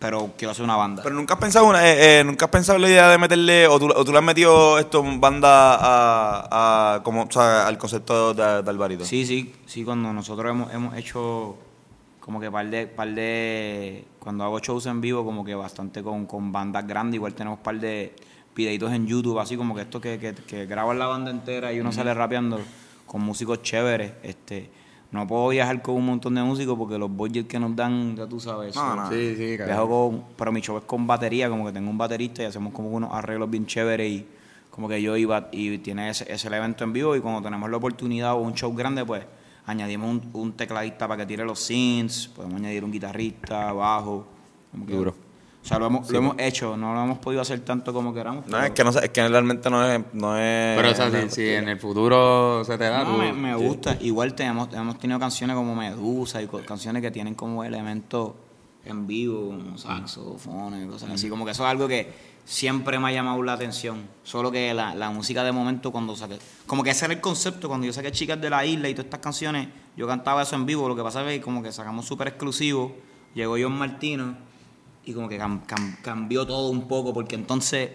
pero 0.00 0.32
quiero 0.36 0.50
hacer 0.50 0.64
una 0.64 0.74
banda. 0.74 1.02
Pero 1.04 1.14
nunca 1.14 1.34
has 1.34 1.40
pensado 1.40 1.66
una, 1.66 1.86
eh, 1.88 2.20
eh, 2.20 2.24
nunca 2.24 2.46
has 2.46 2.50
pensado 2.50 2.76
en 2.76 2.82
la 2.82 2.88
idea 2.88 3.08
de 3.10 3.18
meterle 3.18 3.68
o 3.68 3.78
tú, 3.78 3.86
o 3.94 4.04
tú 4.04 4.10
le 4.10 4.18
has 4.18 4.24
metido 4.24 4.76
esto 4.80 5.04
banda 5.20 5.76
a, 5.76 6.94
a 6.96 7.02
como 7.04 7.22
o 7.22 7.30
sea, 7.30 7.66
al 7.68 7.78
concepto 7.78 8.34
de, 8.34 8.62
de 8.62 8.70
Alvarito. 8.70 9.04
Sí, 9.04 9.24
sí, 9.24 9.54
sí, 9.66 9.84
cuando 9.84 10.12
nosotros 10.12 10.50
hemos, 10.50 10.72
hemos 10.74 10.96
hecho 10.96 11.56
como 12.18 12.40
que 12.40 12.50
par 12.50 12.68
de, 12.68 12.88
par 12.88 13.08
de, 13.14 14.04
cuando 14.18 14.42
hago 14.42 14.58
shows 14.58 14.86
en 14.86 15.00
vivo, 15.00 15.24
como 15.24 15.44
que 15.44 15.54
bastante 15.54 16.02
con, 16.02 16.26
con 16.26 16.50
bandas 16.50 16.84
grandes, 16.88 17.14
igual 17.14 17.34
tenemos 17.34 17.60
par 17.60 17.78
de 17.78 18.16
videitos 18.56 18.90
en 18.92 19.06
YouTube, 19.06 19.38
así 19.38 19.56
como 19.56 19.74
que 19.74 19.82
esto 19.82 20.00
que, 20.00 20.18
que, 20.18 20.32
que 20.34 20.66
graban 20.66 20.98
la 20.98 21.06
banda 21.06 21.30
entera 21.30 21.72
y 21.72 21.78
uno 21.80 21.92
sale 21.92 22.12
rapeando 22.14 22.58
con 23.06 23.20
músicos 23.20 23.62
chéveres, 23.62 24.12
este, 24.22 24.70
no 25.12 25.26
puedo 25.26 25.48
viajar 25.48 25.80
con 25.82 25.94
un 25.94 26.06
montón 26.06 26.34
de 26.34 26.42
músicos 26.42 26.76
porque 26.76 26.98
los 26.98 27.10
budgets 27.10 27.48
que 27.48 27.60
nos 27.60 27.76
dan, 27.76 28.16
ya 28.16 28.26
tú 28.26 28.40
sabes. 28.40 28.74
No. 28.74 29.08
Sí, 29.10 29.34
sí. 29.36 29.56
Viajo 29.56 29.88
con, 29.88 30.24
pero 30.36 30.50
mi 30.52 30.60
show 30.62 30.76
es 30.78 30.84
con 30.84 31.06
batería, 31.06 31.48
como 31.48 31.66
que 31.66 31.72
tengo 31.72 31.90
un 31.90 31.98
baterista 31.98 32.42
y 32.42 32.46
hacemos 32.46 32.72
como 32.72 32.88
unos 32.90 33.12
arreglos 33.12 33.48
bien 33.50 33.66
chéveres 33.66 34.10
y 34.10 34.26
como 34.70 34.88
que 34.88 35.00
yo 35.00 35.16
iba 35.16 35.48
y 35.52 35.78
tiene 35.78 36.10
ese, 36.10 36.30
ese 36.32 36.48
evento 36.48 36.82
en 36.84 36.92
vivo 36.92 37.14
y 37.16 37.20
cuando 37.20 37.40
tenemos 37.42 37.70
la 37.70 37.76
oportunidad 37.76 38.32
o 38.34 38.38
un 38.38 38.54
show 38.54 38.74
grande, 38.74 39.04
pues 39.04 39.24
añadimos 39.66 40.10
un, 40.10 40.30
un 40.32 40.52
tecladista 40.52 41.06
para 41.08 41.22
que 41.22 41.26
tire 41.26 41.44
los 41.44 41.60
synths, 41.60 42.28
podemos 42.28 42.56
añadir 42.60 42.84
un 42.84 42.90
guitarrista, 42.92 43.72
bajo. 43.72 44.26
como 44.72 44.86
que- 44.86 44.92
Duro. 44.94 45.25
O 45.66 45.68
sea, 45.68 45.80
lo 45.80 45.86
hemos, 45.86 46.08
lo 46.08 46.18
hemos 46.18 46.36
hecho, 46.38 46.76
no 46.76 46.94
lo 46.94 47.02
hemos 47.02 47.18
podido 47.18 47.42
hacer 47.42 47.58
tanto 47.58 47.92
como 47.92 48.14
queramos. 48.14 48.46
No, 48.46 48.52
pero- 48.52 48.64
es 48.66 48.70
que 48.70 48.84
no 48.84 48.92
sé, 48.92 49.00
es 49.06 49.10
que 49.10 49.26
realmente 49.28 49.68
no 49.68 49.84
es, 49.84 50.00
no 50.12 50.36
es. 50.38 50.76
Pero, 50.76 50.90
o 50.92 50.94
sea, 50.94 51.10
si, 51.10 51.28
si 51.34 51.48
en 51.48 51.68
el 51.68 51.80
futuro 51.80 52.62
se 52.64 52.78
te 52.78 52.84
da, 52.84 53.02
No, 53.02 53.12
tú- 53.14 53.18
me, 53.18 53.32
me 53.32 53.54
gusta. 53.56 53.96
Igual 54.00 54.34
tenemos, 54.34 54.72
hemos 54.72 54.96
tenido 55.00 55.18
canciones 55.18 55.56
como 55.56 55.74
Medusa 55.74 56.40
y 56.40 56.46
canciones 56.46 57.02
que 57.02 57.10
tienen 57.10 57.34
como 57.34 57.64
elementos 57.64 58.34
en 58.84 59.08
vivo, 59.08 59.48
como 59.48 59.76
saxofones, 59.76 60.86
cosas 60.88 61.10
así. 61.10 61.28
Como 61.28 61.44
que 61.44 61.50
eso 61.50 61.64
es 61.64 61.68
algo 61.70 61.88
que 61.88 62.12
siempre 62.44 63.00
me 63.00 63.08
ha 63.08 63.12
llamado 63.12 63.42
la 63.42 63.54
atención. 63.54 64.06
Solo 64.22 64.52
que 64.52 64.72
la, 64.72 64.94
la 64.94 65.10
música 65.10 65.42
de 65.42 65.50
momento 65.50 65.90
cuando 65.90 66.14
saqué... 66.14 66.38
Como 66.68 66.84
que 66.84 66.90
ese 66.90 67.06
era 67.06 67.14
el 67.14 67.20
concepto. 67.20 67.66
Cuando 67.66 67.86
yo 67.88 67.92
saqué 67.92 68.12
Chicas 68.12 68.40
de 68.40 68.48
la 68.50 68.64
Isla 68.64 68.88
y 68.88 68.94
todas 68.94 69.06
estas 69.06 69.18
canciones, 69.18 69.66
yo 69.96 70.06
cantaba 70.06 70.42
eso 70.42 70.54
en 70.54 70.64
vivo, 70.64 70.88
lo 70.88 70.94
que 70.94 71.02
pasa 71.02 71.22
es 71.28 71.38
que 71.38 71.40
como 71.42 71.60
que 71.60 71.72
sacamos 71.72 72.06
súper 72.06 72.28
exclusivo, 72.28 72.94
llegó 73.34 73.56
John 73.60 73.76
Martino 73.76 74.45
y 75.06 75.14
como 75.14 75.28
que 75.28 75.38
cam- 75.38 75.64
cam- 75.66 75.96
cambió 76.02 76.46
todo 76.46 76.68
un 76.68 76.86
poco, 76.86 77.14
porque 77.14 77.34
entonces 77.36 77.90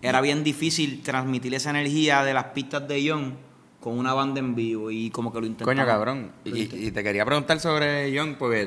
era 0.00 0.20
bien 0.20 0.44
difícil 0.44 1.02
transmitir 1.02 1.52
esa 1.54 1.70
energía 1.70 2.22
de 2.22 2.34
las 2.34 2.44
pistas 2.46 2.86
de 2.86 3.08
John 3.10 3.34
con 3.80 3.98
una 3.98 4.14
banda 4.14 4.38
en 4.38 4.54
vivo 4.54 4.90
y 4.90 5.10
como 5.10 5.32
que 5.32 5.40
lo 5.40 5.46
intentamos. 5.46 5.74
Coño, 5.74 5.86
cabrón. 5.86 6.30
Y, 6.44 6.90
te 6.92 7.02
quería 7.02 7.24
preguntar 7.24 7.58
sobre 7.58 8.16
John, 8.16 8.36
porque 8.38 8.62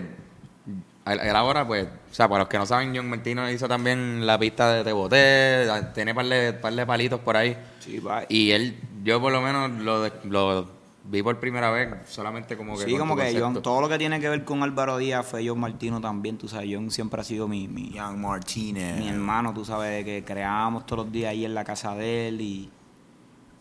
él 1.06 1.36
ahora, 1.36 1.66
pues, 1.68 1.86
o 1.86 2.14
sea, 2.14 2.28
para 2.28 2.40
los 2.44 2.50
que 2.50 2.58
no 2.58 2.66
saben, 2.66 2.94
John 2.96 3.08
Martino 3.10 3.50
hizo 3.52 3.68
también 3.68 4.26
la 4.26 4.40
pista 4.40 4.74
de 4.74 4.84
Te 4.84 4.92
Boté, 4.92 5.68
tiene 5.94 6.16
par 6.16 6.26
de, 6.26 6.54
par 6.54 6.74
de 6.74 6.86
palitos 6.86 7.20
por 7.20 7.38
ahí. 7.38 7.56
Sí, 7.80 8.00
va. 8.00 8.24
Y 8.28 8.52
él, 8.52 8.76
yo 9.04 9.22
por 9.22 9.32
lo 9.32 9.42
menos 9.42 9.70
lo, 9.84 10.10
lo 10.24 10.68
vi 11.10 11.22
por 11.22 11.40
primera 11.40 11.72
vez, 11.72 12.10
solamente 12.10 12.58
como 12.58 12.78
que. 12.78 12.86
Sí, 12.86 12.98
como 12.98 13.16
que 13.16 13.24
concepto. 13.24 13.46
John, 13.46 13.62
todo 13.62 13.82
lo 13.82 13.90
que 13.90 13.98
tiene 13.98 14.20
que 14.20 14.30
ver 14.30 14.44
con 14.44 14.64
Álvaro 14.64 14.98
Díaz 14.98 15.26
fue 15.26 15.48
John 15.48 15.60
Martino 15.60 16.02
también, 16.02 16.38
tú 16.38 16.48
sabes, 16.48 16.70
John 16.74 16.90
siempre 16.92 17.22
ha 17.22 17.24
sido 17.24 17.48
mi, 17.48 17.68
mi, 17.68 17.92
Young 17.92 18.18
Martinez. 18.18 19.00
mi 19.00 19.10
hermano, 19.10 19.54
tú 19.54 19.66
sabes, 19.66 20.04
que 20.04 20.24
creábamos 20.24 20.86
todos 20.86 21.06
los 21.06 21.14
días 21.14 21.32
ahí 21.32 21.46
en 21.46 21.54
la 21.54 21.64
casa 21.64 21.96
de 21.96 22.30
él 22.30 22.42
y, 22.42 22.70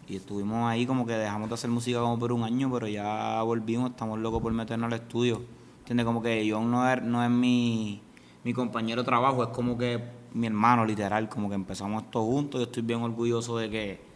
y 0.09 0.17
estuvimos 0.17 0.71
ahí 0.71 0.87
como 0.87 1.07
que 1.07 1.15
dejamos 1.15 1.49
de 1.49 1.55
hacer 1.55 1.71
música 1.71 2.01
como 2.01 2.19
por 2.19 2.33
un 2.33 2.45
año, 2.45 2.71
pero 2.73 2.89
ya 2.89 3.43
volvimos, 3.43 3.91
estamos 3.91 4.19
locos 4.19 4.43
por 4.43 4.53
meternos 4.53 4.93
al 4.93 5.01
estudio. 5.01 5.43
¿Entiendes? 5.81 6.07
Como 6.07 6.23
que 6.23 6.49
John 6.51 6.71
no 6.71 6.91
es, 6.91 7.03
no 7.03 7.23
es 7.23 7.31
mi, 7.31 8.03
mi 8.43 8.55
compañero 8.55 9.03
de 9.03 9.07
trabajo, 9.07 9.43
es 9.43 9.51
como 9.51 9.77
que 9.77 10.03
mi 10.33 10.47
hermano, 10.47 10.85
literal, 10.85 11.29
como 11.29 11.49
que 11.49 11.55
empezamos 11.55 12.05
esto 12.05 12.23
juntos. 12.25 12.61
Yo 12.61 12.65
estoy 12.65 12.83
bien 12.83 13.03
orgulloso 13.03 13.59
de 13.59 13.71
que 13.71 14.14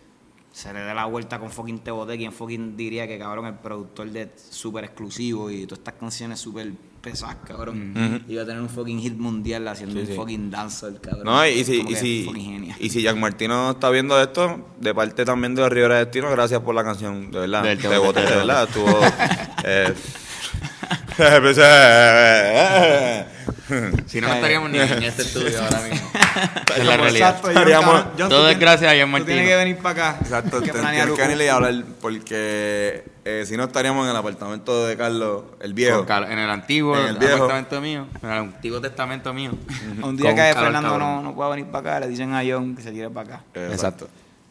se 0.52 0.72
le 0.72 0.80
dé 0.80 0.94
la 0.94 1.04
vuelta 1.06 1.38
con 1.38 1.50
fucking 1.50 1.80
Tebote, 1.80 2.16
quien 2.16 2.32
fucking 2.32 2.76
diría 2.76 3.06
que 3.06 3.18
cabrón 3.18 3.46
el 3.46 3.54
productor 3.54 4.10
de 4.10 4.30
súper 4.50 4.84
exclusivo 4.84 5.50
y 5.50 5.64
todas 5.66 5.78
estas 5.78 5.94
canciones 5.94 6.40
súper 6.40 6.72
pesadas, 7.00 7.36
cabrón. 7.46 8.24
Iba 8.26 8.42
a 8.42 8.46
tener 8.46 8.60
un 8.60 8.68
fucking 8.68 8.98
hit 9.00 9.14
mundial 9.16 9.68
haciendo 9.68 9.94
Sí, 9.94 10.00
un 10.00 10.06
sí. 10.08 10.12
fucking 10.14 10.50
dancer, 10.50 11.00
cabrón. 11.00 11.24
No, 11.26 11.46
y 11.46 11.64
si, 11.64 11.80
y 11.88 11.94
si, 11.94 12.74
y 12.80 12.88
si 12.90 13.02
Jack 13.02 13.16
Martino 13.16 13.70
está 13.70 13.88
viendo 13.90 14.20
esto, 14.20 14.66
de 14.80 14.92
parte 14.94 15.24
también 15.24 15.54
de 15.54 15.68
Rivera 15.68 15.98
Destino, 15.98 16.28
gracias 16.30 16.60
por 16.60 16.74
la 16.74 16.82
canción, 16.82 17.30
de 17.30 17.38
verdad. 17.40 17.62
Del 17.62 17.78
Te 17.78 17.88
Te 17.88 17.98
boté, 17.98 18.20
Boté. 18.20 18.30
de 18.32 18.36
verdad. 18.36 18.64
Estuvo. 18.68 19.00
eh, 19.64 19.94
Si 24.06 24.20
no, 24.20 24.28
no 24.28 24.34
estaríamos 24.34 24.70
ni 24.70 24.78
en 24.78 25.02
este 25.02 25.22
estudio 25.22 25.60
ahora 25.62 25.80
mismo. 25.82 26.08
es 26.76 26.84
la 26.86 26.96
realidad. 26.96 27.28
exacto, 27.30 27.48
Estaríamos- 27.50 28.04
John, 28.18 28.28
todo 28.28 28.42
tú 28.44 28.48
es 28.48 28.58
gracias 28.58 28.92
a 28.92 28.94
John 28.94 29.06
Tú 29.06 29.12
Martino. 29.12 29.26
tienes 29.34 29.48
que 29.48 29.56
venir 29.56 29.76
para 29.78 30.08
acá. 30.10 30.18
Exacto, 30.22 30.60
que 30.62 30.72
tienes 30.72 31.40
y 31.40 31.48
hablar 31.48 31.74
porque 32.00 33.04
eh, 33.24 33.44
si 33.46 33.56
no 33.56 33.64
estaríamos 33.64 34.04
en 34.04 34.10
el 34.12 34.16
apartamento 34.16 34.86
de 34.86 34.96
Carlos, 34.96 35.42
el 35.60 35.74
viejo. 35.74 36.06
En 36.08 36.38
el 36.38 36.50
antiguo 36.50 36.96
En 36.98 37.08
el 37.08 37.18
viejo. 37.18 37.34
apartamento 37.34 37.80
mío, 37.80 38.06
en 38.22 38.30
el 38.30 38.38
antiguo 38.38 38.80
testamento 38.80 39.34
mío. 39.34 39.50
Un 40.02 40.16
día 40.16 40.34
que 40.34 40.54
Fernando 40.58 40.98
no, 40.98 41.22
no 41.22 41.34
pueda 41.34 41.50
venir 41.50 41.66
para 41.66 41.96
acá, 41.96 42.00
le 42.00 42.08
dicen 42.08 42.32
a 42.32 42.42
John 42.48 42.74
que 42.74 42.82
se 42.82 42.92
tire 42.92 43.10
para 43.10 43.34
acá. 43.36 43.44
Exacto. 43.54 44.08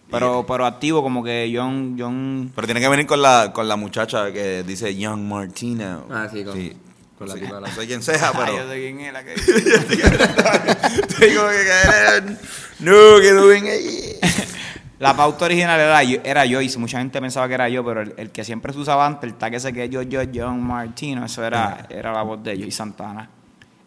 Pero, 0.10 0.46
pero 0.48 0.66
activo, 0.66 1.04
como 1.04 1.24
que 1.24 1.52
John, 1.54 1.96
John 2.00 2.52
Pero 2.56 2.66
tiene 2.68 2.80
que 2.80 2.88
venir 2.88 3.06
con 3.06 3.22
la, 3.22 3.52
con 3.54 3.68
la 3.68 3.76
muchacha 3.76 4.32
que 4.32 4.64
dice 4.64 4.96
Young 4.96 5.20
Martino. 5.22 6.06
Ah, 6.10 6.28
sí, 6.32 6.44
con- 6.46 6.88
con 7.18 7.28
la 7.28 7.34
Sí, 7.34 7.40
tipa 7.42 7.60
No 7.60 7.68
sé 7.68 7.88
quién 7.88 8.02
sea, 8.04 8.16
Ay, 8.34 8.34
pero. 8.46 8.58
yo 8.58 8.70
sé 8.70 8.80
quién 8.80 9.00
es 9.02 9.12
la 9.14 9.24
que 9.24 9.34
Te 11.20 11.28
digo 11.30 11.44
que 11.50 11.68
caer. 11.68 12.38
No, 12.80 12.94
que 13.22 13.32
no 13.34 13.48
ven 13.48 13.66
ahí. 13.66 14.20
La 15.00 15.16
pauta 15.16 15.46
original 15.46 15.80
era 15.80 16.02
yo, 16.04 16.20
era 16.24 16.44
yo 16.46 16.60
y 16.60 16.76
mucha 16.78 16.98
gente 16.98 17.22
pensaba 17.22 17.48
que 17.48 17.54
era 17.54 17.70
yo, 17.70 17.86
pero 17.86 18.02
el, 18.02 18.16
el 18.18 18.32
que 18.32 18.44
siempre 18.44 18.74
se 18.74 18.80
usaba 18.80 19.06
antes, 19.06 19.30
el 19.30 19.36
tag 19.38 19.54
ese 19.54 19.72
que 19.72 19.84
es 19.84 19.90
yo, 19.92 20.02
yo, 20.02 20.22
John 20.34 20.60
Martino, 20.64 21.24
eso 21.24 21.46
era, 21.46 21.86
era 21.92 22.12
la 22.12 22.24
voz 22.24 22.42
de 22.44 22.56
Joey 22.56 22.72
Santana. 22.72 23.30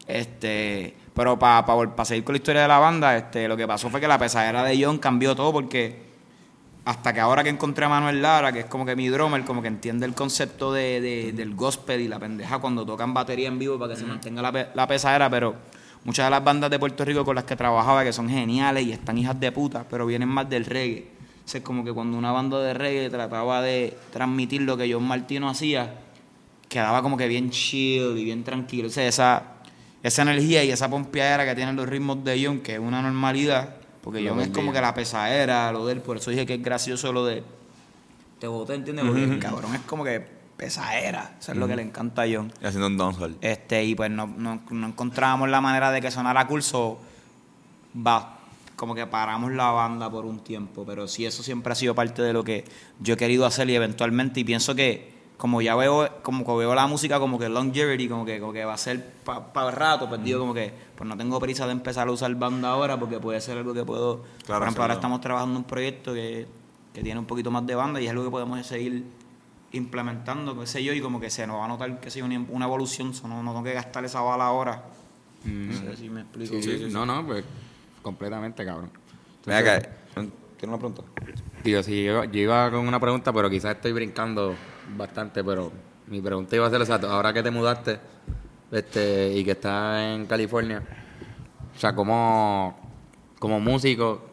Este, 0.07 0.95
pero 1.13 1.37
para 1.37 1.65
seguir 2.05 2.23
con 2.23 2.31
la 2.33 2.37
historia 2.37 2.61
de 2.61 2.67
la 2.69 2.79
banda, 2.79 3.17
este, 3.17 3.45
lo 3.49 3.57
que 3.57 3.67
pasó 3.67 3.89
fue 3.89 3.99
que 3.99 4.07
la 4.07 4.17
pesadera 4.17 4.63
de 4.63 4.81
John 4.81 4.99
cambió 4.99 5.35
todo 5.35 5.51
porque 5.51 6.10
hasta 6.85 7.13
que 7.13 7.19
ahora 7.19 7.43
que 7.43 7.49
encontré 7.49 7.85
a 7.85 7.89
Manuel 7.89 8.21
Lara, 8.21 8.51
que 8.51 8.61
es 8.61 8.65
como 8.65 8.85
que 8.85 8.95
mi 8.95 9.07
drummer, 9.09 9.43
como 9.45 9.61
que 9.61 9.67
entiende 9.67 10.05
el 10.05 10.13
concepto 10.15 10.73
de, 10.73 10.99
de- 10.99 11.31
del 11.33 11.53
gospel 11.55 12.01
y 12.01 12.07
la 12.07 12.17
pendeja 12.19 12.57
cuando 12.59 12.85
tocan 12.85 13.13
batería 13.13 13.47
en 13.49 13.59
vivo 13.59 13.77
para 13.77 13.93
que 13.93 13.99
se 13.99 14.05
mantenga 14.05 14.41
la, 14.41 14.69
la 14.73 14.87
pesadera, 14.87 15.29
pero 15.29 15.55
muchas 16.03 16.25
de 16.25 16.31
las 16.31 16.43
bandas 16.43 16.71
de 16.71 16.79
Puerto 16.79 17.05
Rico 17.05 17.23
con 17.23 17.35
las 17.35 17.43
que 17.43 17.55
trabajaba, 17.55 18.03
que 18.03 18.11
son 18.11 18.27
geniales 18.29 18.85
y 18.85 18.91
están 18.93 19.17
hijas 19.17 19.39
de 19.39 19.51
puta, 19.51 19.85
pero 19.89 20.05
vienen 20.07 20.29
más 20.29 20.49
del 20.49 20.65
reggae. 20.65 21.05
O 21.45 21.47
sea, 21.47 21.59
es 21.59 21.63
como 21.63 21.83
que 21.83 21.91
cuando 21.93 22.17
una 22.17 22.31
banda 22.31 22.59
de 22.59 22.73
reggae 22.73 23.09
trataba 23.09 23.61
de 23.61 23.95
transmitir 24.11 24.61
lo 24.63 24.75
que 24.77 24.91
John 24.91 25.03
Martino 25.03 25.49
hacía, 25.49 25.93
quedaba 26.69 27.01
como 27.03 27.17
que 27.17 27.27
bien 27.27 27.51
chill 27.51 28.17
y 28.17 28.23
bien 28.23 28.43
tranquilo. 28.43 28.87
O 28.87 28.91
sea, 28.91 29.05
esa, 29.07 29.43
esa 30.01 30.21
energía 30.23 30.63
y 30.63 30.71
esa 30.71 30.89
pompeadera 30.89 31.45
que 31.45 31.53
tienen 31.55 31.75
los 31.75 31.87
ritmos 31.87 32.23
de 32.23 32.41
John, 32.43 32.59
que 32.61 32.73
es 32.75 32.79
una 32.79 33.01
normalidad, 33.01 33.75
porque 34.01 34.27
John 34.27 34.39
es 34.41 34.49
como 34.49 34.73
que 34.73 34.81
la 34.81 34.93
pesadera, 34.93 35.71
lo 35.71 35.85
de 35.85 35.93
él, 35.93 36.01
por 36.01 36.17
eso 36.17 36.31
dije 36.31 36.45
que 36.45 36.55
es 36.55 36.63
gracioso 36.63 37.13
lo 37.13 37.25
de 37.25 37.43
te 38.39 38.47
boté, 38.47 38.73
¿entiendes? 38.73 39.05
Porque 39.05 39.23
el 39.23 39.39
cabrón 39.39 39.75
es 39.75 39.81
como 39.81 40.03
que 40.03 40.19
pesadera, 40.57 41.35
eso 41.39 41.51
es 41.51 41.57
lo 41.57 41.67
que 41.67 41.75
le 41.75 41.83
encanta 41.83 42.23
a 42.23 42.25
John. 42.31 42.51
Y 42.61 42.65
haciendo 42.65 42.87
un 42.87 42.97
dancehall. 42.97 43.37
Este, 43.41 43.83
y 43.83 43.95
pues 43.95 44.09
no, 44.09 44.27
no, 44.27 44.61
no 44.69 44.87
encontrábamos 44.87 45.49
la 45.49 45.61
manera 45.61 45.91
de 45.91 46.01
que 46.01 46.09
sonara 46.09 46.47
curso, 46.47 46.99
va, 47.95 48.39
como 48.75 48.95
que 48.95 49.05
paramos 49.05 49.51
la 49.51 49.69
banda 49.69 50.09
por 50.09 50.25
un 50.25 50.39
tiempo, 50.39 50.83
pero 50.85 51.07
sí, 51.07 51.25
eso 51.25 51.43
siempre 51.43 51.73
ha 51.73 51.75
sido 51.75 51.93
parte 51.93 52.23
de 52.23 52.33
lo 52.33 52.43
que 52.43 52.65
yo 52.99 53.13
he 53.13 53.17
querido 53.17 53.45
hacer 53.45 53.69
y 53.69 53.75
eventualmente, 53.75 54.39
y 54.39 54.43
pienso 54.43 54.73
que 54.73 55.20
como 55.41 55.59
ya 55.59 55.75
veo, 55.75 56.07
como 56.21 56.45
que 56.45 56.51
veo 56.51 56.75
la 56.75 56.85
música 56.85 57.19
como 57.19 57.39
que 57.39 57.49
longevity, 57.49 58.07
como 58.07 58.23
que, 58.23 58.39
como 58.39 58.53
que 58.53 58.63
va 58.63 58.75
a 58.75 58.77
ser 58.77 59.03
para 59.23 59.69
el 59.69 59.75
rato, 59.75 60.07
pues 60.07 60.23
digo 60.23 60.39
como 60.39 60.53
que, 60.53 60.71
pues 60.95 61.09
no 61.09 61.17
tengo 61.17 61.39
prisa 61.39 61.65
de 61.65 61.71
empezar 61.71 62.07
a 62.07 62.11
usar 62.11 62.35
banda 62.35 62.69
ahora 62.69 62.99
porque 62.99 63.19
puede 63.19 63.41
ser 63.41 63.57
algo 63.57 63.73
que 63.73 63.83
puedo, 63.83 64.21
Claro, 64.45 64.59
por 64.59 64.63
ejemplo, 64.67 64.83
ahora 64.83 64.93
estamos 64.93 65.19
trabajando 65.19 65.53
en 65.53 65.57
un 65.57 65.63
proyecto 65.63 66.13
que, 66.13 66.45
que 66.93 67.01
tiene 67.01 67.19
un 67.19 67.25
poquito 67.25 67.49
más 67.49 67.65
de 67.65 67.73
banda 67.73 67.99
y 67.99 68.05
es 68.05 68.11
algo 68.11 68.23
que 68.23 68.29
podemos 68.29 68.63
seguir 68.67 69.03
implementando, 69.71 70.59
qué 70.59 70.67
sé 70.67 70.83
yo, 70.83 70.93
y 70.93 71.01
como 71.01 71.19
que 71.19 71.31
se 71.31 71.47
nos 71.47 71.55
va 71.55 71.65
a 71.65 71.69
notar, 71.69 71.99
qué 71.99 72.11
sé 72.11 72.19
yo, 72.19 72.25
una, 72.25 72.45
una 72.47 72.65
evolución, 72.65 73.11
so, 73.15 73.27
no, 73.27 73.41
no 73.41 73.49
tengo 73.49 73.63
que 73.63 73.73
gastar 73.73 74.05
esa 74.05 74.21
bala 74.21 74.45
ahora. 74.45 74.83
No 75.43 75.73
sé 75.73 75.97
si 75.97 76.07
me 76.07 76.21
explico. 76.21 76.53
Sí, 76.61 76.77
sí, 76.77 76.87
No, 76.91 77.03
no, 77.03 77.25
pues 77.25 77.43
completamente, 78.03 78.63
cabrón. 78.63 78.91
Ven 79.43 79.57
acá. 79.57 79.89
¿Tiene 80.13 80.75
una 80.75 80.77
pregunta? 80.77 81.01
Digo, 81.63 81.81
yo, 81.81 82.25
yo 82.25 82.39
iba 82.39 82.69
con 82.69 82.87
una 82.87 82.99
pregunta, 82.99 83.33
pero 83.33 83.49
quizás 83.49 83.77
estoy 83.77 83.91
brincando 83.91 84.53
bastante, 84.95 85.43
pero 85.43 85.71
mi 86.07 86.21
pregunta 86.21 86.55
iba 86.55 86.67
a 86.67 86.69
ser 86.69 86.81
exacto. 86.81 87.09
Ahora 87.09 87.33
que 87.33 87.43
te 87.43 87.51
mudaste 87.51 87.99
este, 88.71 89.33
y 89.33 89.43
que 89.43 89.51
estás 89.51 90.01
en 90.01 90.25
California, 90.25 90.81
o 91.75 91.79
sea, 91.79 91.93
¿cómo, 91.95 92.77
como 93.39 93.59
músico, 93.59 94.29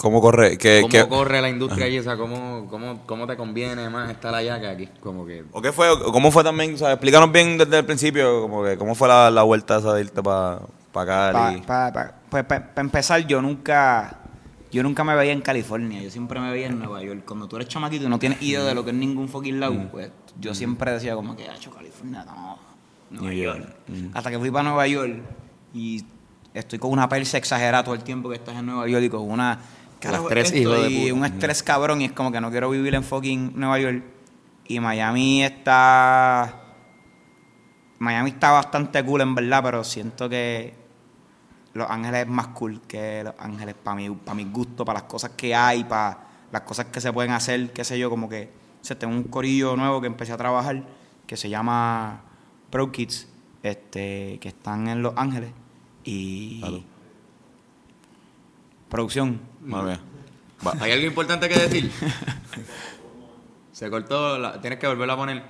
¿Cómo 0.00 0.20
corre? 0.20 0.56
¿Qué, 0.58 0.78
cómo 0.80 0.92
qué- 0.92 1.08
corre 1.08 1.42
la 1.42 1.48
industria 1.48 1.86
allí? 1.86 1.98
O 1.98 2.02
sea, 2.04 2.16
¿cómo, 2.16 2.68
cómo, 2.70 3.04
¿cómo 3.04 3.26
te 3.26 3.36
conviene 3.36 3.88
más 3.90 4.08
estar 4.12 4.32
allá 4.32 4.60
que 4.60 4.68
aquí? 4.68 4.88
Como 5.00 5.26
que... 5.26 5.44
¿O 5.50 5.60
qué 5.60 5.72
fue? 5.72 5.88
¿Cómo 6.12 6.30
fue 6.30 6.44
también? 6.44 6.74
O 6.74 6.76
sea, 6.76 6.92
explícanos 6.92 7.32
bien 7.32 7.58
desde 7.58 7.78
el 7.80 7.84
principio, 7.84 8.42
como 8.42 8.62
que 8.62 8.78
cómo 8.78 8.94
fue 8.94 9.08
la, 9.08 9.28
la 9.28 9.42
vuelta 9.42 9.78
esa 9.78 9.92
de 9.94 10.02
irte 10.02 10.22
para 10.22 10.60
pa 10.92 11.04
Cali. 11.04 11.62
Pa- 11.62 11.92
pa- 11.92 11.92
pa- 11.92 12.14
pues 12.30 12.44
para 12.44 12.70
empezar, 12.76 13.26
yo 13.26 13.42
nunca 13.42 14.18
yo 14.70 14.82
nunca 14.82 15.04
me 15.04 15.14
veía 15.14 15.32
en 15.32 15.40
California, 15.40 16.02
yo 16.02 16.10
siempre 16.10 16.40
me 16.40 16.50
veía 16.50 16.66
en 16.66 16.78
Nueva 16.78 17.02
York. 17.02 17.22
Cuando 17.26 17.48
tú 17.48 17.56
eres 17.56 17.68
chamaquito 17.68 18.06
y 18.06 18.08
no 18.08 18.18
tienes 18.18 18.42
idea 18.42 18.62
de 18.64 18.74
lo 18.74 18.84
que 18.84 18.90
es 18.90 18.96
ningún 18.96 19.28
fucking 19.28 19.60
lado, 19.60 19.88
pues 19.90 20.10
yo 20.40 20.54
siempre 20.54 20.92
decía 20.92 21.14
como 21.14 21.36
que, 21.36 21.46
hecho 21.46 21.70
California, 21.70 22.24
no, 22.24 22.58
Nueva 23.10 23.28
New 23.28 23.42
York. 23.42 23.76
York. 23.88 24.10
Hasta 24.14 24.30
que 24.30 24.38
fui 24.38 24.50
para 24.50 24.64
Nueva 24.64 24.86
York 24.86 25.22
y 25.72 26.04
estoy 26.52 26.78
con 26.78 26.92
una 26.92 27.08
persa 27.08 27.38
exagerada 27.38 27.84
todo 27.84 27.94
el 27.94 28.02
tiempo 28.02 28.28
que 28.28 28.36
estás 28.36 28.56
en 28.56 28.66
Nueva 28.66 28.86
York 28.88 29.04
y 29.04 29.08
con 29.08 29.30
una... 29.30 29.58
carajo, 30.00 30.24
estrés, 30.28 30.46
esto, 30.46 30.58
hijo 30.58 30.72
de 30.72 30.90
y 30.90 31.10
un 31.10 31.24
estrés 31.24 31.62
cabrón 31.62 32.00
y 32.02 32.06
es 32.06 32.12
como 32.12 32.30
que 32.30 32.40
no 32.40 32.50
quiero 32.50 32.70
vivir 32.70 32.94
en 32.94 33.04
fucking 33.04 33.52
Nueva 33.54 33.78
York. 33.78 34.02
Y 34.66 34.80
Miami 34.80 35.42
está... 35.44 36.62
Miami 38.00 38.30
está 38.30 38.52
bastante 38.52 39.02
cool 39.04 39.22
en 39.22 39.34
verdad, 39.34 39.62
pero 39.62 39.82
siento 39.82 40.28
que 40.28 40.87
Los 41.78 41.88
Ángeles 41.90 42.22
es 42.22 42.28
más 42.28 42.48
cool 42.48 42.80
que 42.82 43.22
Los 43.24 43.34
Ángeles 43.38 43.74
para 43.82 43.96
mi, 43.96 44.10
para 44.10 44.34
mi 44.34 44.44
gusto, 44.44 44.84
para 44.84 45.00
las 45.00 45.08
cosas 45.08 45.30
que 45.36 45.54
hay, 45.54 45.84
para 45.84 46.26
las 46.52 46.62
cosas 46.62 46.86
que 46.86 47.00
se 47.00 47.12
pueden 47.12 47.32
hacer, 47.32 47.72
qué 47.72 47.84
sé 47.84 47.98
yo, 47.98 48.10
como 48.10 48.28
que 48.28 48.50
o 48.80 48.84
sea, 48.84 48.98
tengo 48.98 49.14
un 49.14 49.24
corillo 49.24 49.76
nuevo 49.76 50.00
que 50.00 50.06
empecé 50.06 50.32
a 50.32 50.36
trabajar 50.36 50.82
que 51.26 51.36
se 51.36 51.48
llama 51.50 52.20
Pro 52.70 52.90
Kids, 52.92 53.28
este, 53.62 54.38
que 54.40 54.48
están 54.48 54.88
en 54.88 55.02
Los 55.02 55.14
Ángeles 55.16 55.50
y 56.04 56.60
Claro. 56.60 56.82
producción. 58.88 59.40
Madre 59.62 59.86
mía. 59.92 60.00
Va. 60.66 60.74
¿Hay 60.80 60.92
algo 60.92 61.06
importante 61.06 61.48
que 61.48 61.58
decir? 61.58 61.92
Se 63.72 63.90
cortó, 63.90 64.38
la- 64.38 64.60
tienes 64.60 64.78
que 64.78 64.86
volverlo 64.86 65.12
a 65.12 65.16
poner. 65.16 65.42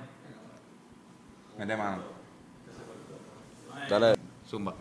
Mete 1.57 1.75
mano. 1.77 2.01
Dale. 3.89 4.15
Zumba. 4.47 4.75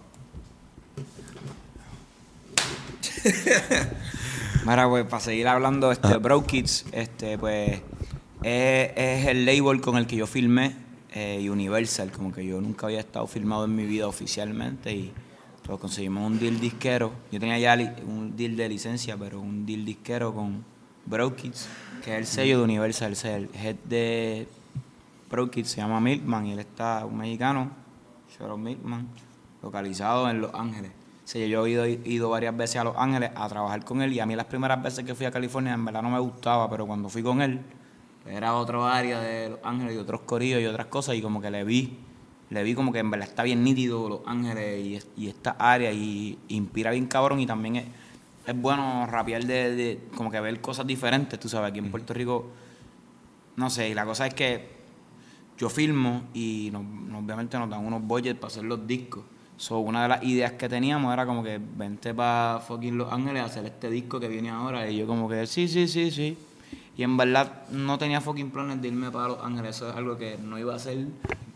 Mira, 4.65 4.89
pues 4.89 5.05
para 5.07 5.21
seguir 5.21 5.49
hablando, 5.49 5.93
este, 5.93 6.17
Bro 6.19 6.45
Kids, 6.45 6.87
este, 6.93 7.39
pues 7.39 7.81
es, 8.43 8.91
es 8.97 9.27
el 9.27 9.47
label 9.47 9.81
con 9.81 9.97
el 9.97 10.07
que 10.07 10.17
yo 10.17 10.27
filmé 10.27 10.75
eh, 11.13 11.41
y 11.41 11.49
Universal, 11.49 12.13
como 12.13 12.33
que 12.33 12.47
yo 12.47 12.61
nunca 12.61 12.87
había 12.87 13.01
estado 13.01 13.27
filmado 13.27 13.65
en 13.65 13.75
mi 13.75 13.87
vida 13.87 14.07
oficialmente 14.07 14.93
y 14.93 15.13
pues 15.63 15.79
conseguimos 15.81 16.27
un 16.27 16.39
deal 16.39 16.61
disquero. 16.61 17.13
Yo 17.33 17.41
tenía 17.41 17.59
ya 17.59 17.97
un 18.07 18.37
deal 18.37 18.57
de 18.57 18.69
licencia, 18.69 19.17
pero 19.17 19.41
un 19.41 19.65
deal 19.67 19.85
disquero 19.85 20.35
con 20.35 20.65
Bro 21.07 21.35
Kids, 21.37 21.69
que 22.05 22.13
es 22.13 22.19
el 22.19 22.27
sello 22.27 22.59
de 22.59 22.65
Universal, 22.65 23.17
el 23.25 23.29
el 23.29 23.51
head 23.55 23.77
de 23.85 24.49
Bro 25.31 25.51
Kids 25.51 25.71
se 25.71 25.77
llama 25.79 26.01
Milkman 26.01 26.47
y 26.47 26.53
él 26.53 26.59
está, 26.59 27.05
un 27.05 27.19
mexicano, 27.19 27.71
Shoro 28.31 28.57
Milkman, 28.57 29.09
localizado 29.63 30.29
en 30.31 30.41
Los 30.41 30.55
Ángeles. 30.55 30.93
Sí, 31.29 31.47
yo 31.51 31.67
he 31.67 31.71
ido, 31.71 31.87
ido 31.87 32.31
varias 32.31 32.57
veces 32.57 32.77
a 32.77 32.85
Los 32.85 32.97
Ángeles 32.97 33.33
a 33.35 33.47
trabajar 33.51 33.85
con 33.85 34.01
él 34.01 34.15
y 34.15 34.19
a 34.21 34.25
mí 34.25 34.35
las 34.35 34.47
primeras 34.47 34.83
veces 34.83 35.05
que 35.05 35.15
fui 35.15 35.27
a 35.27 35.31
California 35.31 35.75
en 35.75 35.85
verdad 35.85 36.01
no 36.01 36.09
me 36.09 36.19
gustaba, 36.21 36.71
pero 36.71 36.87
cuando 36.87 37.11
fui 37.11 37.23
con 37.23 37.43
él 37.43 37.61
era 38.27 38.55
otro 38.55 38.87
área 38.87 39.21
de 39.21 39.51
Los 39.51 39.59
Ángeles 39.63 39.95
y 39.95 39.99
otros 39.99 40.23
corillos 40.23 40.59
y 40.63 40.65
otras 40.65 40.87
cosas 40.87 41.17
y 41.17 41.21
como 41.21 41.43
que 41.43 41.51
le 41.51 41.65
vi, 41.65 41.99
le 42.49 42.63
vi 42.63 42.75
como 42.75 42.93
que 42.93 43.01
en 43.01 43.11
verdad 43.11 43.29
está 43.29 43.43
bien 43.43 43.63
nítido 43.63 44.09
Los 44.09 44.21
Ángeles 44.27 44.87
y, 44.87 44.95
es- 44.97 45.09
y 45.19 45.29
esta 45.29 45.51
área 45.59 45.93
y 45.93 46.39
inspira 46.49 46.93
bien 46.93 47.07
cabrón 47.07 47.41
y 47.41 47.47
también 47.47 47.77
es, 47.77 47.85
es 48.47 48.59
bueno 48.59 49.05
rapear 49.07 49.45
de, 49.45 49.75
de 49.77 50.01
como 50.17 50.31
que 50.31 50.41
ver 50.41 50.59
cosas 50.63 50.87
diferentes, 50.87 51.39
tú 51.39 51.51
sabes, 51.51 51.69
aquí 51.73 51.79
en 51.79 51.91
Puerto 51.91 52.15
Rico, 52.15 52.47
no 53.57 53.71
sé, 53.71 53.89
y 53.89 53.95
la 53.95 54.05
cosa 54.05 54.27
es 54.27 54.35
que 54.35 54.79
yo 55.59 55.69
filmo 55.69 56.23
y 56.33 56.73
obviamente 56.75 57.59
nos 57.59 57.69
dan 57.69 57.85
unos 57.85 58.03
budgets 58.03 58.39
para 58.39 58.49
hacer 58.49 58.65
los 58.65 58.87
discos. 58.87 59.25
So, 59.59 59.81
una 59.81 60.05
de 60.05 60.09
las 60.09 60.23
ideas 60.23 60.53
que 60.53 60.69
teníamos 60.69 61.13
era 61.13 61.27
como 61.27 61.43
que 61.43 61.61
vente 61.61 62.15
para 62.15 62.61
fucking 62.61 62.97
Los 62.97 63.13
Ángeles 63.13 63.43
a 63.43 63.47
hacer 63.47 63.65
este 63.65 63.91
disco 63.91 64.21
que 64.21 64.29
viene 64.29 64.51
ahora. 64.51 64.89
Y 64.89 64.97
yo 64.97 65.07
como 65.09 65.29
que 65.29 65.49
sí, 65.49 65.67
sí, 65.67 65.89
sí, 65.89 66.13
sí. 66.13 66.39
Y 66.97 67.03
en 67.03 67.17
verdad 67.17 67.69
no 67.71 67.99
tenía 67.99 68.21
fucking 68.21 68.53
planes 68.53 68.81
de 68.81 68.87
irme 68.87 69.11
para 69.11 69.27
Los 69.27 69.45
Ángeles. 69.45 69.75
Eso 69.75 69.91
es 69.91 69.97
algo 69.97 70.17
que 70.17 70.39
no 70.39 70.61
iba 70.61 70.75
a 70.75 70.77
hacer. 70.77 71.09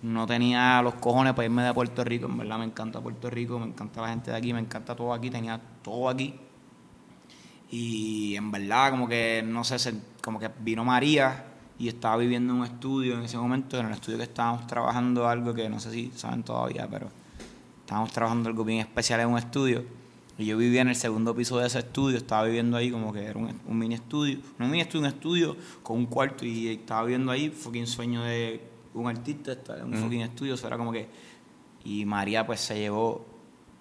No 0.02 0.26
tenía 0.26 0.82
los 0.82 0.94
cojones 0.94 1.32
para 1.34 1.46
irme 1.46 1.62
de 1.62 1.72
Puerto 1.72 2.02
Rico. 2.02 2.26
En 2.26 2.38
verdad 2.38 2.58
me 2.58 2.64
encanta 2.64 3.00
Puerto 3.00 3.30
Rico, 3.30 3.60
me 3.60 3.66
encanta 3.66 4.02
la 4.02 4.08
gente 4.08 4.32
de 4.32 4.36
aquí, 4.36 4.52
me 4.52 4.58
encanta 4.58 4.96
todo 4.96 5.14
aquí. 5.14 5.30
Tenía 5.30 5.60
todo 5.80 6.08
aquí. 6.08 6.34
Y 7.70 8.34
en 8.34 8.50
verdad, 8.50 8.90
como 8.90 9.08
que, 9.08 9.44
no 9.46 9.62
sé, 9.62 9.94
como 10.20 10.40
que 10.40 10.50
vino 10.58 10.84
María 10.84 11.44
y 11.78 11.86
estaba 11.86 12.16
viviendo 12.16 12.52
en 12.52 12.58
un 12.58 12.66
estudio 12.66 13.14
en 13.14 13.22
ese 13.22 13.38
momento, 13.38 13.78
en 13.78 13.86
el 13.86 13.92
estudio 13.92 14.18
que 14.18 14.24
estábamos 14.24 14.66
trabajando 14.66 15.28
algo 15.28 15.54
que 15.54 15.68
no 15.68 15.78
sé 15.78 15.92
si 15.92 16.10
saben 16.16 16.42
todavía, 16.42 16.88
pero 16.90 17.21
estábamos 17.82 18.12
trabajando 18.12 18.48
algo 18.48 18.64
bien 18.64 18.80
especial 18.80 19.20
en 19.20 19.28
un 19.28 19.38
estudio. 19.38 19.84
Y 20.38 20.46
yo 20.46 20.56
vivía 20.56 20.80
en 20.80 20.88
el 20.88 20.96
segundo 20.96 21.34
piso 21.34 21.58
de 21.58 21.66
ese 21.66 21.80
estudio, 21.80 22.16
estaba 22.16 22.44
viviendo 22.44 22.76
ahí 22.76 22.90
como 22.90 23.12
que 23.12 23.24
era 23.24 23.38
un, 23.38 23.60
un 23.66 23.78
mini 23.78 23.94
estudio, 23.94 24.38
no 24.58 24.64
un 24.64 24.70
mini 24.70 24.80
estudio, 24.82 25.00
un 25.00 25.12
estudio 25.12 25.56
con 25.82 25.98
un 25.98 26.06
cuarto 26.06 26.46
y 26.46 26.68
estaba 26.68 27.02
viviendo 27.02 27.30
ahí, 27.30 27.50
fucking 27.50 27.86
sueño 27.86 28.22
de 28.22 28.60
un 28.94 29.08
artista, 29.08 29.52
estar 29.52 29.78
en 29.78 29.84
un 29.84 29.94
fucking 29.94 30.22
estudio, 30.22 30.54
eso 30.54 30.66
era 30.66 30.78
como 30.78 30.92
que... 30.92 31.08
Y 31.84 32.04
María 32.06 32.46
pues 32.46 32.60
se 32.60 32.78
llevó 32.78 33.26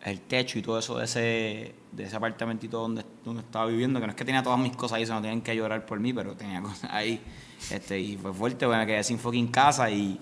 el 0.04 0.22
techo 0.22 0.58
y 0.58 0.62
todo 0.62 0.80
eso 0.80 0.97
de 0.97 1.06
ese, 1.06 1.76
de 1.91 2.04
ese 2.04 2.16
apartamentito 2.16 2.80
donde, 2.80 3.06
donde 3.24 3.41
estaba 3.41 3.68
viviendo, 3.68 3.99
que 3.99 4.08
no 4.08 4.12
es 4.12 4.18
que 4.18 4.26
tenía 4.26 4.43
todas 4.43 4.60
mis 4.60 4.76
cosas 4.76 4.97
ahí, 4.97 5.06
se 5.06 5.14
no 5.14 5.22
tienen 5.22 5.41
que 5.41 5.56
llorar 5.56 5.86
por 5.86 5.99
mí, 5.99 6.12
pero 6.12 6.36
tenía 6.36 6.62
cosas 6.62 6.89
ahí. 6.91 7.22
Este, 7.70 7.99
y 7.99 8.18
fue 8.18 8.34
fuerte, 8.34 8.66
bueno, 8.66 8.82
me 8.82 8.88
quedé 8.88 9.04
sin 9.04 9.20
fucking 9.20 9.47
casa 9.47 9.89
y 9.91 10.20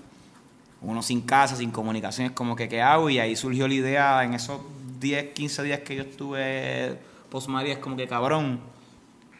uno 0.81 1.01
sin 1.01 1.21
casa, 1.21 1.55
sin 1.55 1.71
comunicaciones, 1.71 2.31
como 2.33 2.55
que 2.55 2.69
qué 2.69 2.81
hago, 2.81 3.09
y 3.09 3.19
ahí 3.19 3.35
surgió 3.35 3.67
la 3.67 3.73
idea 3.73 4.23
en 4.23 4.33
esos 4.33 4.59
10, 4.99 5.33
15 5.33 5.63
días 5.63 5.79
que 5.81 5.95
yo 5.95 6.03
estuve 6.03 6.97
post 7.29 7.47
María, 7.49 7.73
es 7.73 7.79
como 7.79 7.95
que 7.95 8.07
cabrón, 8.07 8.59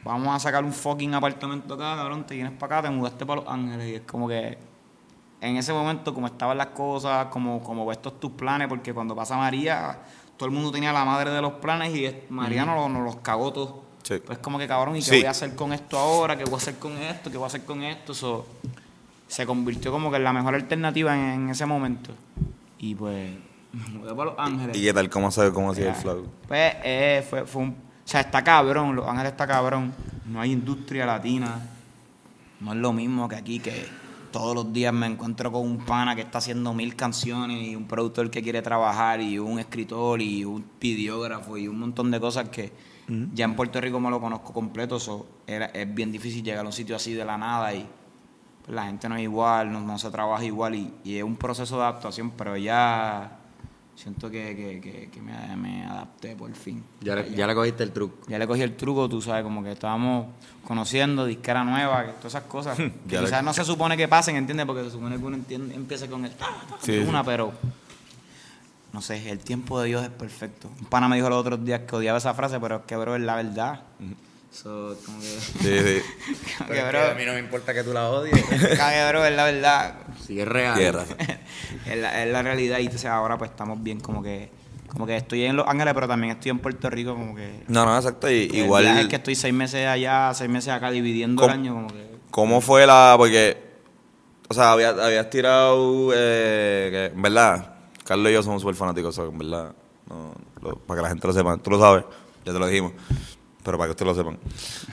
vamos 0.04 0.36
a 0.36 0.40
sacar 0.40 0.64
un 0.64 0.74
fucking 0.74 1.14
apartamento 1.16 1.74
acá, 1.74 1.96
cabrón, 1.96 2.26
te 2.26 2.36
vienes 2.36 2.54
para 2.54 2.80
acá, 2.80 2.88
te 2.90 2.94
mudaste 2.96 3.26
para 3.26 3.42
Los 3.42 3.50
Ángeles, 3.50 3.90
y 3.90 3.96
es 3.96 4.02
como 4.02 4.28
que 4.28 4.58
en 5.42 5.56
ese 5.58 5.72
momento, 5.72 6.14
como 6.14 6.28
estaban 6.28 6.58
las 6.58 6.68
cosas, 6.68 7.28
como, 7.28 7.64
como 7.64 7.90
estos 7.92 8.20
tus 8.20 8.32
planes, 8.32 8.68
porque 8.68 8.94
cuando 8.94 9.16
pasa 9.16 9.38
María, 9.38 9.98
todo 10.36 10.48
el 10.50 10.54
mundo 10.56 10.72
tenía 10.72 10.92
la 10.92 11.06
madre 11.06 11.32
de 11.32 11.42
los 11.42 11.54
planes 11.54 11.96
y 11.96 12.14
María 12.30 12.66
nos, 12.66 12.76
lo- 12.76 12.90
nos 12.90 13.04
los 13.04 13.16
cagó 13.18 13.52
todos. 13.54 13.74
Sí. 14.04 14.16
Pues 14.26 14.38
como 14.40 14.58
que 14.58 14.68
cabrón, 14.68 14.96
¿y 14.96 15.00
qué 15.00 15.06
Sí. 15.06 15.16
voy 15.18 15.26
a 15.26 15.32
hacer 15.32 15.56
con 15.56 15.72
esto 15.74 15.98
ahora? 15.98 16.38
¿Qué 16.38 16.44
voy 16.44 16.54
a 16.56 16.58
hacer 16.58 16.78
con 16.78 16.92
esto? 16.98 17.30
¿Qué 17.32 17.38
voy 17.38 17.44
a 17.46 17.48
hacer 17.48 17.64
con 17.64 17.82
esto? 17.84 18.14
So, 18.14 18.46
se 19.30 19.45
convirtió 19.45 19.91
como 19.91 20.09
que 20.09 20.17
en 20.17 20.23
la 20.23 20.34
mejor 20.34 20.55
alternativa 20.55 21.15
en, 21.15 21.43
en 21.43 21.49
ese 21.49 21.65
momento. 21.65 22.13
Y 22.80 22.95
pues, 22.95 23.32
me 23.71 23.99
mudé 23.99 24.09
para 24.13 24.32
Los 24.32 24.39
Ángeles. 24.39 24.75
¿Y 24.75 24.84
qué 24.84 24.93
tal? 24.93 25.09
¿Cómo 25.09 25.32
se 25.32 25.51
cómo 25.53 25.71
hacía 25.71 25.91
el 25.91 25.95
flow? 25.95 26.27
Pues 26.47 26.73
eh, 26.84 27.25
fue, 27.30 27.45
fue 27.45 27.61
un. 27.61 27.69
O 27.69 28.11
sea, 28.11 28.21
está 28.21 28.43
cabrón, 28.43 28.95
Los 28.95 29.07
Ángeles 29.07 29.32
está 29.32 29.47
cabrón. 29.47 29.93
No 30.25 30.41
hay 30.41 30.51
industria 30.51 31.05
latina. 31.05 31.61
No 32.59 32.73
es 32.73 32.77
lo 32.80 32.91
mismo 32.91 33.30
que 33.30 33.36
aquí, 33.36 33.59
que 33.59 33.86
todos 34.32 34.55
los 34.55 34.73
días 34.73 34.93
me 34.93 35.05
encuentro 35.05 35.51
con 35.51 35.61
un 35.61 35.77
pana 35.77 36.15
que 36.15 36.21
está 36.21 36.39
haciendo 36.39 36.73
mil 36.73 36.95
canciones 36.95 37.61
y 37.67 37.75
un 37.75 37.88
productor 37.88 38.30
que 38.32 38.41
quiere 38.41 38.61
trabajar 38.61 39.21
y 39.21 39.38
un 39.38 39.59
escritor 39.59 40.21
y 40.21 40.43
un 40.43 40.65
videógrafo 40.80 41.57
y 41.57 41.67
un 41.67 41.80
montón 41.80 42.11
de 42.11 42.19
cosas 42.19 42.49
que 42.49 42.71
ya 43.34 43.45
en 43.45 43.55
Puerto 43.55 43.80
Rico 43.80 43.99
me 43.99 44.09
lo 44.09 44.19
conozco 44.19 44.53
completo. 44.53 44.99
So, 44.99 45.27
era, 45.45 45.67
es 45.67 45.93
bien 45.93 46.11
difícil 46.11 46.43
llegar 46.43 46.65
a 46.65 46.67
un 46.67 46.73
sitio 46.73 46.95
así 46.95 47.13
de 47.13 47.25
la 47.25 47.38
nada 47.38 47.73
y 47.73 47.88
la 48.70 48.86
gente 48.86 49.09
no 49.09 49.15
es 49.15 49.24
igual, 49.24 49.72
no, 49.72 49.80
no 49.82 49.97
se 49.97 50.09
trabaja 50.11 50.43
igual 50.43 50.76
y, 50.76 50.93
y 51.03 51.17
es 51.17 51.24
un 51.24 51.36
proceso 51.36 51.78
de 51.78 51.84
adaptación, 51.84 52.32
pero 52.32 52.55
ya 52.57 53.32
siento 53.95 54.30
que, 54.30 54.55
que, 54.55 54.80
que, 54.80 55.09
que 55.09 55.22
me, 55.22 55.34
me 55.57 55.86
adapté 55.86 56.36
por 56.36 56.53
fin. 56.53 56.84
Ya 57.01 57.15
le, 57.15 57.32
ya 57.36 57.45
le 57.47 57.53
cogiste 57.55 57.84
el 57.84 57.91
truco. 57.91 58.17
Ya 58.28 58.38
le 58.39 58.47
cogí 58.47 58.61
el 58.61 58.76
truco, 58.78 59.09
tú 59.09 59.22
sabes, 59.22 59.43
como 59.43 59.61
que 59.63 59.72
estábamos 59.74 60.28
conociendo, 60.65 61.26
disquera 61.26 61.63
nueva, 61.65 62.05
que 62.05 62.11
todas 62.13 62.28
esas 62.36 62.43
cosas. 62.43 62.78
que 62.78 62.91
Ya 63.07 63.20
le- 63.22 63.26
quizás 63.28 63.43
no 63.43 63.51
se 63.53 63.65
supone 63.65 63.97
que 63.97 64.07
pasen, 64.07 64.36
¿entiendes? 64.38 64.65
Porque 64.65 64.84
se 64.86 64.91
supone 64.91 65.17
que 65.17 65.26
uno 65.26 65.36
entiende, 65.36 65.76
empiece 65.76 66.07
con 66.09 66.24
el... 66.26 66.32
Sí, 66.82 66.93
de 66.93 67.03
sí. 67.03 67.09
una, 67.09 67.24
pero... 67.24 67.51
No 68.91 69.01
sé, 69.03 69.30
el 69.30 69.38
tiempo 69.39 69.80
de 69.82 69.88
Dios 69.89 70.03
es 70.03 70.09
perfecto. 70.09 70.67
Un 70.80 70.86
pana 70.88 71.07
me 71.07 71.15
dijo 71.15 71.30
los 71.30 71.39
otros 71.39 71.63
días 71.63 71.82
que 71.82 71.95
odiaba 71.95 72.17
esa 72.17 72.34
frase, 72.34 72.59
pero 72.59 72.78
es 72.78 72.82
que, 72.88 72.95
bro, 72.95 73.15
es 73.15 73.22
la 73.22 73.36
verdad. 73.36 73.82
So, 74.52 74.97
como 75.06 75.20
que... 75.20 75.26
Sí, 75.28 75.60
sí. 75.62 76.02
como 76.58 76.70
que, 76.72 76.82
bro, 76.82 76.91
que 76.91 77.12
a 77.12 77.14
mí 77.16 77.26
no 77.26 77.34
me 77.34 77.39
importa 77.39 77.74
que 77.74 77.84
tú 77.84 77.93
la 77.93 78.10
odies. 78.10 78.34
cague, 78.78 79.08
bro, 79.10 79.26
es 79.26 79.36
la 79.36 79.43
verdad. 79.45 79.95
Si 80.26 80.39
es 80.39 80.47
real. 80.47 80.80
Es, 81.86 81.97
la, 81.97 82.24
es 82.24 82.32
la 82.32 82.41
realidad 82.43 82.80
y 82.80 82.86
entonces 82.86 83.10
ahora 83.10 83.38
pues 83.38 83.52
estamos 83.52 83.82
bien 83.82 84.00
como 84.00 84.22
que... 84.24 84.52
Como 84.89 85.06
que 85.06 85.16
estoy 85.16 85.43
en 85.45 85.56
Los 85.56 85.68
Ángeles, 85.68 85.93
pero 85.93 86.08
también 86.08 86.32
estoy 86.34 86.50
en 86.50 86.58
Puerto 86.60 86.89
Rico, 86.89 87.14
como 87.14 87.36
que... 87.36 87.64
No, 87.68 87.86
no, 87.86 87.95
exacto. 87.95 88.30
Y, 88.30 88.45
El 88.45 88.56
igual. 88.56 88.84
viaje 88.84 89.02
es 89.02 89.08
que 89.08 89.16
estoy 89.18 89.36
seis 89.36 89.54
meses 89.54 89.86
allá, 89.88 90.32
seis 90.34 90.50
meses 90.50 90.74
acá, 90.74 90.89
dividiendo 90.89 91.43
el 91.45 91.50
año, 91.52 91.74
como 91.76 91.88
que... 91.89 92.10
¿Cómo 92.32 92.60
fue 92.62 92.86
la.? 92.88 93.16
Porque. 93.18 93.58
O 94.50 94.54
sea, 94.54 94.72
había- 94.72 94.89
habías 94.89 95.30
tirado. 95.30 96.12
Eh, 96.14 96.89
que, 96.91 97.06
en 97.16 97.22
verdad, 97.22 97.76
Carlos 98.04 98.30
y 98.32 98.34
yo 98.34 98.43
somos 98.43 98.62
súper 98.62 98.76
fanáticos, 98.76 99.18
verdad. 99.38 99.74
no, 100.08 100.34
lo- 100.62 100.76
para 100.80 101.00
que 101.00 101.04
la 101.04 101.10
gente 101.10 101.28
lo 101.28 101.34
sepa. 101.34 101.58
Tú 101.58 101.72
lo 101.72 101.80
sabes, 101.80 102.06
ya 102.45 102.54
te 102.54 102.60
lo 102.60 102.68
dijimos. 102.68 102.93
Pero 103.64 103.78
para 103.78 103.88
que 103.88 103.91
ustedes 103.91 104.07
lo 104.07 104.16
sepan. 104.16 104.38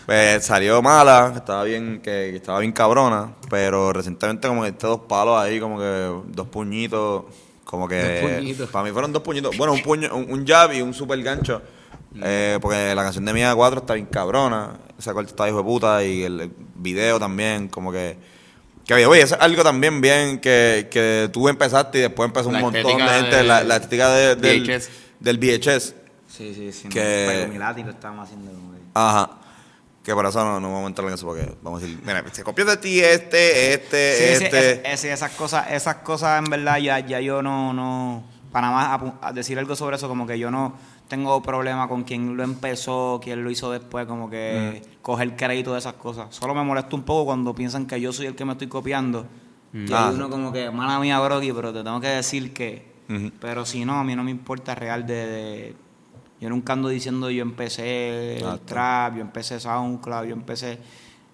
Pues 0.07 0.45
salió 0.45 0.83
mala, 0.83 1.33
estaba 1.37 1.63
bien, 1.65 2.01
que, 2.03 2.29
que 2.31 2.37
estaba 2.37 2.59
bien 2.61 2.73
cabrona. 2.73 3.33
Pero 3.49 3.93
recientemente, 3.93 4.49
como 4.49 4.63
que 4.63 4.69
estos 4.71 4.91
dos 4.91 5.01
palos 5.09 5.39
ahí, 5.41 5.61
como 5.61 5.79
que 5.79 6.13
dos 6.29 6.49
puñitos. 6.49 7.25
Como 7.65 7.87
que. 7.89 8.55
Dos. 8.59 8.69
Para 8.71 8.85
mí 8.85 8.91
fueron 8.93 9.13
dos 9.13 9.23
puñitos. 9.23 9.57
Bueno, 9.57 9.73
un 9.73 9.83
puño, 9.83 10.15
un, 10.15 10.31
un 10.33 10.47
jab 10.47 10.73
y 10.73 10.83
un 10.83 10.93
super 10.95 11.21
gancho. 11.23 11.63
Eh, 12.23 12.59
porque 12.63 12.95
la 12.95 13.03
canción 13.03 13.25
de 13.25 13.33
Mía 13.35 13.55
4 13.55 13.81
está 13.81 13.95
bien 13.95 14.07
cabrona. 14.07 14.79
Esa 14.99 15.13
corte 15.13 15.31
está 15.31 15.49
hijo 15.49 15.59
de 15.59 15.65
puta. 15.65 16.03
Y 16.05 16.23
el, 16.25 16.51
video 16.75 17.19
también, 17.21 17.69
como 17.69 17.93
que. 17.93 18.17
Que 18.85 18.95
oye, 19.05 19.21
eso 19.23 19.35
es 19.35 19.41
algo 19.41 19.65
también 19.65 20.01
bien 20.01 20.39
que, 20.39 20.89
que 20.91 21.29
tú 21.33 21.49
empezaste 21.49 21.99
y 21.99 22.01
después 22.03 22.29
empezó 22.29 22.49
un 22.49 22.55
La 22.55 22.61
montón 22.61 22.85
de 22.99 23.05
gente. 23.05 23.37
de- 23.37 23.43
la, 23.43 23.65
la 23.65 23.77
estética 23.77 24.11
de- 24.11 24.37
del, 24.37 24.63
VHS. 24.63 24.89
del 25.19 25.39
VHS. 25.39 25.95
Sí, 26.37 26.55
sí, 26.55 26.73
sí. 26.73 26.89
Que- 26.89 27.25
No, 27.27 27.33
pero 27.33 27.53
Milati 27.53 27.83
lo 27.83 27.91
estábamos 27.91 28.25
haciendo. 28.29 28.51
Ajá. 28.95 29.31
Que 30.03 30.15
por 30.15 30.25
eso 30.27 30.45
no, 30.45 30.61
no 30.61 30.69
vamos 30.69 30.85
a 30.85 30.89
entrar 30.89 31.09
en 31.09 31.15
eso 31.15 31.27
porque 31.27 31.53
vamos 31.63 31.83
a 31.83 31.85
decir, 31.87 32.01
mira, 32.07 32.25
se 32.33 32.45
copió 32.45 32.65
de 32.65 32.77
ti 32.77 33.01
este, 33.01 33.75
este, 33.75 34.17
Sí, 34.17 34.37
sí, 34.39 34.45
este. 34.45 34.93
es- 34.93 35.05
esas 35.05 35.33
cosas, 35.33 35.67
esas 35.73 35.97
cosas 35.97 36.39
en 36.39 36.51
verdad 36.51 36.79
ya, 36.79 37.01
ya 37.01 37.21
yo 37.21 37.43
no, 37.43 37.73
no, 37.73 38.23
para 38.53 38.71
más 38.71 39.01
a 39.21 39.33
decir 39.33 39.59
algo 39.59 39.75
sobre 39.75 39.97
eso, 39.97 40.07
como 40.09 40.27
que 40.27 40.39
yo 40.39 40.51
no 40.51 40.75
tengo 41.09 41.43
problema 41.43 41.89
con 41.89 42.05
quien 42.05 42.37
lo 42.37 42.45
empezó, 42.45 43.21
quien 43.23 43.43
lo 43.43 43.51
hizo 43.51 43.71
después, 43.73 44.07
como 44.07 44.31
que 44.31 44.83
Mm. 44.85 45.03
coger 45.03 45.35
crédito 45.37 45.73
de 45.73 45.81
esas 45.81 45.95
cosas. 45.95 46.35
Solo 46.35 46.55
me 46.55 46.63
molesta 46.63 46.95
un 46.95 47.03
poco 47.03 47.27
cuando 47.27 47.53
piensan 47.55 47.87
que 47.87 48.01
yo 48.01 48.13
soy 48.13 48.27
el 48.27 48.35
que 48.37 48.45
me 48.45 48.53
estoy 48.53 48.69
copiando. 48.69 49.27
Y 49.75 49.93
Ah. 49.93 50.09
hay 50.09 50.15
uno 50.15 50.31
como 50.31 50.53
que, 50.53 50.71
mala 50.71 50.99
mía, 51.01 51.19
Brocky, 51.21 51.53
pero 51.53 51.73
te 51.73 51.83
tengo 51.83 52.01
que 52.01 52.09
decir 52.09 52.53
que... 52.53 52.95
Pero 53.41 53.65
si 53.67 53.85
no, 53.85 53.99
a 54.01 54.05
mí 54.05 54.15
no 54.17 54.25
me 54.25 54.31
importa 54.33 54.75
real 54.75 55.07
de... 55.07 55.15
de- 55.27 55.77
yo 56.41 56.51
nunca 56.51 56.73
ando 56.75 56.89
diciendo 56.89 57.31
yo 57.31 57.43
empecé 57.43 58.43
Ah, 58.45 58.55
el 58.55 58.61
trap, 58.61 59.17
yo 59.17 59.23
empecé 59.23 59.59
SoundCloud, 59.61 60.27
yo 60.27 60.35
empecé 60.35 60.79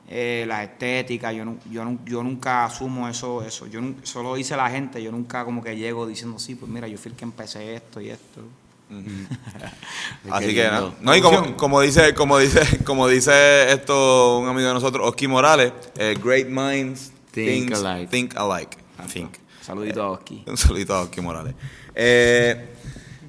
eh, 0.09 0.45
la 0.47 0.63
estética, 0.65 1.33
yo, 1.33 1.57
yo, 1.71 1.99
yo 2.05 2.23
nunca 2.23 2.65
asumo 2.65 3.09
eso, 3.09 3.43
eso. 3.43 3.67
Yo 3.67 3.81
solo 4.03 4.35
dice 4.35 4.57
la 4.57 4.69
gente, 4.71 5.03
yo 5.03 5.11
nunca 5.11 5.45
como 5.45 5.63
que 5.63 5.77
llego 5.77 6.07
diciendo, 6.07 6.39
sí, 6.39 6.55
pues 6.55 6.71
mira, 6.71 6.87
yo 6.89 6.99
fui 6.99 7.11
el 7.11 7.17
que 7.17 7.25
empecé 7.25 7.75
esto 7.75 8.01
y 8.01 8.11
esto. 8.11 8.43
Así 10.31 10.55
que 10.55 10.69
no. 10.69 10.95
No, 11.01 11.17
y 11.17 11.23
como, 11.23 11.57
como 11.57 11.81
dice, 11.81 12.15
como 12.15 12.39
dice, 12.39 12.61
como 12.85 13.09
dice 13.09 13.73
esto 13.73 14.39
un 14.39 14.49
amigo 14.49 14.69
de 14.69 14.75
nosotros, 14.75 15.09
Oski 15.09 15.29
Morales, 15.29 15.73
eh, 15.97 16.15
great 16.23 16.49
minds 16.49 17.13
Think 17.33 17.73
alike. 17.73 18.11
Think 18.11 18.37
alike. 18.37 18.77
Think. 19.11 19.37
Saludito 19.61 20.03
a 20.03 20.11
Oski. 20.11 20.45
Un 20.47 20.57
saludito 20.57 20.95
a 20.95 21.03
Oski 21.03 21.21
Morales. 21.21 21.55
Eh, 21.95 22.75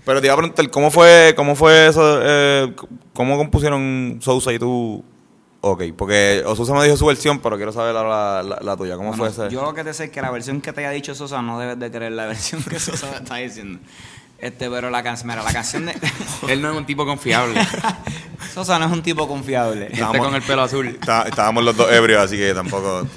pero 0.06 0.20
te 0.22 0.28
iba 0.28 0.34
a 0.34 0.38
preguntar, 0.38 0.70
¿cómo 0.70 0.92
fue, 0.92 1.34
cómo 1.36 1.56
fue 1.56 1.88
eso? 1.88 2.20
eh, 2.22 2.74
¿Cómo 3.14 3.38
compusieron 3.38 4.20
Sousa 4.22 4.52
y 4.54 4.60
tú? 4.60 5.04
Ok, 5.62 5.84
porque 5.98 6.44
Sousa 6.56 6.74
me 6.74 6.84
dijo 6.84 6.98
su 6.98 7.06
versión, 7.06 7.40
pero 7.40 7.56
quiero 7.56 7.72
saber 7.72 7.94
la, 7.94 8.44
la- 8.44 8.60
la 8.62 8.76
tuya. 8.78 8.98
¿Cómo 8.98 9.10
Bueno, 9.14 9.32
fue 9.32 9.46
ese? 9.46 9.54
Yo 9.54 9.62
lo 9.64 9.74
que 9.74 9.84
te 9.86 9.94
sé 9.94 10.06
es 10.06 10.10
que 10.12 10.22
la 10.22 10.30
versión 10.30 10.60
que 10.60 10.74
te 10.74 10.82
haya 10.82 10.90
dicho 10.90 11.16
Sosa 11.16 11.42
no 11.42 11.58
debes 11.60 11.80
de 11.80 11.90
creer 11.90 12.12
la 12.12 12.26
versión 12.28 12.62
que 12.64 12.80
Sosa 12.80 13.12
te 13.12 13.18
está 13.24 13.36
diciendo. 13.38 13.80
Este, 14.40 14.70
pero 14.70 14.90
la 14.90 15.02
canción, 15.04 15.30
mira, 15.30 15.42
la 15.42 15.54
canción 15.54 15.86
de 15.86 15.94
Él 16.50 16.62
no 16.62 16.70
es 16.72 16.76
un 16.78 16.86
tipo 16.86 17.06
confiable. 17.06 17.62
Sosa 18.54 18.78
no 18.78 18.88
es 18.88 18.92
un 18.92 19.02
tipo 19.02 19.26
confiable. 19.26 19.88
Este 19.90 20.18
con 20.18 20.36
el 20.36 20.42
pelo 20.42 20.64
azul. 20.64 20.88
Está- 20.88 21.24
estábamos 21.24 21.64
los 21.64 21.78
dos 21.78 21.90
ebrios, 21.94 22.22
así 22.22 22.36
que 22.36 22.54
tampoco... 22.54 23.08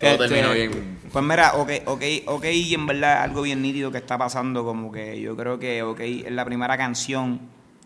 Todo 0.00 0.10
Este, 0.14 0.18
terminó 0.28 0.52
bien. 0.52 0.98
Pues 1.12 1.24
mira, 1.24 1.54
ok, 1.56 1.70
ok, 1.86 2.02
ok, 2.26 2.44
y 2.46 2.74
en 2.74 2.86
verdad 2.86 3.22
algo 3.22 3.42
bien 3.42 3.60
nítido 3.60 3.90
que 3.92 3.98
está 3.98 4.16
pasando, 4.16 4.64
como 4.64 4.90
que 4.90 5.20
yo 5.20 5.36
creo 5.36 5.58
que 5.58 5.82
ok 5.82 6.00
es 6.00 6.32
la 6.32 6.44
primera 6.44 6.76
canción 6.78 7.40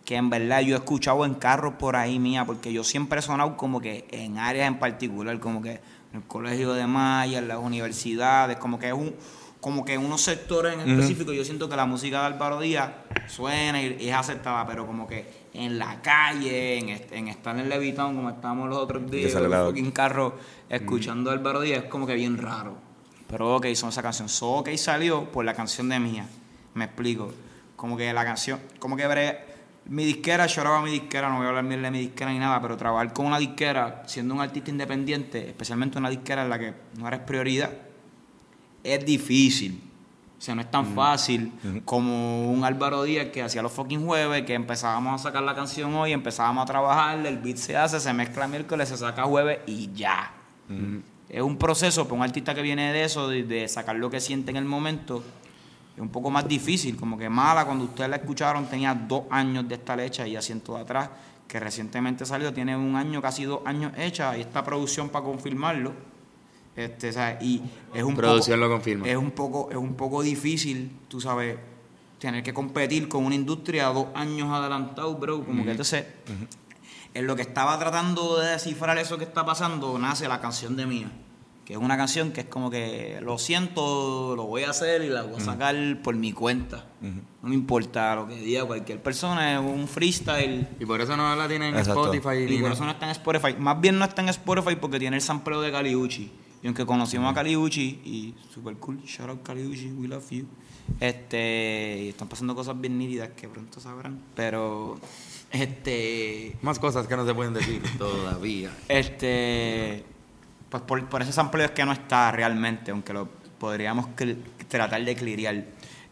que 0.05 0.14
en 0.14 0.31
verdad 0.31 0.61
yo 0.61 0.77
he 0.77 0.79
escuchado 0.79 1.24
en 1.24 1.35
carros 1.35 1.74
por 1.74 1.97
ahí 1.97 2.20
mía, 2.20 2.45
porque 2.45 2.72
yo 2.72 2.85
siempre 2.85 3.18
he 3.18 3.22
sonado 3.22 3.57
como 3.57 3.81
que 3.81 4.07
en 4.12 4.39
áreas 4.39 4.68
en 4.68 4.79
particular, 4.79 5.41
como 5.41 5.61
que 5.61 5.72
en 6.12 6.20
el 6.20 6.22
colegio 6.22 6.72
de 6.74 6.87
Maya, 6.87 7.39
en 7.41 7.49
las 7.49 7.59
universidades, 7.59 8.57
como 8.59 8.79
que 8.79 8.87
es 8.87 8.93
un, 8.93 9.12
como 9.61 9.85
que 9.85 9.95
en 9.95 10.05
unos 10.05 10.20
sectores 10.22 10.74
en 10.74 10.89
específico, 10.89 11.33
yo 11.33 11.45
siento 11.45 11.68
que 11.68 11.74
la 11.74 11.87
música 11.87 12.20
de 12.20 12.27
Álvaro 12.27 12.61
Díaz 12.61 12.93
suena 13.27 13.83
y 13.83 14.09
es 14.09 14.14
aceptada, 14.14 14.64
pero 14.68 14.87
como 14.87 15.09
que 15.09 15.27
en 15.53 15.77
la 15.81 16.01
calle, 16.01 16.79
en, 16.79 16.91
est- 16.91 17.11
en 17.11 17.27
estar 17.27 17.59
en 17.59 17.68
Levitown, 17.68 18.14
como 18.14 18.31
estábamos 18.31 18.68
los 18.68 18.79
otros 18.79 19.11
días, 19.11 19.33
en 19.39 19.43
la- 19.43 19.49
un 19.49 19.66
fucking 19.70 19.91
carro 19.91 20.39
escuchando 20.68 21.31
a 21.31 21.33
Álvaro 21.33 21.62
Díaz, 21.62 21.83
es 21.83 21.91
como 21.91 22.07
que 22.07 22.14
bien 22.14 22.39
raro. 22.39 22.86
Pero 23.29 23.57
ok, 23.57 23.66
son 23.74 23.89
esa 23.89 24.03
canción. 24.03 24.29
So 24.29 24.51
ok 24.59 24.68
salió 24.77 25.31
por 25.33 25.45
la 25.45 25.55
canción 25.55 25.89
de 25.89 25.99
Mía. 26.01 26.27
Me 26.74 26.85
explico. 26.85 27.33
Como 27.77 27.97
que 27.97 28.12
la 28.12 28.24
canción, 28.24 28.61
como 28.79 28.97
que 28.97 29.07
bre- 29.07 29.39
mi 29.87 30.05
disquera, 30.05 30.47
lloraba 30.47 30.83
mi 30.83 30.91
disquera, 30.91 31.29
no 31.29 31.37
voy 31.37 31.47
a 31.47 31.51
hablar 31.51 31.64
bien 31.66 31.83
de 31.83 31.91
mi 31.91 31.99
disquera 32.01 32.33
ni 32.33 32.39
nada, 32.39 32.61
pero 32.61 32.77
trabajar 32.77 33.12
con 33.12 33.27
una 33.27 33.39
disquera, 33.39 34.03
siendo 34.07 34.35
un 34.35 34.41
artista 34.41 34.70
independiente, 34.70 35.47
especialmente 35.49 35.99
una 35.99 36.09
disquera 36.11 36.43
en 36.43 36.51
la 36.51 36.59
que 36.59 36.74
no 36.99 37.07
eres 37.07 37.20
prioridad, 37.20 37.70
es 38.83 39.05
difícil. 39.05 39.81
O 40.39 40.41
sea, 40.41 40.55
no 40.55 40.61
es 40.61 40.70
tan 40.70 40.95
fácil 40.95 41.53
como 41.85 42.51
un 42.51 42.64
Álvaro 42.64 43.03
Díaz 43.05 43.29
que 43.29 43.43
hacía 43.43 43.62
los 43.62 43.72
fucking 43.72 44.05
jueves, 44.05 44.45
que 44.45 44.55
empezábamos 44.55 45.20
a 45.20 45.22
sacar 45.24 45.43
la 45.43 45.55
canción 45.55 45.95
hoy, 45.95 46.12
empezábamos 46.12 46.62
a 46.64 46.66
trabajar, 46.66 47.24
el 47.24 47.39
beat 47.39 47.57
se 47.57 47.77
hace, 47.77 48.01
se 48.01 48.12
mezcla 48.12 48.47
miércoles, 48.47 48.89
se 48.89 48.97
saca 48.97 49.24
jueves 49.24 49.61
y 49.66 49.91
ya. 49.95 50.33
Es 51.29 51.43
un 51.43 51.57
proceso 51.57 52.05
para 52.05 52.16
un 52.16 52.22
artista 52.22 52.55
que 52.55 52.62
viene 52.62 52.93
de 52.93 53.05
eso, 53.05 53.29
de, 53.29 53.43
de 53.43 53.68
sacar 53.68 53.97
lo 53.97 54.09
que 54.11 54.20
siente 54.20 54.51
en 54.51 54.57
el 54.57 54.64
momento, 54.64 55.22
es 55.97 56.03
un 56.03 56.11
poco 56.11 56.31
más 56.31 56.47
difícil. 56.47 56.97
Como 56.97 57.16
que 57.16 57.29
Mala, 57.29 57.64
cuando 57.64 57.85
ustedes 57.85 58.11
la 58.11 58.16
escucharon, 58.16 58.66
tenía 58.66 58.95
dos 58.95 59.24
años 59.31 59.66
de 59.68 59.77
estar 59.77 59.99
hecha 59.99 60.27
y 60.27 60.37
asiento 60.37 60.77
de 60.77 60.83
atrás, 60.83 61.11
que 61.49 61.59
recientemente 61.59 62.27
salió, 62.27 62.53
tiene 62.53 62.77
un 62.77 62.97
año, 62.97 63.22
casi 63.22 63.45
dos 63.45 63.61
años 63.64 63.93
hecha, 63.97 64.37
y 64.37 64.43
esta 64.43 64.62
producción 64.62 65.09
para 65.09 65.24
confirmarlo. 65.24 65.93
Este, 66.77 67.11
sea, 67.11 67.39
y 67.41 67.62
es 67.95 68.03
un 68.03 68.14
Producción 68.14 68.61
poco, 68.61 68.68
lo 68.68 68.74
confirma. 68.74 69.09
Es 69.09 69.16
un 69.16 69.31
poco, 69.31 69.70
es 69.70 69.77
un 69.79 69.95
poco 69.95 70.22
difícil, 70.22 70.91
tú 71.09 71.20
sabes, 71.20 71.57
tener 72.18 72.43
que 72.43 72.53
competir 72.53 73.09
con 73.09 73.24
una 73.24 73.35
industria 73.35 73.87
dos 73.87 74.09
años 74.14 74.51
adelantado, 74.51 75.14
bro. 75.14 75.43
Como 75.43 75.64
que 75.64 75.70
entonces, 75.70 76.05
en 77.17 77.27
lo 77.27 77.35
que 77.35 77.43
estaba 77.43 77.79
tratando 77.79 78.39
de 78.39 78.51
descifrar 78.51 78.99
eso 78.99 79.17
que 79.17 79.25
está 79.25 79.45
pasando, 79.45 79.99
nace 79.99 80.29
la 80.29 80.41
canción 80.41 80.77
de 80.77 80.87
Mía. 80.87 81.11
Que 81.64 81.73
es 81.73 81.79
una 81.81 81.97
canción 81.97 82.31
que 82.31 82.43
es 82.43 82.47
como 82.47 82.71
que 82.71 83.19
lo 83.23 83.39
siento, 83.39 84.37
lo 84.37 84.45
voy 84.45 84.62
a 84.62 84.71
hacer 84.71 85.03
y 85.03 85.09
la 85.09 85.23
voy 85.23 85.41
a 85.41 85.45
sacar 85.45 85.75
por 86.03 86.14
mi 86.14 86.33
cuenta. 86.33 86.85
No 87.01 87.49
me 87.49 87.57
importa 87.57 88.14
lo 88.14 88.29
que 88.29 88.37
diga 88.37 88.64
cualquier 88.64 89.03
persona, 89.03 89.55
es 89.55 89.59
un 89.59 89.89
freestyle. 89.89 90.69
Y 90.79 90.87
por 90.87 91.01
eso 91.01 91.17
no 91.17 91.35
la 91.35 91.49
tienen 91.49 91.71
en 91.71 91.79
Exacto. 91.81 92.12
Spotify. 92.12 92.45
Y 92.45 92.57
ni 92.57 92.62
por 92.62 92.71
eso 92.71 92.85
no 92.85 92.93
está 92.93 93.07
en 93.07 93.12
Spotify. 93.12 93.57
Más 93.59 93.81
bien 93.81 93.99
no 93.99 94.05
está 94.05 94.23
en 94.23 94.29
Spotify 94.29 94.77
porque 94.77 95.01
tiene 95.01 95.17
el 95.17 95.23
sampleo 95.23 95.61
de 95.61 95.73
Caliucci. 95.73 96.31
Y 96.62 96.67
aunque 96.67 96.87
conocimos 96.87 97.31
a 97.31 97.35
Caliucci, 97.35 98.01
y 98.05 98.35
super 98.53 98.77
cool, 98.77 99.03
shout 99.03 99.29
out 99.29 99.43
Caliucci, 99.43 99.91
we 99.93 100.07
love 100.07 100.29
you. 100.31 100.47
Este, 101.01 102.03
y 102.05 102.09
están 102.11 102.29
pasando 102.29 102.55
cosas 102.55 102.81
bien 102.81 102.97
nítidas 102.97 103.31
que 103.31 103.49
pronto 103.49 103.81
sabrán. 103.81 104.21
Pero, 104.35 104.99
este, 105.51 106.57
Más 106.62 106.78
cosas 106.78 107.07
que 107.07 107.16
no 107.16 107.26
se 107.26 107.34
pueden 107.34 107.55
decir 107.55 107.82
todavía. 107.99 108.70
este, 108.88 110.05
pues 110.68 110.82
por, 110.82 111.09
por 111.09 111.22
ese 111.22 111.32
sampleo 111.32 111.66
es 111.66 111.72
que 111.72 111.84
no 111.84 111.92
está 111.92 112.32
realmente, 112.32 112.90
aunque 112.90 113.12
lo 113.12 113.28
podríamos 113.59 114.09
tratar 114.68 115.05
de 115.05 115.14
clirear. 115.14 115.64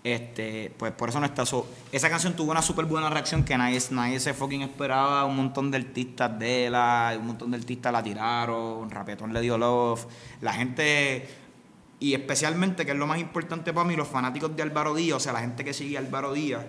Este, 0.05 0.71
pues 0.77 0.93
por 0.93 1.09
eso 1.09 1.19
no 1.19 1.25
está. 1.25 1.47
So, 1.47 1.67
esa 1.91 2.11
canción 2.11 2.35
tuvo 2.37 2.51
una 2.51 2.61
súper 2.61 2.85
buena 2.85 3.09
reacción 3.09 3.43
que 3.43 3.57
nadie, 3.57 3.81
nadie 3.91 4.21
se 4.21 4.35
fucking 4.35 4.61
esperaba. 4.61 5.25
Un 5.25 5.37
montón 5.37 5.71
de 5.71 5.79
artistas 5.79 6.39
de 6.39 6.69
la, 6.69 7.17
un 7.19 7.27
montón 7.27 7.51
de 7.51 7.57
artistas 7.57 7.91
la 7.91 8.03
tiraron, 8.03 8.91
Rapetón 8.91 9.33
le 9.33 9.41
dio 9.41 9.57
love. 9.57 10.07
La 10.43 10.53
gente, 10.53 11.27
y 12.01 12.13
especialmente, 12.13 12.85
que 12.85 12.93
es 12.93 12.99
lo 12.99 13.07
más 13.07 13.19
importante 13.19 13.73
para 13.73 13.89
mí, 13.89 13.97
los 13.97 14.07
fanáticos 14.07 14.55
de 14.55 14.63
Álvaro 14.63 14.95
Díaz, 14.95 15.17
o 15.17 15.21
sea, 15.21 15.33
la 15.33 15.41
gente 15.41 15.65
que 15.65 15.73
sigue 15.73 15.97
a 15.97 16.01
Álvaro 16.01 16.35
Díaz, 16.35 16.67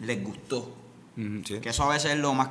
les 0.00 0.24
gustó. 0.24 0.74
Sí. 1.44 1.58
Que 1.60 1.70
eso 1.70 1.84
a 1.84 1.88
veces 1.88 2.12
es 2.12 2.18
lo 2.18 2.32
más. 2.34 2.48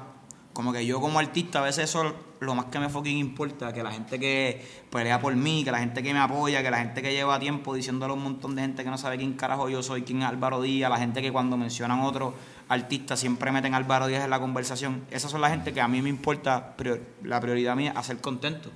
Como 0.54 0.74
que 0.74 0.86
yo 0.86 1.00
como 1.00 1.20
artista, 1.20 1.60
a 1.60 1.62
veces 1.62 1.84
eso 1.86 2.04
es 2.08 2.14
lo 2.40 2.56
más 2.56 2.66
que 2.66 2.80
me 2.80 2.90
fucking 2.90 3.16
importa. 3.18 3.72
Que 3.72 3.84
la 3.84 3.92
gente 3.92 4.20
que 4.20 4.66
pelea 4.90 5.22
por 5.22 5.36
mí, 5.36 5.64
que 5.64 5.72
la 5.72 5.78
gente 5.80 6.02
que 6.02 6.14
me 6.14 6.20
apoya, 6.20 6.64
que 6.64 6.72
la 6.72 6.80
gente 6.80 7.02
que 7.04 7.14
lleva 7.14 7.40
tiempo 7.40 7.76
diciéndole 7.76 8.12
a 8.12 8.16
un 8.16 8.24
montón 8.24 8.56
de 8.56 8.64
gente 8.64 8.84
que 8.84 8.90
no 8.90 8.98
sabe 8.98 9.18
quién 9.18 9.34
carajo 9.34 9.70
yo 9.70 9.84
soy, 9.84 10.02
quién 10.02 10.24
es 10.24 10.28
Álvaro 10.28 10.60
Díaz, 10.62 10.90
la 10.90 10.98
gente 10.98 11.22
que 11.22 11.32
cuando 11.32 11.58
mencionan 11.58 12.00
otro 12.02 12.34
artista 12.70 13.16
siempre 13.16 13.52
meten 13.52 13.76
a 13.76 13.78
Álvaro 13.78 14.08
Díaz 14.08 14.24
en 14.24 14.32
la 14.32 14.40
conversación. 14.40 15.04
Esas 15.12 15.30
son 15.32 15.42
la 15.42 15.50
gente 15.52 15.74
que 15.74 15.80
a 15.82 15.88
mí 15.88 16.02
me 16.02 16.10
importa, 16.10 16.76
prior- 16.76 17.02
la 17.24 17.40
prioridad 17.40 17.76
mía, 17.76 17.94
hacer 17.96 18.18
contento. 18.20 18.72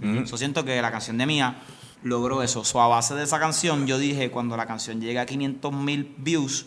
Yo 0.00 0.36
siento 0.38 0.64
que 0.64 0.80
la 0.82 0.90
canción 0.90 1.18
de 1.18 1.26
mía 1.26 1.58
logró 2.02 2.42
eso. 2.42 2.64
So, 2.64 2.80
a 2.80 2.88
base 2.88 3.14
de 3.14 3.24
esa 3.24 3.38
canción, 3.38 3.86
yo 3.86 3.98
dije, 3.98 4.30
cuando 4.30 4.56
la 4.56 4.66
canción 4.66 5.00
llegue 5.00 5.18
a 5.18 5.26
500 5.26 5.72
mil 5.72 6.14
views, 6.18 6.66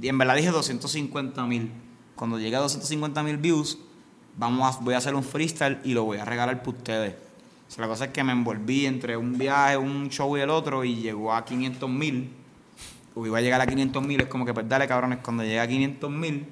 en 0.00 0.18
verdad 0.18 0.36
dije 0.36 0.50
250 0.50 1.46
mil. 1.46 1.72
Cuando 2.14 2.38
llegue 2.38 2.56
a 2.56 2.60
250 2.60 3.22
mil 3.22 3.36
views, 3.36 3.78
vamos 4.36 4.76
a, 4.76 4.80
voy 4.80 4.94
a 4.94 4.98
hacer 4.98 5.14
un 5.14 5.24
freestyle 5.24 5.78
y 5.84 5.94
lo 5.94 6.04
voy 6.04 6.18
a 6.18 6.24
regalar 6.24 6.58
para 6.62 6.76
ustedes. 6.76 7.14
O 7.68 7.70
sea, 7.70 7.82
la 7.82 7.88
cosa 7.88 8.06
es 8.06 8.10
que 8.10 8.22
me 8.22 8.32
envolví 8.32 8.86
entre 8.86 9.16
un 9.16 9.38
viaje, 9.38 9.76
un 9.76 10.08
show 10.10 10.36
y 10.36 10.40
el 10.40 10.50
otro 10.50 10.84
y 10.84 10.96
llegó 10.96 11.32
a 11.32 11.44
500 11.44 11.88
mil. 11.88 12.30
O 13.14 13.26
iba 13.26 13.38
a 13.38 13.40
llegar 13.40 13.60
a 13.60 13.66
500 13.66 14.06
mil, 14.06 14.20
es 14.20 14.26
como 14.28 14.44
que 14.44 14.54
pues 14.54 14.68
dale 14.68 14.86
cabrones, 14.86 15.18
cuando 15.22 15.42
llegue 15.42 15.60
a 15.60 15.68
500 15.68 16.10
mil, 16.10 16.46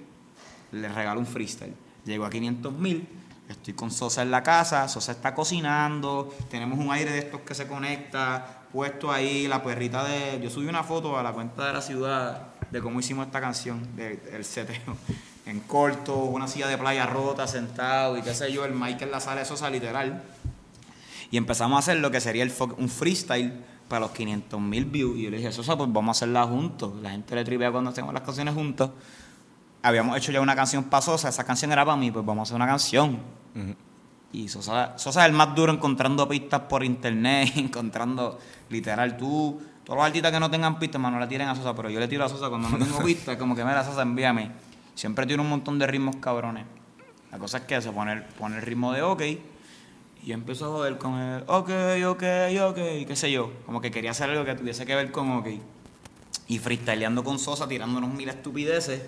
les 0.72 0.94
regalo 0.94 1.20
un 1.20 1.26
freestyle. 1.26 1.74
Llegó 2.04 2.24
a 2.24 2.30
500 2.30 2.72
mil, 2.72 3.06
estoy 3.48 3.74
con 3.74 3.90
Sosa 3.90 4.22
en 4.22 4.30
la 4.30 4.42
casa, 4.42 4.88
Sosa 4.88 5.12
está 5.12 5.34
cocinando, 5.34 6.34
tenemos 6.50 6.78
un 6.78 6.90
aire 6.92 7.12
de 7.12 7.18
estos 7.18 7.40
que 7.40 7.54
se 7.54 7.66
conecta, 7.66 8.66
puesto 8.72 9.10
ahí 9.10 9.48
la 9.48 9.62
perrita 9.62 10.04
de... 10.04 10.40
Yo 10.42 10.50
subí 10.50 10.66
una 10.66 10.82
foto 10.82 11.18
a 11.18 11.22
la 11.22 11.32
cuenta 11.32 11.66
de 11.66 11.72
la 11.72 11.80
ciudad 11.80 12.59
de 12.70 12.80
cómo 12.80 13.00
hicimos 13.00 13.26
esta 13.26 13.40
canción, 13.40 13.96
de- 13.96 14.16
del 14.16 14.44
seteo. 14.44 14.96
En 15.46 15.60
corto, 15.60 16.16
una 16.16 16.46
silla 16.46 16.68
de 16.68 16.78
playa 16.78 17.06
rota, 17.06 17.46
sentado 17.46 18.16
y 18.16 18.22
qué 18.22 18.34
sé 18.34 18.52
yo, 18.52 18.64
el 18.64 18.72
mic 18.74 19.00
en 19.02 19.10
la 19.10 19.20
sala 19.20 19.40
de 19.40 19.46
Sosa 19.46 19.68
literal. 19.70 20.22
Y 21.30 21.36
empezamos 21.36 21.76
a 21.76 21.78
hacer 21.80 21.98
lo 21.98 22.10
que 22.10 22.20
sería 22.20 22.42
el 22.42 22.52
un 22.76 22.88
freestyle 22.88 23.52
para 23.88 24.00
los 24.00 24.10
500 24.12 24.60
mil 24.60 24.84
views. 24.84 25.18
Y 25.18 25.22
yo 25.22 25.30
le 25.30 25.38
dije, 25.38 25.50
Sosa, 25.50 25.76
pues 25.76 25.92
vamos 25.92 26.08
a 26.08 26.18
hacerla 26.18 26.44
juntos. 26.44 26.92
La 27.02 27.10
gente 27.10 27.34
le 27.34 27.44
tripea 27.44 27.72
cuando 27.72 27.90
hacemos 27.90 28.12
las 28.14 28.22
canciones 28.22 28.54
juntos. 28.54 28.90
Habíamos 29.82 30.16
hecho 30.16 30.30
ya 30.30 30.40
una 30.40 30.54
canción 30.54 30.84
para 30.84 31.00
Sosa, 31.00 31.30
esa 31.30 31.42
canción 31.44 31.72
era 31.72 31.84
para 31.84 31.96
mí, 31.96 32.10
pues 32.10 32.24
vamos 32.24 32.42
a 32.42 32.44
hacer 32.44 32.56
una 32.56 32.66
canción. 32.66 33.18
Y 34.32 34.48
Sosa, 34.48 34.96
Sosa 34.98 35.22
es 35.24 35.30
el 35.30 35.32
más 35.36 35.54
duro 35.56 35.72
encontrando 35.72 36.28
pistas 36.28 36.60
por 36.68 36.84
internet, 36.84 37.52
encontrando 37.56 38.38
literal 38.68 39.16
tú. 39.16 39.60
Todos 39.90 39.98
los 39.98 40.06
artistas 40.06 40.30
que 40.30 40.38
no 40.38 40.48
tengan 40.48 40.78
pistas, 40.78 41.00
mano, 41.00 41.18
le 41.18 41.26
tiren 41.26 41.48
a 41.48 41.56
Sosa, 41.56 41.74
pero 41.74 41.90
yo 41.90 41.98
le 41.98 42.06
tiro 42.06 42.24
a 42.24 42.28
Sosa 42.28 42.48
cuando 42.48 42.68
no 42.68 42.78
tengo 42.78 43.00
pistas, 43.04 43.36
como 43.36 43.56
que 43.56 43.64
mira, 43.64 43.82
Sosa, 43.84 44.02
envíame. 44.02 44.52
Siempre 44.94 45.26
tiene 45.26 45.42
un 45.42 45.48
montón 45.48 45.80
de 45.80 45.86
ritmos 45.88 46.14
cabrones. 46.20 46.64
La 47.32 47.38
cosa 47.40 47.58
es 47.58 47.64
que 47.64 47.82
se 47.82 47.90
pone 47.90 48.12
el, 48.12 48.22
pone 48.22 48.54
el 48.58 48.62
ritmo 48.62 48.92
de 48.92 49.02
OK 49.02 49.22
y 49.22 49.40
yo 50.26 50.34
empiezo 50.34 50.66
a 50.66 50.68
joder 50.68 50.96
con 50.96 51.18
el 51.18 51.42
OK, 51.48 51.70
OK, 52.06 52.22
OK, 52.68 52.76
qué 53.04 53.14
sé 53.16 53.32
yo. 53.32 53.50
Como 53.66 53.80
que 53.80 53.90
quería 53.90 54.12
hacer 54.12 54.30
algo 54.30 54.44
que 54.44 54.54
tuviese 54.54 54.86
que 54.86 54.94
ver 54.94 55.10
con 55.10 55.28
OK. 55.32 55.48
Y 56.46 56.58
freestyleando 56.60 57.24
con 57.24 57.40
Sosa, 57.40 57.66
tirándonos 57.66 58.10
mil 58.14 58.28
estupideces, 58.28 59.02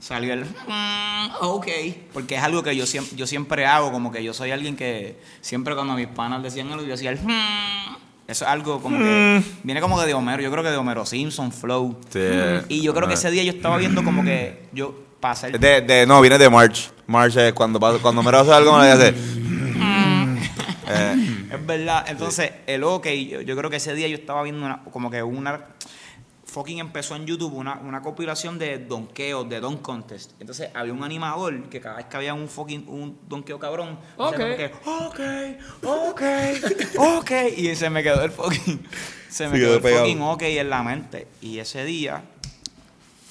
salió 0.00 0.32
el 0.32 0.46
mm, 0.46 1.28
OK. 1.42 1.68
Porque 2.12 2.34
es 2.34 2.42
algo 2.42 2.64
que 2.64 2.74
yo, 2.74 2.86
siem- 2.86 3.14
yo 3.14 3.28
siempre 3.28 3.66
hago, 3.66 3.92
como 3.92 4.10
que 4.10 4.24
yo 4.24 4.34
soy 4.34 4.50
alguien 4.50 4.74
que 4.74 5.16
siempre 5.42 5.76
cuando 5.76 5.94
mis 5.94 6.08
panas 6.08 6.42
decían 6.42 6.72
algo, 6.72 6.84
yo 6.84 6.94
hacía 6.94 7.10
el 7.10 7.20
mm. 7.20 7.96
Eso 8.26 8.44
es 8.44 8.50
algo 8.50 8.80
como 8.80 8.98
que 8.98 9.42
viene 9.62 9.80
como 9.80 10.00
que 10.00 10.06
de 10.06 10.14
Homero, 10.14 10.42
yo 10.42 10.50
creo 10.50 10.62
que 10.62 10.70
de 10.70 10.76
Homero 10.76 11.04
Simpson, 11.04 11.52
Flow. 11.52 11.98
Sí. 12.08 12.20
Y 12.68 12.80
yo 12.82 12.94
creo 12.94 13.06
que 13.06 13.14
ese 13.14 13.30
día 13.30 13.42
yo 13.42 13.52
estaba 13.52 13.76
viendo 13.76 14.02
como 14.02 14.24
que 14.24 14.66
yo 14.72 14.94
hacer 15.22 15.58
De, 15.58 15.80
de, 15.80 16.06
no, 16.06 16.20
viene 16.20 16.36
de 16.38 16.50
March. 16.50 16.90
March 17.06 17.36
es 17.36 17.52
cuando, 17.54 17.80
pasa- 17.80 17.98
cuando 18.00 18.22
me 18.22 18.30
hace 18.30 18.52
algo, 18.52 18.78
me 18.78 18.88
hace. 18.90 19.14
Eh, 20.86 21.46
Es 21.50 21.66
verdad. 21.66 22.04
Entonces, 22.08 22.50
el 22.66 22.84
OK, 22.84 23.06
yo, 23.08 23.40
yo 23.40 23.56
creo 23.56 23.70
que 23.70 23.76
ese 23.76 23.94
día 23.94 24.06
yo 24.08 24.16
estaba 24.16 24.42
viendo 24.42 24.66
una, 24.66 24.82
como 24.92 25.10
que 25.10 25.22
una. 25.22 25.60
Fucking 26.54 26.78
empezó 26.78 27.16
en 27.16 27.26
YouTube 27.26 27.52
una, 27.52 27.80
una 27.80 28.00
compilación 28.00 28.60
de 28.60 28.78
donkeos, 28.78 29.48
de 29.48 29.58
don 29.58 29.78
contest. 29.78 30.34
Entonces 30.38 30.70
había 30.72 30.92
un 30.92 31.02
animador 31.02 31.68
que 31.68 31.80
cada 31.80 31.96
vez 31.96 32.06
que 32.06 32.16
había 32.16 32.32
un 32.32 32.46
fucking 32.48 32.86
un 32.88 33.18
donkeo 33.28 33.58
cabrón, 33.58 33.98
como 34.16 34.30
que, 34.30 34.70
ok, 34.84 35.20
ok, 35.82 36.22
ok. 36.96 37.30
Y 37.56 37.74
se 37.74 37.90
me 37.90 38.04
quedó 38.04 38.22
el 38.22 38.30
fucking. 38.30 38.86
Se 39.28 39.48
me 39.48 39.56
Se 39.56 39.58
quedó, 39.58 39.66
quedó 39.66 39.74
el 39.78 39.82
pegado. 39.82 40.02
fucking 40.04 40.22
ok 40.22 40.42
en 40.42 40.70
la 40.70 40.82
mente. 40.84 41.26
Y 41.40 41.58
ese 41.58 41.84
día, 41.84 42.22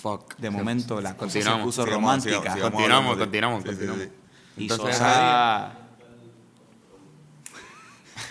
Fuck. 0.02 0.36
de 0.36 0.50
momento, 0.50 1.00
la 1.00 1.16
cosa 1.16 1.32
se 1.32 1.40
Continuamos, 1.40 1.66
puso 1.66 1.86
romántica. 1.86 2.58
Continuamos, 2.60 3.18
continuamos, 3.18 3.64
Sí, 3.64 3.70
sí, 3.70 3.76
continuamos. 3.78 4.04
sí. 4.04 4.10
Y 4.58 4.62
Entonces, 4.64 4.98
Sosa. 4.98 5.78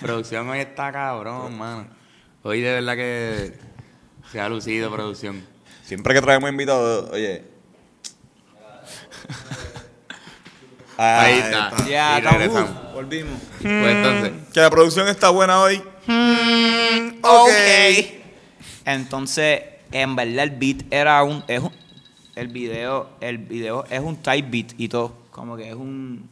Producción 0.03 0.47
hoy 0.51 0.59
está 0.59 0.93
cabrón, 0.93 1.57
mano. 1.57 1.86
Hoy 2.43 2.61
de 2.61 2.72
verdad 2.74 2.95
que 2.97 3.71
se 4.32 4.40
ha 4.40 4.48
lucido 4.48 4.90
producción. 4.90 5.44
Siempre 5.84 6.14
que 6.14 6.22
traemos 6.22 6.50
invitados, 6.50 7.10
oye. 7.12 7.44
Ah, 10.98 11.20
Ahí 11.22 11.38
está. 11.38 11.72
Ya, 11.88 12.18
Y 12.18 12.22
regresamos. 12.22 12.92
volvimos. 12.94 13.38
Pues 13.60 13.96
entonces, 13.96 14.32
Que 14.52 14.60
la 14.60 14.70
producción 14.70 15.08
está 15.08 15.30
buena 15.30 15.60
hoy. 15.60 15.82
Ok. 17.22 17.50
Entonces, 18.84 19.60
en 19.92 20.16
verdad 20.16 20.44
el 20.44 20.50
beat 20.50 20.82
era 20.92 21.22
un, 21.22 21.44
es 21.48 21.60
un- 21.60 21.72
el 22.34 22.48
video, 22.48 23.10
el 23.20 23.38
video 23.38 23.84
es 23.90 24.00
un 24.00 24.16
type 24.16 24.48
beat 24.50 24.72
y 24.78 24.88
todo, 24.88 25.14
como 25.30 25.56
que 25.56 25.68
es 25.68 25.74
un 25.74 26.28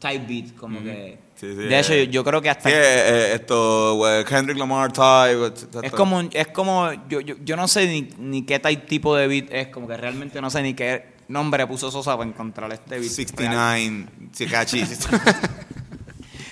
type 0.00 0.24
beat, 0.26 0.54
como 0.56 0.82
que 0.82 1.18
Sí, 1.38 1.46
sí, 1.50 1.54
de 1.54 1.78
hecho 1.78 1.92
eh. 1.92 2.06
yo, 2.06 2.12
yo 2.12 2.24
creo 2.24 2.42
que 2.42 2.50
hasta 2.50 2.68
Sí, 2.68 2.74
eh, 2.74 2.80
eh, 2.80 3.32
esto, 3.34 4.20
eh, 4.20 4.24
Kendrick 4.24 4.58
Lamar 4.58 4.92
type. 4.92 5.86
es 5.86 5.92
como 5.92 6.20
es 6.20 6.48
como 6.48 6.92
yo, 7.08 7.20
yo, 7.20 7.36
yo 7.44 7.56
no 7.56 7.68
sé 7.68 7.86
ni, 7.86 8.10
ni 8.18 8.42
qué 8.42 8.58
type 8.58 8.86
tipo 8.86 9.14
de 9.14 9.28
beat 9.28 9.46
es, 9.50 9.68
como 9.68 9.86
que 9.86 9.96
realmente 9.96 10.40
no 10.40 10.50
sé 10.50 10.62
ni 10.62 10.74
qué 10.74 11.14
nombre 11.28 11.66
puso 11.66 11.90
Sosa 11.92 12.16
para 12.16 12.28
encontrar 12.28 12.72
este 12.72 12.98
beat. 12.98 13.10
69, 13.10 14.06
Chicachi. 14.32 14.84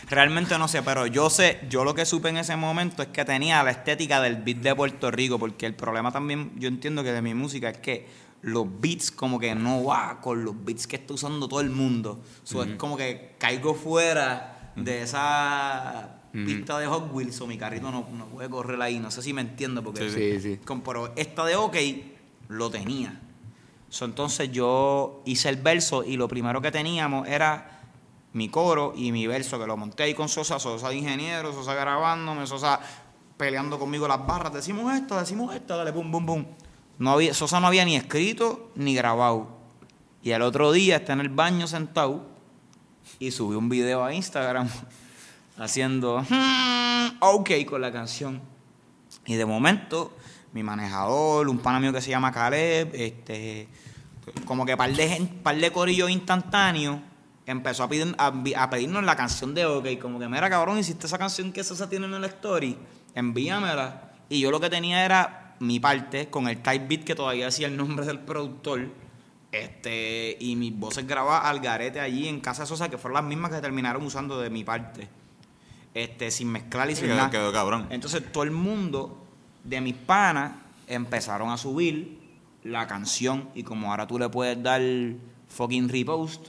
Realmente 0.08 0.56
no 0.56 0.68
sé, 0.68 0.82
pero 0.82 1.08
yo 1.08 1.30
sé, 1.30 1.58
yo 1.68 1.82
lo 1.82 1.92
que 1.92 2.06
supe 2.06 2.28
en 2.28 2.36
ese 2.36 2.54
momento 2.54 3.02
es 3.02 3.08
que 3.08 3.24
tenía 3.24 3.60
la 3.64 3.72
estética 3.72 4.20
del 4.20 4.36
beat 4.36 4.58
de 4.58 4.72
Puerto 4.72 5.10
Rico, 5.10 5.36
porque 5.36 5.66
el 5.66 5.74
problema 5.74 6.12
también, 6.12 6.52
yo 6.56 6.68
entiendo 6.68 7.02
que 7.02 7.10
de 7.10 7.22
mi 7.22 7.34
música 7.34 7.70
es 7.70 7.78
que 7.78 8.06
los 8.42 8.66
beats 8.80 9.10
como 9.10 9.40
que 9.40 9.56
no 9.56 9.82
va 9.82 10.20
con 10.20 10.44
los 10.44 10.64
beats 10.64 10.86
que 10.86 10.94
está 10.94 11.14
usando 11.14 11.48
todo 11.48 11.60
el 11.60 11.70
mundo. 11.70 12.22
So, 12.44 12.62
Es 12.62 12.76
como 12.76 12.96
que 12.96 13.34
caigo 13.38 13.74
fuera 13.74 14.55
de 14.76 15.02
esa 15.02 16.20
pista 16.32 16.78
de 16.78 16.86
Hot 16.86 17.10
Wheels 17.12 17.40
o 17.40 17.46
mi 17.46 17.56
carrito 17.56 17.90
no, 17.90 18.06
no 18.12 18.26
puede 18.26 18.48
correr 18.50 18.80
ahí. 18.82 18.98
No 18.98 19.10
sé 19.10 19.22
si 19.22 19.32
me 19.32 19.40
entiendo, 19.40 19.82
porque 19.82 20.10
Sí, 20.10 20.40
sí. 20.40 20.58
con- 20.64 20.82
pero 20.82 21.12
esta 21.16 21.44
de 21.44 21.56
OK 21.56 21.76
lo 22.48 22.70
tenía. 22.70 23.20
So, 23.88 24.04
entonces 24.04 24.50
yo 24.52 25.22
hice 25.24 25.48
el 25.48 25.56
verso 25.56 26.04
y 26.04 26.16
lo 26.16 26.28
primero 26.28 26.60
que 26.60 26.70
teníamos 26.70 27.26
era 27.28 27.80
mi 28.34 28.48
coro 28.50 28.92
y 28.94 29.12
mi 29.12 29.26
verso, 29.26 29.58
que 29.58 29.66
lo 29.66 29.76
monté 29.78 30.02
ahí 30.02 30.14
con 30.14 30.28
Sosa, 30.28 30.58
Sosa 30.58 30.90
de 30.90 30.96
ingeniero, 30.96 31.52
Sosa 31.54 31.72
grabándome, 31.74 32.46
Sosa 32.46 32.80
peleando 33.38 33.78
conmigo 33.78 34.06
las 34.08 34.26
barras, 34.26 34.52
decimos 34.52 34.92
esto, 34.94 35.18
decimos 35.18 35.54
esto, 35.54 35.76
dale, 35.76 35.92
pum, 35.92 36.10
pum, 36.10 36.26
pum. 36.26 36.44
No 36.98 37.12
había, 37.12 37.32
Sosa 37.32 37.60
no 37.60 37.66
había 37.68 37.84
ni 37.84 37.96
escrito 37.96 38.72
ni 38.74 38.94
grabado. 38.94 39.56
Y 40.22 40.32
el 40.32 40.42
otro 40.42 40.72
día 40.72 40.96
está 40.96 41.12
en 41.14 41.20
el 41.20 41.28
baño 41.30 41.66
sentado 41.66 42.26
y 43.18 43.30
subí 43.30 43.56
un 43.56 43.68
video 43.68 44.04
a 44.04 44.12
Instagram 44.14 44.68
haciendo 45.58 46.20
"Hmm, 46.28 47.16
ok 47.20 47.50
con 47.66 47.80
la 47.80 47.92
canción. 47.92 48.40
Y 49.24 49.34
de 49.34 49.44
momento, 49.44 50.16
mi 50.52 50.62
manejador, 50.62 51.48
un 51.48 51.58
pana 51.58 51.80
mío 51.80 51.92
que 51.92 52.00
se 52.00 52.10
llama 52.10 52.32
Caleb, 52.32 52.90
este, 52.94 53.68
como 54.44 54.64
que 54.64 54.76
par 54.76 54.92
de, 54.92 55.28
par 55.42 55.56
de 55.56 55.70
corillo 55.72 56.08
instantáneo, 56.08 57.00
empezó 57.46 57.84
a, 57.84 57.88
pedir, 57.88 58.14
a, 58.18 58.32
a 58.56 58.70
pedirnos 58.70 59.04
la 59.04 59.16
canción 59.16 59.54
de 59.54 59.66
OK. 59.66 59.98
Como 60.00 60.18
que, 60.18 60.28
mira, 60.28 60.48
cabrón, 60.50 60.78
hiciste 60.78 61.06
esa 61.06 61.18
canción 61.18 61.52
que 61.52 61.64
Sosa 61.64 61.88
tiene 61.88 62.06
en 62.06 62.14
el 62.14 62.24
story, 62.24 62.76
envíamela. 63.14 64.12
Y 64.28 64.40
yo 64.40 64.50
lo 64.50 64.60
que 64.60 64.70
tenía 64.70 65.04
era 65.04 65.56
mi 65.60 65.80
parte 65.80 66.28
con 66.28 66.48
el 66.48 66.60
type 66.62 66.86
beat 66.86 67.04
que 67.04 67.14
todavía 67.14 67.46
decía 67.46 67.66
el 67.68 67.76
nombre 67.76 68.04
del 68.04 68.18
productor. 68.18 68.88
Este, 69.52 70.36
y 70.40 70.56
mis 70.56 70.76
voces 70.76 71.06
grabadas 71.06 71.46
al 71.46 71.60
garete 71.60 72.00
allí 72.00 72.28
en 72.28 72.40
casa 72.40 72.66
Sosa, 72.66 72.88
que 72.88 72.98
fueron 72.98 73.14
las 73.14 73.24
mismas 73.24 73.50
que 73.52 73.60
terminaron 73.60 74.04
usando 74.04 74.40
de 74.40 74.50
mi 74.50 74.64
parte. 74.64 75.08
Este, 75.94 76.30
sin 76.30 76.48
mezclar 76.48 76.90
y 76.90 76.96
sin 76.96 77.06
Quedó, 77.06 77.16
nada. 77.16 77.30
quedó 77.30 77.52
cabrón. 77.52 77.86
Entonces 77.90 78.30
todo 78.30 78.42
el 78.42 78.50
mundo 78.50 79.24
de 79.64 79.80
mis 79.80 79.94
panas 79.94 80.52
empezaron 80.88 81.50
a 81.50 81.56
subir 81.56 82.18
la 82.62 82.86
canción 82.86 83.48
y 83.54 83.62
como 83.62 83.90
ahora 83.90 84.06
tú 84.06 84.18
le 84.18 84.28
puedes 84.28 84.62
dar 84.62 84.82
fucking 85.48 85.88
repost, 85.88 86.48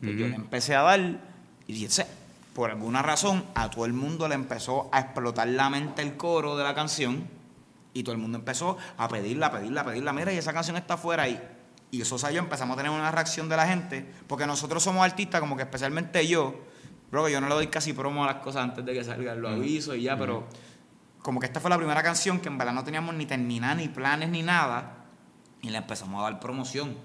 pues 0.00 0.16
yo 0.16 0.26
le 0.26 0.34
empecé 0.34 0.74
a 0.74 0.82
dar 0.82 1.20
y 1.66 1.84
ese, 1.84 2.06
por 2.54 2.70
alguna 2.70 3.02
razón 3.02 3.44
a 3.54 3.70
todo 3.70 3.86
el 3.86 3.92
mundo 3.92 4.28
le 4.28 4.34
empezó 4.34 4.90
a 4.92 5.00
explotar 5.00 5.48
la 5.48 5.70
mente 5.70 6.02
el 6.02 6.16
coro 6.16 6.56
de 6.56 6.64
la 6.64 6.74
canción 6.74 7.26
y 7.94 8.02
todo 8.02 8.14
el 8.14 8.20
mundo 8.20 8.38
empezó 8.38 8.76
a 8.98 9.08
pedirla, 9.08 9.46
a 9.46 9.52
pedirla, 9.52 9.80
a 9.82 9.84
pedirla, 9.84 10.12
mira 10.12 10.32
y 10.32 10.38
esa 10.38 10.52
canción 10.52 10.76
está 10.76 10.94
afuera 10.94 11.28
y 11.28 11.40
y 11.92 12.00
eso 12.00 12.14
o 12.14 12.18
sea, 12.18 12.30
yo 12.30 12.38
empezamos 12.38 12.74
a 12.74 12.78
tener 12.78 12.90
una 12.90 13.10
reacción 13.10 13.50
de 13.50 13.56
la 13.56 13.66
gente 13.66 14.10
porque 14.26 14.46
nosotros 14.46 14.82
somos 14.82 15.04
artistas 15.04 15.40
como 15.42 15.56
que 15.56 15.62
especialmente 15.62 16.26
yo, 16.26 16.54
bro, 17.10 17.28
yo 17.28 17.38
no 17.38 17.48
le 17.48 17.54
doy 17.54 17.66
casi 17.66 17.92
promo 17.92 18.24
a 18.24 18.26
las 18.28 18.36
cosas 18.36 18.64
antes 18.64 18.82
de 18.82 18.94
que 18.94 19.04
salgan, 19.04 19.42
lo 19.42 19.50
aviso 19.50 19.94
y 19.94 20.04
ya, 20.04 20.16
pero 20.16 20.48
como 21.20 21.38
que 21.38 21.44
esta 21.44 21.60
fue 21.60 21.68
la 21.68 21.76
primera 21.76 22.02
canción 22.02 22.40
que 22.40 22.48
en 22.48 22.56
verdad 22.56 22.72
no 22.72 22.82
teníamos 22.82 23.14
ni 23.14 23.26
terminada, 23.26 23.74
ni 23.74 23.88
planes, 23.88 24.30
ni 24.30 24.42
nada. 24.42 25.04
Y 25.60 25.68
le 25.68 25.78
empezamos 25.78 26.18
a 26.18 26.24
dar 26.24 26.40
promoción. 26.40 26.96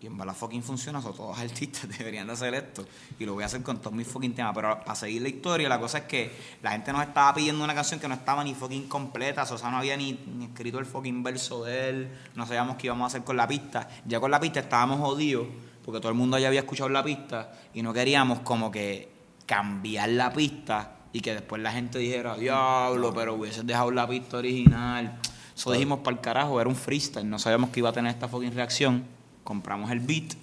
Y 0.00 0.06
en 0.06 0.16
verdad 0.16 0.34
fucking 0.34 0.62
funciona. 0.62 1.02
So, 1.02 1.12
todos 1.12 1.30
los 1.30 1.38
artistas 1.38 1.88
deberían 1.98 2.26
de 2.26 2.32
hacer 2.32 2.54
esto. 2.54 2.86
Y 3.18 3.24
lo 3.24 3.34
voy 3.34 3.42
a 3.42 3.46
hacer 3.46 3.62
con 3.62 3.78
todos 3.78 3.92
mis 3.92 4.06
fucking 4.06 4.34
temas. 4.34 4.52
Pero 4.54 4.80
para 4.80 4.94
seguir 4.94 5.22
la 5.22 5.28
historia, 5.28 5.68
la 5.68 5.80
cosa 5.80 5.98
es 5.98 6.04
que 6.04 6.30
la 6.62 6.72
gente 6.72 6.92
nos 6.92 7.02
estaba 7.02 7.34
pidiendo 7.34 7.64
una 7.64 7.74
canción 7.74 7.98
que 7.98 8.08
no 8.08 8.14
estaba 8.14 8.44
ni 8.44 8.54
fucking 8.54 8.88
completa. 8.88 9.42
O 9.42 9.58
sea, 9.58 9.70
no 9.70 9.78
había 9.78 9.96
ni, 9.96 10.12
ni 10.12 10.46
escrito 10.46 10.78
el 10.78 10.86
fucking 10.86 11.22
verso 11.22 11.64
de 11.64 11.88
él. 11.88 12.18
No 12.34 12.46
sabíamos 12.46 12.76
qué 12.76 12.86
íbamos 12.86 13.04
a 13.04 13.06
hacer 13.08 13.24
con 13.24 13.36
la 13.36 13.48
pista. 13.48 13.88
Ya 14.06 14.20
con 14.20 14.30
la 14.30 14.40
pista 14.40 14.60
estábamos 14.60 15.00
jodidos. 15.00 15.48
Porque 15.84 16.00
todo 16.00 16.10
el 16.10 16.18
mundo 16.18 16.38
ya 16.38 16.48
había 16.48 16.60
escuchado 16.60 16.88
la 16.90 17.02
pista. 17.02 17.52
Y 17.74 17.82
no 17.82 17.92
queríamos 17.92 18.40
como 18.40 18.70
que 18.70 19.10
cambiar 19.46 20.10
la 20.10 20.32
pista 20.32 20.98
y 21.12 21.20
que 21.20 21.32
después 21.32 21.60
la 21.62 21.72
gente 21.72 21.98
dijera, 21.98 22.36
diablo, 22.36 23.12
pero 23.14 23.34
hubieses 23.34 23.66
dejado 23.66 23.90
la 23.90 24.06
pista 24.06 24.36
original. 24.36 25.18
Eso 25.56 25.72
dijimos 25.72 26.00
para 26.00 26.16
el 26.16 26.20
carajo, 26.20 26.60
era 26.60 26.68
un 26.68 26.76
freestyle, 26.76 27.28
no 27.28 27.38
sabíamos 27.38 27.70
que 27.70 27.80
iba 27.80 27.88
a 27.88 27.92
tener 27.92 28.12
esta 28.12 28.28
fucking 28.28 28.54
reacción. 28.54 29.17
Compramos 29.48 29.90
el 29.90 30.00
beat 30.00 30.34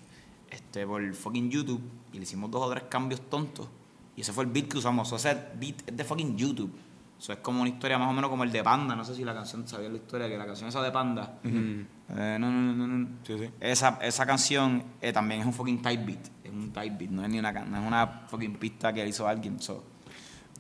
este, 0.50 0.88
por 0.88 1.14
fucking 1.14 1.52
YouTube 1.52 1.82
y 2.12 2.18
le 2.18 2.24
hicimos 2.24 2.50
dos 2.50 2.64
o 2.64 2.70
tres 2.72 2.86
cambios 2.90 3.22
tontos. 3.30 3.68
Y 4.18 4.22
ese 4.22 4.34
fue 4.34 4.46
el 4.46 4.50
beat 4.50 4.68
que 4.68 4.78
usamos. 4.80 5.12
O 5.14 5.20
sea, 5.20 5.32
ese 5.32 5.42
beat 5.60 5.88
es 5.88 5.96
de 5.96 6.04
fucking 6.04 6.36
YouTube. 6.36 6.74
Eso 7.20 7.32
es 7.34 7.40
como 7.40 7.62
una 7.62 7.70
historia 7.70 7.98
más 8.00 8.10
o 8.10 8.14
menos 8.14 8.30
como 8.32 8.44
el 8.44 8.52
de 8.52 8.64
Panda. 8.64 8.96
No 8.96 9.06
sé 9.06 9.14
si 9.16 9.24
la 9.24 9.34
canción, 9.36 9.68
¿sabías 9.68 9.92
la 9.92 9.98
historia? 9.98 10.28
Que 10.28 10.38
la 10.38 10.46
canción 10.48 10.70
esa 10.70 10.82
de 10.82 10.92
Panda. 10.92 11.38
Eh, 11.44 12.38
no, 12.40 12.52
no, 12.52 12.62
no, 12.74 12.74
no, 12.74 12.88
no. 12.88 13.08
Sí, 13.26 13.38
sí. 13.38 13.50
Esa, 13.60 14.00
esa 14.02 14.26
canción 14.26 14.84
eh, 15.02 15.14
también 15.14 15.42
es 15.42 15.46
un 15.46 15.54
fucking 15.54 15.82
type 15.84 16.04
beat. 16.04 16.28
Es 16.44 16.52
un 16.52 16.72
type 16.74 16.96
beat, 16.98 17.12
no 17.12 17.24
es 17.24 17.30
ni 17.30 17.38
una, 17.40 17.54
can- 17.54 17.70
no 17.72 17.78
es 17.80 17.86
una 17.88 18.08
fucking 18.28 18.56
pista 18.58 18.92
que 18.92 19.08
hizo 19.08 19.28
alguien. 19.28 19.62
so, 19.62 19.84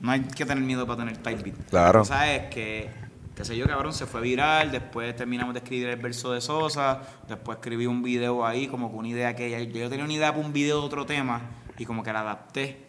no 0.01 0.11
hay 0.11 0.21
que 0.21 0.45
tener 0.45 0.63
miedo 0.63 0.85
para 0.85 0.99
tener 0.99 1.17
type 1.17 1.41
beat. 1.43 1.69
Claro. 1.69 1.99
La 1.99 1.99
cosa 1.99 2.31
es 2.33 2.53
que, 2.53 2.89
qué 3.35 3.43
sé 3.43 3.57
yo, 3.57 3.67
cabrón, 3.67 3.93
se 3.93 4.05
fue 4.05 4.21
viral. 4.21 4.71
Después 4.71 5.15
terminamos 5.15 5.53
de 5.53 5.59
escribir 5.59 5.89
el 5.89 5.99
verso 5.99 6.31
de 6.31 6.41
Sosa. 6.41 7.01
Después 7.27 7.57
escribí 7.57 7.85
un 7.85 8.01
video 8.01 8.45
ahí, 8.45 8.67
como 8.67 8.89
que 8.89 8.95
una 8.95 9.09
idea 9.09 9.35
que 9.35 9.49
yo, 9.67 9.89
tenía 9.89 10.05
una 10.05 10.13
idea 10.13 10.33
para 10.33 10.45
un 10.45 10.53
video 10.53 10.79
de 10.79 10.85
otro 10.85 11.05
tema 11.05 11.41
y 11.77 11.85
como 11.85 12.01
que 12.01 12.13
la 12.13 12.21
adapté 12.21 12.87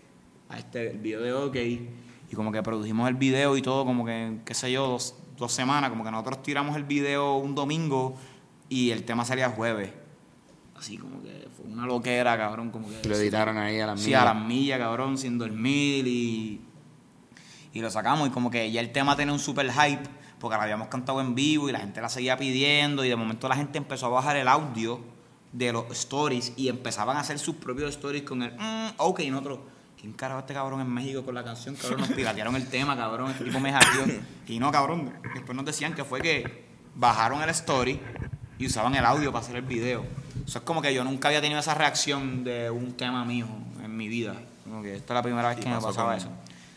a 0.48 0.58
este 0.58 0.92
el 0.92 0.98
video 0.98 1.22
de 1.22 1.32
OK. 1.32 1.56
Y 2.28 2.34
como 2.34 2.52
que 2.52 2.62
produjimos 2.62 3.08
el 3.08 3.14
video 3.14 3.56
y 3.56 3.62
todo, 3.62 3.84
como 3.84 4.04
que, 4.04 4.38
qué 4.44 4.54
sé 4.54 4.70
yo, 4.70 4.86
dos, 4.86 5.16
dos 5.36 5.52
semanas. 5.52 5.90
Como 5.90 6.04
que 6.04 6.10
nosotros 6.10 6.42
tiramos 6.42 6.76
el 6.76 6.84
video 6.84 7.36
un 7.36 7.54
domingo 7.54 8.14
y 8.68 8.90
el 8.90 9.04
tema 9.04 9.24
salía 9.24 9.50
jueves. 9.50 9.90
Así 10.76 10.96
como 10.96 11.22
que 11.22 11.48
fue 11.56 11.66
una 11.66 11.86
loquera, 11.86 12.36
cabrón. 12.36 12.70
Como 12.70 12.88
que 12.88 13.00
Y 13.04 13.08
lo 13.08 13.16
editaron 13.16 13.58
ahí 13.58 13.80
a 13.80 13.86
la 13.86 13.96
Sí, 13.96 14.14
a 14.14 14.24
las 14.24 14.36
millas, 14.36 14.78
cabrón, 14.78 15.18
sin 15.18 15.38
dormir 15.38 16.06
y, 16.06 16.60
y 17.72 17.80
lo 17.80 17.90
sacamos. 17.90 18.28
Y 18.28 18.30
como 18.30 18.50
que 18.50 18.70
ya 18.70 18.80
el 18.80 18.92
tema 18.92 19.16
tenía 19.16 19.32
un 19.32 19.40
super 19.40 19.70
hype 19.72 20.08
porque 20.38 20.56
la 20.56 20.64
habíamos 20.64 20.88
cantado 20.88 21.20
en 21.20 21.34
vivo 21.34 21.68
y 21.68 21.72
la 21.72 21.80
gente 21.80 22.00
la 22.00 22.08
seguía 22.08 22.36
pidiendo 22.36 23.04
y 23.04 23.08
de 23.08 23.16
momento 23.16 23.48
la 23.48 23.56
gente 23.56 23.78
empezó 23.78 24.06
a 24.06 24.10
bajar 24.10 24.36
el 24.36 24.48
audio 24.48 25.00
de 25.52 25.72
los 25.72 25.90
stories 25.90 26.52
y 26.56 26.68
empezaban 26.68 27.16
a 27.16 27.20
hacer 27.20 27.38
sus 27.38 27.56
propios 27.56 27.90
stories 27.90 28.22
con 28.22 28.42
el 28.42 28.52
mm, 28.52 28.94
ok 28.98 29.20
y 29.20 29.30
nosotros 29.30 29.60
¿quién 30.00 30.12
carajo 30.12 30.40
este 30.40 30.54
cabrón 30.54 30.80
en 30.80 30.88
México 30.88 31.24
con 31.24 31.34
la 31.34 31.42
canción? 31.42 31.74
Cabrón, 31.74 32.00
nos 32.00 32.10
piratearon 32.10 32.54
el 32.56 32.68
tema, 32.68 32.96
cabrón, 32.96 33.30
este 33.30 33.44
tipo 33.44 33.60
me 33.60 33.72
hackeó. 33.72 34.04
Y 34.46 34.58
no, 34.58 34.70
cabrón, 34.70 35.12
después 35.34 35.56
nos 35.56 35.64
decían 35.64 35.94
que 35.94 36.04
fue 36.04 36.20
que 36.20 36.66
bajaron 36.94 37.42
el 37.42 37.50
story 37.50 38.00
y 38.58 38.66
usaban 38.66 38.94
el 38.94 39.04
audio 39.04 39.32
para 39.32 39.44
hacer 39.44 39.56
el 39.56 39.62
video. 39.62 40.04
Eso 40.46 40.58
es 40.58 40.64
como 40.64 40.80
que 40.80 40.94
yo 40.94 41.02
nunca 41.02 41.28
había 41.28 41.40
tenido 41.40 41.58
esa 41.58 41.74
reacción 41.74 42.44
de 42.44 42.70
un 42.70 42.92
tema 42.92 43.24
mío 43.24 43.46
en 43.82 43.96
mi 43.96 44.08
vida. 44.08 44.34
Como 44.64 44.82
que 44.82 44.96
esta 44.96 45.14
es 45.14 45.16
la 45.16 45.22
primera 45.22 45.48
vez 45.48 45.58
que 45.58 45.68
me 45.68 45.80
pasaba 45.80 46.16
eso. 46.16 46.28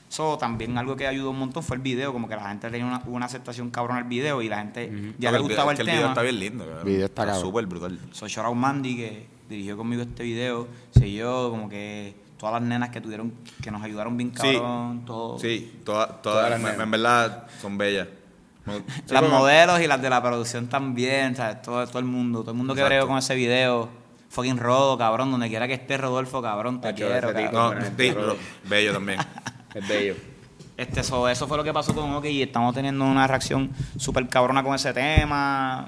Eso 0.09 0.37
también 0.39 0.75
algo 0.77 0.95
que 0.95 1.05
ayudó 1.07 1.29
un 1.29 1.37
montón 1.39 1.61
fue 1.61 1.77
el 1.77 1.83
video, 1.83 2.11
como 2.11 2.27
que 2.27 2.35
la 2.35 2.49
gente 2.49 2.69
tenía 2.71 2.85
una, 2.87 3.03
una 3.05 3.27
aceptación 3.27 3.69
cabrón 3.69 3.97
al 3.97 4.05
video 4.05 4.41
y 4.41 4.49
la 4.49 4.57
gente 4.57 5.13
ya 5.19 5.31
le 5.31 5.37
gustaba 5.37 5.71
es 5.73 5.79
el, 5.79 5.85
que 5.85 5.91
el 5.91 5.97
video 5.97 6.01
tema. 6.09 6.13
está 6.13 6.21
bien 6.23 6.39
lindo. 6.39 6.63
cabrón. 6.65 6.79
El 6.87 6.93
video 6.93 7.05
está 7.05 7.25
cabrón. 7.25 7.41
súper 7.41 7.65
brutal. 7.67 7.99
So, 8.11 8.27
shout 8.27 8.45
out 8.47 8.55
Mandy 8.55 8.95
que 8.97 9.27
dirigió 9.47 9.77
conmigo 9.77 10.01
este 10.01 10.23
video. 10.23 10.67
Yo, 10.95 11.49
como 11.51 11.69
que 11.69 12.15
todas 12.39 12.53
las 12.53 12.63
nenas 12.63 12.89
que 12.89 13.01
tuvieron, 13.01 13.33
que 13.61 13.69
nos 13.69 13.83
ayudaron 13.83 14.17
bien 14.17 14.31
Sí. 14.35 14.53
cabrón, 14.53 15.05
todo. 15.05 15.37
Sí, 15.37 15.79
todas, 15.85 16.21
todas, 16.23 16.49
las 16.49 16.59
en, 16.59 16.65
nenas. 16.65 16.79
en 16.81 16.91
verdad 16.91 17.47
son 17.61 17.77
bellas. 17.77 18.07
Las 19.09 19.23
modelos 19.27 19.81
y 19.81 19.87
las 19.87 19.99
de 20.01 20.09
la 20.11 20.21
producción 20.21 20.67
también, 20.67 21.35
¿sabes? 21.35 21.61
Todo, 21.63 21.85
todo 21.87 21.97
el 21.99 22.05
mundo, 22.05 22.41
todo 22.41 22.51
el 22.51 22.57
mundo 22.57 22.75
que 22.75 22.81
Exacto. 22.81 22.95
bregó 22.95 23.07
con 23.07 23.17
ese 23.17 23.33
video. 23.35 23.89
Fucking 24.29 24.57
Rodo, 24.57 24.95
cabrón, 24.95 25.31
donde 25.31 25.49
quiera 25.49 25.67
que 25.67 25.73
esté 25.73 25.97
Rodolfo, 25.97 26.39
cabrón, 26.41 26.79
te 26.81 26.93
quiero, 26.93 27.33
cabrón. 27.33 27.79
No, 27.79 27.81
sí, 27.97 28.13
bello 28.65 28.93
también. 28.93 29.19
Es 29.79 29.87
bello. 29.87 30.15
Este, 30.77 31.03
so, 31.03 31.27
eso 31.27 31.47
fue 31.47 31.57
lo 31.57 31.63
que 31.63 31.73
pasó 31.73 31.93
con 31.93 32.13
OK 32.13 32.25
y 32.25 32.41
estamos 32.41 32.73
teniendo 32.73 33.03
una 33.05 33.27
reacción 33.27 33.71
súper 33.97 34.27
cabrona 34.29 34.63
con 34.63 34.75
ese 34.75 34.93
tema. 34.93 35.87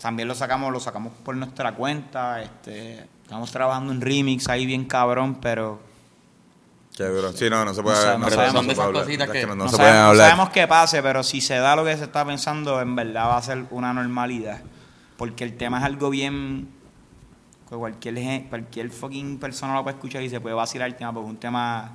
También 0.00 0.28
lo 0.28 0.34
sacamos, 0.34 0.70
lo 0.72 0.80
sacamos 0.80 1.12
por 1.24 1.34
nuestra 1.36 1.72
cuenta. 1.74 2.42
Este, 2.42 3.06
estamos 3.22 3.50
trabajando 3.50 3.92
en 3.92 4.00
remix 4.00 4.48
ahí 4.48 4.66
bien 4.66 4.84
cabrón, 4.84 5.36
pero 5.40 5.80
Qué 6.94 7.04
duro. 7.04 7.32
Sí, 7.32 7.48
no, 7.48 7.64
no 7.64 7.72
se 7.72 7.82
puede, 7.82 8.04
No 8.18 8.18
no, 8.18 8.30
sabemos- 8.30 8.66
no 8.66 8.92
cositas 8.92 9.30
que 9.30 9.46
no, 9.46 9.66
se 9.68 9.76
sabemos, 9.76 9.76
pueden 9.78 9.94
no 9.94 10.00
hablar. 10.08 10.26
sabemos 10.28 10.50
qué 10.50 10.68
pase, 10.68 11.02
pero 11.02 11.22
si 11.22 11.40
se 11.40 11.54
da 11.56 11.74
lo 11.74 11.84
que 11.86 11.96
se 11.96 12.04
está 12.04 12.22
pensando, 12.26 12.82
en 12.82 12.94
verdad 12.94 13.28
va 13.28 13.38
a 13.38 13.42
ser 13.42 13.64
una 13.70 13.94
normalidad. 13.94 14.60
Porque 15.16 15.42
el 15.44 15.56
tema 15.56 15.78
es 15.78 15.84
algo 15.84 16.10
bien. 16.10 16.68
que 17.70 17.76
cualquier, 17.76 18.44
cualquier 18.50 18.90
fucking 18.90 19.38
persona 19.38 19.72
lo 19.74 19.82
puede 19.84 19.96
escuchar 19.96 20.22
y 20.22 20.28
se 20.28 20.38
puede 20.38 20.54
vacilar 20.54 20.86
el 20.88 20.94
tema, 20.96 21.14
porque 21.14 21.28
es 21.28 21.30
un 21.30 21.40
tema. 21.40 21.92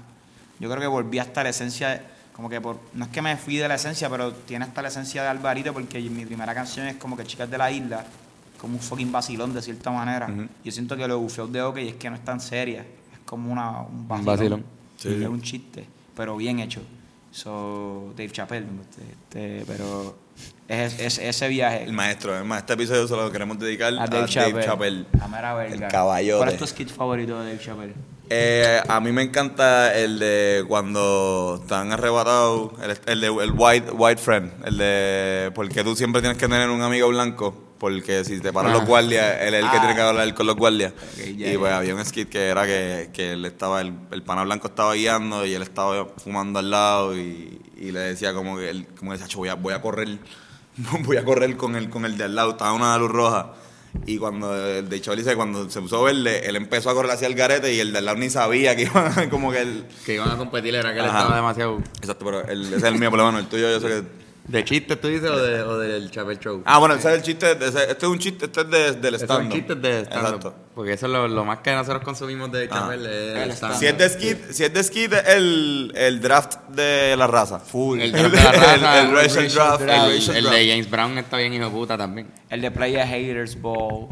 Yo 0.60 0.70
creo 0.70 0.82
que 0.82 0.88
volví 0.88 1.20
hasta 1.20 1.44
la 1.44 1.50
esencia. 1.50 2.02
como 2.34 2.50
que 2.50 2.62
por. 2.62 2.80
No 2.94 3.06
es 3.06 3.12
que 3.12 3.22
me 3.22 3.36
fui 3.38 3.58
de 3.58 3.68
la 3.68 3.76
esencia, 3.76 4.10
pero 4.10 4.32
tiene 4.34 4.66
hasta 4.66 4.82
la 4.82 4.88
esencia 4.90 5.24
de 5.24 5.30
Alvarito, 5.30 5.74
porque 5.74 6.00
mi 6.02 6.26
primera 6.26 6.54
canción 6.54 6.88
es 6.88 6.96
como 6.98 7.16
que 7.18 7.24
Chicas 7.26 7.50
de 7.50 7.58
la 7.58 7.72
Isla, 7.72 8.06
como 8.60 8.76
un 8.76 8.80
fucking 8.80 9.12
vacilón 9.12 9.54
de 9.54 9.62
cierta 9.62 9.90
manera. 9.92 10.30
Yo 10.64 10.72
siento 10.72 10.96
que 10.98 11.08
lo 11.08 11.20
bufeos 11.20 11.52
de 11.52 11.62
OK 11.62 11.78
es 11.78 11.96
que 11.96 12.10
no 12.10 12.16
es 12.16 12.24
tan 12.24 12.40
seria, 12.40 12.82
es 12.82 13.20
como 13.26 13.52
una, 13.52 13.82
un 13.82 14.08
vacilón. 14.08 14.26
vacilón. 14.26 14.66
Sí. 14.98 15.10
Es 15.24 15.28
un 15.30 15.42
chiste, 15.42 15.86
pero 16.16 16.36
bien 16.38 16.60
hecho. 16.60 16.82
So, 17.32 18.14
Dave 18.18 18.32
Chappelle, 18.32 18.66
este, 18.82 19.02
este, 19.12 19.64
pero 19.68 20.18
es, 20.68 21.00
es- 21.00 21.18
ese 21.20 21.48
viaje. 21.50 21.84
El 21.84 21.94
maestro, 21.94 22.36
el 22.38 22.46
maestro. 22.46 22.74
Este 22.74 22.84
episodio 22.84 23.08
se 23.08 23.16
lo 23.16 23.32
queremos 23.32 23.60
dedicar 23.60 23.94
a 23.94 24.04
a 24.04 24.08
Dave, 24.08 24.28
Chappelle. 24.28 24.64
Chappelle. 24.66 25.06
La 25.20 25.28
mera 25.28 25.54
verga. 25.54 25.86
El 25.86 25.92
caballote. 25.92 26.38
¿Cuál 26.38 26.50
es 26.50 26.58
tu 26.58 26.66
skit 26.68 26.90
favorito 26.90 27.40
de 27.42 27.52
Dave 27.54 27.64
Chappelle? 27.64 27.94
Eh, 28.30 28.82
a 28.88 29.00
mí 29.00 29.12
me 29.14 29.22
encanta 29.22 29.96
el 29.98 30.20
de 30.20 30.66
cuando 30.68 31.60
están 31.62 31.94
arrebatados, 31.94 32.72
el, 32.84 32.98
el 33.06 33.22
de 33.22 33.28
el 33.28 33.52
white, 33.56 33.92
white 33.92 34.22
friend, 34.22 34.52
el 34.66 34.78
de 34.78 35.52
porque 35.56 35.82
tú 35.84 35.96
siempre 35.96 36.22
tienes 36.22 36.38
que 36.38 36.48
tener 36.48 36.70
un 36.70 36.82
amigo 36.82 37.08
blanco, 37.08 37.56
porque 37.78 38.26
si 38.26 38.42
te 38.42 38.52
paran 38.52 38.72
Ah. 38.72 38.76
los 38.80 38.86
guardias, 38.86 39.38
él 39.42 39.54
es 39.54 39.64
el 39.64 39.70
que 39.72 39.78
Ah. 39.78 39.80
tiene 39.80 39.96
que 39.96 40.02
hablar 40.02 40.34
con 40.34 40.46
los 40.46 40.58
guardias. 40.58 40.92
Y 41.26 41.58
pues 41.58 41.72
había 41.72 41.96
un 41.96 42.04
skit 42.04 42.28
que 42.28 42.48
era 42.48 42.66
que, 42.66 43.12
que 43.14 43.32
él 43.32 43.46
estaba, 43.46 43.80
el, 43.80 43.94
el 44.12 44.24
pana 44.24 44.44
blanco 44.44 44.68
estaba 44.68 44.94
guiando 44.94 45.46
y 45.46 45.54
él 45.54 45.62
estaba 45.62 46.08
fumando 46.22 46.60
al 46.60 46.70
lado 46.70 47.16
y, 47.18 47.62
y 47.78 47.92
le 47.92 48.00
decía 48.02 48.34
como 48.34 48.58
que 48.58 48.70
él, 48.70 48.88
como 49.00 49.14
decía, 49.14 49.28
"Acho, 49.28 49.38
voy 49.38 49.48
a, 49.50 49.54
voy 49.56 49.74
a 49.74 49.82
correr, 49.82 50.18
voy 51.06 51.16
a 51.16 51.24
correr 51.24 51.56
con 51.56 51.78
el, 51.78 51.90
con 51.90 52.04
el 52.04 52.18
de 52.18 52.26
al 52.26 52.36
lado, 52.36 52.52
estaba 52.52 52.74
una 52.74 52.98
luz 52.98 53.10
roja. 53.10 53.54
Y 54.06 54.18
cuando 54.18 54.56
el 54.56 54.88
de 54.88 55.02
Chappelle 55.02 55.22
dice 55.22 55.32
que 55.32 55.36
cuando 55.36 55.70
se 55.70 55.82
puso 55.82 56.04
verde, 56.04 56.48
él 56.48 56.56
empezó 56.56 56.90
a 56.90 56.94
correr 56.94 57.12
hacia 57.12 57.28
el 57.28 57.36
garete 57.36 57.74
y 57.74 57.80
el 57.80 57.92
de 57.92 57.98
al 58.00 58.06
lado 58.06 58.18
ni 58.18 58.30
sabía 58.30 58.76
que 58.76 58.84
iba 58.84 59.12
como 59.30 59.52
que 59.52 59.62
él. 59.62 59.86
Que 60.06 60.16
iban 60.16 60.30
a 60.32 60.38
competir, 60.38 60.76
era 60.76 60.94
que 60.94 61.00
él 61.00 61.06
Ajá. 61.06 61.20
estaba 61.20 61.36
demasiado. 61.36 61.78
Exacto, 62.02 62.26
pero 62.26 62.48
el, 62.48 62.68
ese 62.68 62.78
es 62.78 62.84
el 62.84 63.00
mío, 63.00 63.12
menos 63.12 63.36
el 63.36 63.48
tuyo 63.48 63.70
yo 63.70 63.80
sé 63.80 63.88
que. 63.88 64.27
¿De 64.48 64.64
chistes 64.64 65.02
tú 65.02 65.10
dices 65.10 65.30
o, 65.30 65.38
de, 65.38 65.62
o 65.62 65.78
del 65.78 66.10
Chapel 66.10 66.40
Show? 66.40 66.62
Ah, 66.66 66.78
bueno, 66.78 66.96
ese 66.96 67.10
es 67.10 67.16
el 67.18 67.22
chiste, 67.22 67.52
ese- 67.52 67.92
este 67.92 68.06
es 68.06 68.12
un 68.12 68.18
chiste, 68.18 68.46
este 68.46 68.62
es 68.62 68.70
de, 68.70 68.94
del 68.94 69.16
Esos 69.16 69.24
stand 69.26 69.42
son 69.44 69.52
chistes 69.52 69.82
de 69.82 70.00
stand 70.04 70.26
Exacto. 70.26 70.56
Porque 70.74 70.94
eso 70.94 71.06
es 71.08 71.12
lo, 71.12 71.28
lo 71.28 71.44
más 71.44 71.60
que 71.60 71.74
nosotros 71.74 72.02
consumimos 72.04 72.50
de 72.54 72.70
Chapel. 72.70 73.06
es 73.06 73.38
el 73.44 73.52
stand 73.52 73.76
Si 73.76 73.86
es 73.88 73.98
de 73.98 74.10
skit, 74.10 74.52
si 74.52 74.64
es 74.64 74.74
de 74.74 74.84
skit, 74.84 75.12
es 75.12 75.28
el, 75.36 75.92
el 75.96 76.22
draft 76.22 76.60
de 76.70 77.16
la 77.18 77.28
raza. 77.28 77.60
Full. 77.60 78.00
El 78.00 78.12
draft 78.14 78.36
de 78.36 78.42
la 78.42 78.52
raza, 78.52 78.74
el, 79.02 79.08
el 79.10 79.16
racial 79.16 79.50
draft. 79.50 79.82
El, 79.82 79.90
el 79.90 79.96
racial 80.16 80.38
el 80.38 80.44
draft. 80.44 80.58
de 80.58 80.70
James 80.70 80.90
Brown 80.90 81.18
está 81.18 81.38
bien 81.38 81.54
hijo 81.54 81.66
de 81.66 81.72
puta 81.72 81.98
también. 81.98 82.28
El 82.50 82.62
de 82.62 82.72
Playa 82.72 83.06
Haters 83.06 83.60
Ball. 83.62 84.08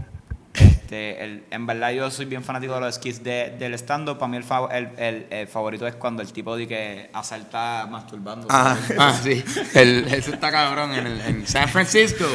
Este, 0.86 1.24
el, 1.24 1.44
en 1.50 1.66
verdad 1.66 1.90
yo 1.94 2.12
soy 2.12 2.26
bien 2.26 2.44
fanático 2.44 2.76
de 2.76 2.80
los 2.82 2.94
skits 2.94 3.24
de- 3.24 3.56
del 3.58 3.74
stand-up. 3.74 4.20
Para 4.20 4.28
mí 4.30 4.38
el, 4.38 4.44
fa- 4.44 4.68
el, 4.72 4.90
el- 4.98 5.26
el 5.32 5.48
favorito 5.48 5.88
es 5.88 5.96
cuando 5.96 6.22
el 6.22 6.32
tipo 6.32 6.56
de 6.56 6.68
que 6.68 7.10
asalta 7.12 7.88
masturbando. 7.90 8.46
Ah. 8.52 8.78
Ah, 9.00 9.20
sí. 9.22 9.44
El, 9.74 10.08
eso 10.14 10.32
está 10.32 10.52
cabrón 10.52 10.94
en, 10.94 11.08
el- 11.08 11.22
en 11.22 11.48
San 11.48 11.68
Francisco. 11.70 12.26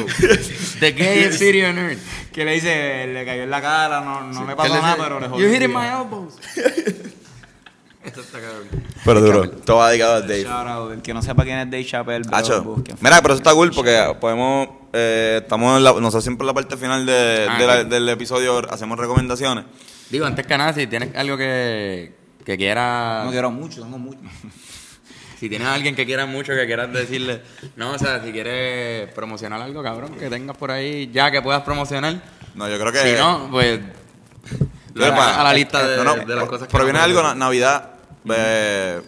The 0.81 0.91
gayest 0.91 1.39
city 1.39 1.63
on 1.63 1.77
earth. 1.77 1.99
Que 2.33 2.43
le 2.43 2.53
dice, 2.55 3.07
le 3.07 3.25
cayó 3.25 3.43
en 3.43 3.49
la 3.51 3.61
cara, 3.61 4.01
no, 4.01 4.21
no 4.21 4.41
me 4.41 4.53
pasó 4.55 4.75
Él 4.75 4.81
nada, 4.81 4.95
dice, 4.95 5.03
pero 5.07 5.19
le 5.21 5.27
You 5.29 5.35
el 5.45 5.55
hitting 5.55 5.69
día". 5.69 5.79
my 5.79 5.87
elbows. 6.03 6.33
eso 8.03 8.21
está 8.21 8.39
cabrón. 8.41 8.67
Pero 9.05 9.21
duro. 9.21 9.49
Todo 9.49 9.77
va 9.77 9.89
dedicado 9.89 10.15
a 10.15 10.21
Dave. 10.21 10.43
Shout 10.43 10.67
out. 10.67 10.91
El 10.91 11.01
que 11.01 11.13
no 11.13 11.21
sepa 11.21 11.43
quién 11.43 11.57
es 11.59 11.71
Dave 11.71 11.85
Chappelle, 11.85 12.23
bro. 12.27 12.35
Mira, 12.99 13.21
pero 13.21 13.33
eso 13.33 13.41
está 13.41 13.53
cool 13.53 13.71
porque 13.73 14.13
podemos. 14.19 14.80
Eh, 14.93 15.39
estamos 15.43 15.77
en 15.77 15.83
la, 15.83 15.91
nosotros 15.93 16.23
siempre 16.23 16.43
en 16.43 16.47
la 16.47 16.53
parte 16.53 16.77
final 16.77 17.05
de- 17.05 17.47
Ah, 17.49 17.57
de 17.57 17.67
la- 17.67 17.81
sí. 17.83 17.89
del 17.89 18.09
episodio 18.09 18.59
hacemos 18.71 18.97
recomendaciones. 18.99 19.65
Digo, 20.09 20.25
antes 20.25 20.45
que 20.45 20.57
nada, 20.57 20.73
si 20.73 20.87
tienes 20.87 21.15
algo 21.15 21.37
que, 21.37 22.13
que 22.45 22.57
quiera... 22.57 23.23
No 23.25 23.31
quiero 23.31 23.51
mucho, 23.51 23.81
tengo 23.81 23.97
mucho. 23.97 24.19
Si 25.39 25.49
tienes 25.49 25.67
a 25.67 25.73
alguien 25.73 25.95
que 25.95 26.05
quieras 26.05 26.27
mucho, 26.27 26.53
que 26.53 26.67
quieras 26.67 26.93
decirle... 26.93 27.41
No, 27.75 27.93
o 27.93 27.97
sea, 27.97 28.23
si 28.23 28.31
quieres 28.31 29.11
promocionar 29.11 29.59
algo, 29.59 29.81
cabrón, 29.81 30.13
que 30.13 30.29
tengas 30.29 30.55
por 30.55 30.69
ahí 30.69 31.09
ya 31.11 31.31
que 31.31 31.41
puedas 31.41 31.63
promocionar. 31.63 32.21
No, 32.53 32.69
yo 32.69 32.79
creo 32.79 32.91
que. 32.91 32.99
Si 32.99 33.19
no, 33.19 33.47
pues... 33.49 33.79
Lo 34.93 35.05
a 35.05 35.43
la 35.43 35.51
lista 35.51 35.87
de, 35.87 35.97
no, 35.97 36.03
no, 36.03 36.25
de 36.25 36.35
las 36.35 36.45
cosas 36.45 36.67
que... 36.67 36.71
Pero 36.71 36.83
viene 36.83 36.99
algo, 36.99 37.33
Navidad. 37.33 37.89
eh, 38.31 39.01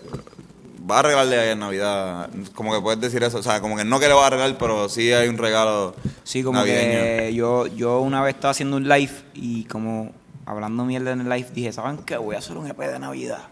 va 0.90 1.00
a 1.00 1.02
regalarle 1.04 1.52
en 1.52 1.60
Navidad. 1.60 2.30
Como 2.54 2.74
que 2.74 2.82
puedes 2.82 3.00
decir 3.00 3.24
eso. 3.24 3.40
O 3.40 3.44
sea, 3.44 3.62
como 3.62 3.76
que 3.78 3.84
no 3.84 4.00
que 4.00 4.08
le 4.08 4.14
va 4.14 4.28
a 4.28 4.30
regalar, 4.30 4.58
pero 4.58 4.90
sí 4.90 5.12
hay 5.12 5.28
un 5.28 5.38
regalo. 5.38 5.96
Sí, 6.24 6.44
como 6.44 6.60
navideño. 6.60 6.82
que 6.82 7.34
yo, 7.34 7.68
yo 7.68 8.02
una 8.02 8.22
vez 8.22 8.36
estaba 8.36 8.52
haciendo 8.52 8.78
un 8.78 8.88
live 8.88 9.14
y 9.34 9.64
como 9.66 10.12
hablando 10.46 10.86
mierda 10.86 11.12
en 11.12 11.22
el 11.22 11.30
live 11.30 11.50
dije, 11.54 11.72
¿saben 11.72 11.98
qué? 12.00 12.18
Voy 12.18 12.36
a 12.36 12.40
hacer 12.40 12.58
un 12.58 12.68
EP 12.68 12.78
de 12.78 13.00
Navidad. 13.00 13.48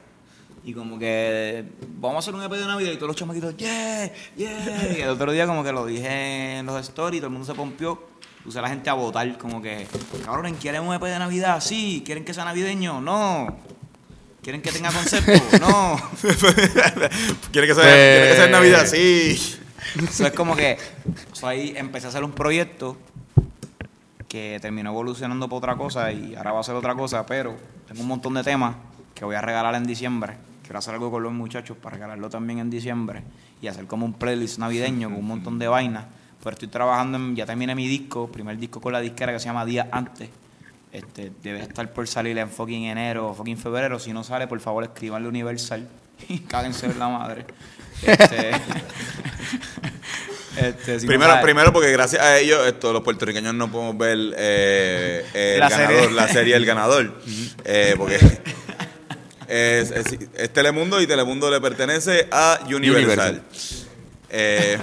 Y 0.63 0.73
como 0.73 0.99
que 0.99 1.65
vamos 1.97 2.17
a 2.17 2.19
hacer 2.19 2.35
un 2.35 2.43
EP 2.43 2.51
de 2.51 2.67
Navidad 2.67 2.91
y 2.91 2.95
todos 2.95 3.07
los 3.07 3.15
chamaquitos, 3.15 3.57
yeah, 3.57 4.11
yeah. 4.37 4.93
Y 4.95 5.01
el 5.01 5.09
otro 5.09 5.31
día 5.31 5.47
como 5.47 5.63
que 5.63 5.71
lo 5.71 5.87
dije 5.87 6.59
en 6.59 6.67
los 6.67 6.79
stories, 6.81 7.19
todo 7.19 7.27
el 7.27 7.33
mundo 7.33 7.47
se 7.47 7.55
pompió. 7.55 8.11
Puse 8.43 8.57
a 8.57 8.61
la 8.63 8.69
gente 8.69 8.89
a 8.89 8.93
votar 8.93 9.37
como 9.37 9.61
que, 9.61 9.87
cabrón, 10.25 10.55
¿quieren 10.55 10.81
un 10.81 10.93
EP 10.93 11.03
de 11.03 11.19
Navidad? 11.19 11.61
Sí. 11.61 12.01
¿Quieren 12.05 12.25
que 12.25 12.33
sea 12.33 12.43
navideño? 12.45 12.99
No. 12.99 13.55
¿Quieren 14.41 14.61
que 14.61 14.71
tenga 14.71 14.91
concepto? 14.91 15.31
No. 15.59 15.97
¿Quiere 17.51 17.67
que 17.67 17.75
sea, 17.75 17.83
Pues- 17.83 18.29
que 18.31 18.33
sea 18.35 18.47
Navidad? 18.49 18.85
Sí. 18.87 19.57
Eso 20.01 20.25
es 20.27 20.33
como 20.33 20.55
que 20.55 20.77
so, 21.33 21.47
ahí 21.47 21.73
empecé 21.75 22.07
a 22.07 22.09
hacer 22.09 22.23
un 22.23 22.31
proyecto 22.31 22.97
que 24.27 24.59
terminó 24.61 24.91
evolucionando 24.91 25.49
por 25.49 25.57
otra 25.57 25.75
cosa 25.75 26.11
y 26.11 26.35
ahora 26.35 26.53
va 26.53 26.59
a 26.61 26.63
ser 26.63 26.75
otra 26.75 26.95
cosa, 26.95 27.25
pero 27.25 27.57
tengo 27.87 28.01
un 28.01 28.07
montón 28.07 28.33
de 28.35 28.43
temas 28.43 28.75
que 29.13 29.25
voy 29.25 29.35
a 29.35 29.41
regalar 29.41 29.75
en 29.75 29.85
diciembre. 29.85 30.37
Quiero 30.63 30.79
hacer 30.79 30.93
algo 30.93 31.11
con 31.11 31.21
los 31.23 31.33
muchachos 31.33 31.75
para 31.77 31.95
regalarlo 31.95 32.29
también 32.29 32.59
en 32.59 32.69
diciembre 32.69 33.23
y 33.61 33.67
hacer 33.67 33.87
como 33.87 34.05
un 34.05 34.13
playlist 34.13 34.57
navideño 34.59 35.09
con 35.09 35.17
un 35.19 35.27
montón 35.27 35.59
de 35.59 35.67
vainas. 35.67 36.05
Pero 36.41 36.53
estoy 36.53 36.69
trabajando 36.69 37.17
en, 37.17 37.35
ya 37.35 37.45
terminé 37.45 37.75
mi 37.75 37.87
disco, 37.87 38.31
primer 38.31 38.57
disco 38.57 38.79
con 38.79 38.93
la 38.93 39.01
disquera 39.01 39.33
que 39.33 39.39
se 39.39 39.45
llama 39.45 39.65
Día 39.65 39.89
Antes. 39.91 40.29
Este, 40.91 41.31
debe 41.41 41.61
estar 41.61 41.91
por 41.93 42.07
salir 42.07 42.37
en 42.37 42.49
fucking 42.49 42.83
enero 42.85 43.29
o 43.29 43.33
fucking 43.33 43.57
febrero. 43.57 43.99
Si 43.99 44.11
no 44.13 44.23
sale, 44.23 44.47
por 44.47 44.59
favor, 44.59 44.83
escribanle 44.83 45.29
Universal 45.29 45.87
y 46.29 46.39
cáguense 46.39 46.87
en 46.87 46.99
la 46.99 47.07
madre. 47.07 47.45
Este, 48.05 48.51
este, 50.57 50.99
si 50.99 51.07
primero, 51.07 51.39
primero 51.41 51.71
porque 51.71 51.91
gracias 51.91 52.21
a 52.21 52.37
ellos 52.39 52.65
esto, 52.67 52.91
los 52.91 53.03
puertorriqueños 53.03 53.53
no 53.53 53.71
podemos 53.71 53.97
ver 53.97 54.17
eh, 54.37 55.25
el 55.55 55.59
La 55.59 55.69
ganador, 55.69 55.95
serie. 56.01 56.11
la 56.15 56.27
serie 56.27 56.55
El 56.55 56.65
Ganador. 56.65 57.21
Eh, 57.63 57.93
porque 57.95 58.15
es, 59.47 59.91
es- 59.91 60.17
es 60.35 60.51
Telemundo 60.53 60.99
y 60.99 61.05
Telemundo 61.07 61.49
le 61.51 61.61
pertenece 61.61 62.27
a 62.31 62.59
Universal. 62.65 62.95
Universal. 62.95 63.43
Eh, 64.29 64.77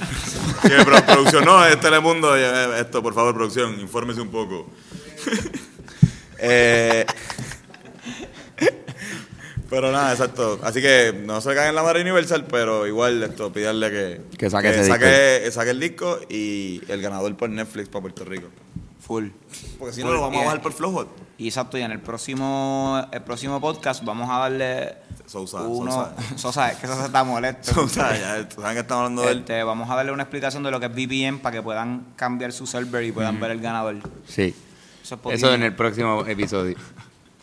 producción, 1.07 1.45
no, 1.45 1.65
es 1.67 1.79
Telemundo. 1.81 2.37
eh, 2.37 2.81
Esto, 2.81 3.03
por 3.03 3.15
favor, 3.15 3.35
producción, 3.35 3.79
infórmese 3.81 4.21
un 4.21 4.31
poco. 4.31 4.71
Eh, 6.39 7.07
pero 9.71 9.93
nada, 9.93 10.13
exacto. 10.13 10.59
Así 10.63 10.81
que 10.81 11.13
no 11.25 11.41
se 11.41 11.55
caen 11.55 11.71
en 11.71 11.75
la 11.75 11.83
madre 11.83 12.01
Universal, 12.01 12.47
pero 12.47 12.87
igual 12.87 13.23
esto, 13.23 13.53
pidarle 13.53 13.91
que, 13.91 14.21
Que 14.39 14.51
saque 14.51 14.71
ese 14.71 14.85
saque, 14.85 15.51
saque 15.51 15.71
el 15.71 15.81
disco 15.81 16.19
y 16.29 16.81
el 16.89 17.03
ganador 17.03 17.37
por 17.37 17.51
Netflix 17.51 17.89
para 17.89 18.03
Puerto 18.03 18.25
Rico. 18.25 18.49
Full. 19.01 19.29
Porque 19.79 19.95
si 19.95 20.03
no, 20.03 20.13
lo 20.13 20.21
vamos 20.21 20.43
a 20.43 20.45
bajar 20.45 20.63
por 20.63 20.73
Flowhot. 20.73 21.09
Y 21.39 21.47
exacto, 21.47 21.79
y 21.79 21.83
en 21.83 21.93
el 21.93 22.01
próximo, 22.01 23.01
el 23.13 23.23
próximo 23.23 23.61
podcast 23.61 24.05
vamos 24.05 24.29
a 24.31 24.39
darle 24.39 24.97
Sousa. 25.27 25.63
Uno, 25.63 26.09
Sousa. 26.37 26.79
Que 26.79 26.87
Sosa 26.87 27.07
está 27.07 27.23
molesto. 27.23 27.75
Sousa, 27.75 28.17
ya, 28.17 28.49
¿saben 28.51 28.75
que 28.75 28.81
estamos 28.81 29.05
hablando 29.05 29.23
de 29.23 29.33
él? 29.33 29.39
Este, 29.41 29.63
vamos 29.63 29.91
a 29.91 29.95
darle 29.95 30.13
una 30.13 30.25
explicación 30.25 30.63
de 30.63 30.71
lo 30.71 30.81
que 30.81 30.87
es 30.87 30.93
VPN 30.93 31.41
para 31.41 31.57
que 31.57 31.63
puedan 31.63 32.07
cambiar 32.17 32.53
su 32.53 32.67
server 32.67 33.05
y 33.05 33.13
puedan 33.13 33.39
ver 33.39 33.51
el 33.51 33.61
ganador. 33.61 33.97
Sí. 34.27 34.55
Eso 35.09 35.15
es 35.15 35.21
poquito. 35.23 35.47
Eso 35.47 35.55
en 35.55 35.63
el 35.63 35.75
próximo 35.75 36.27
episodio. 36.27 36.77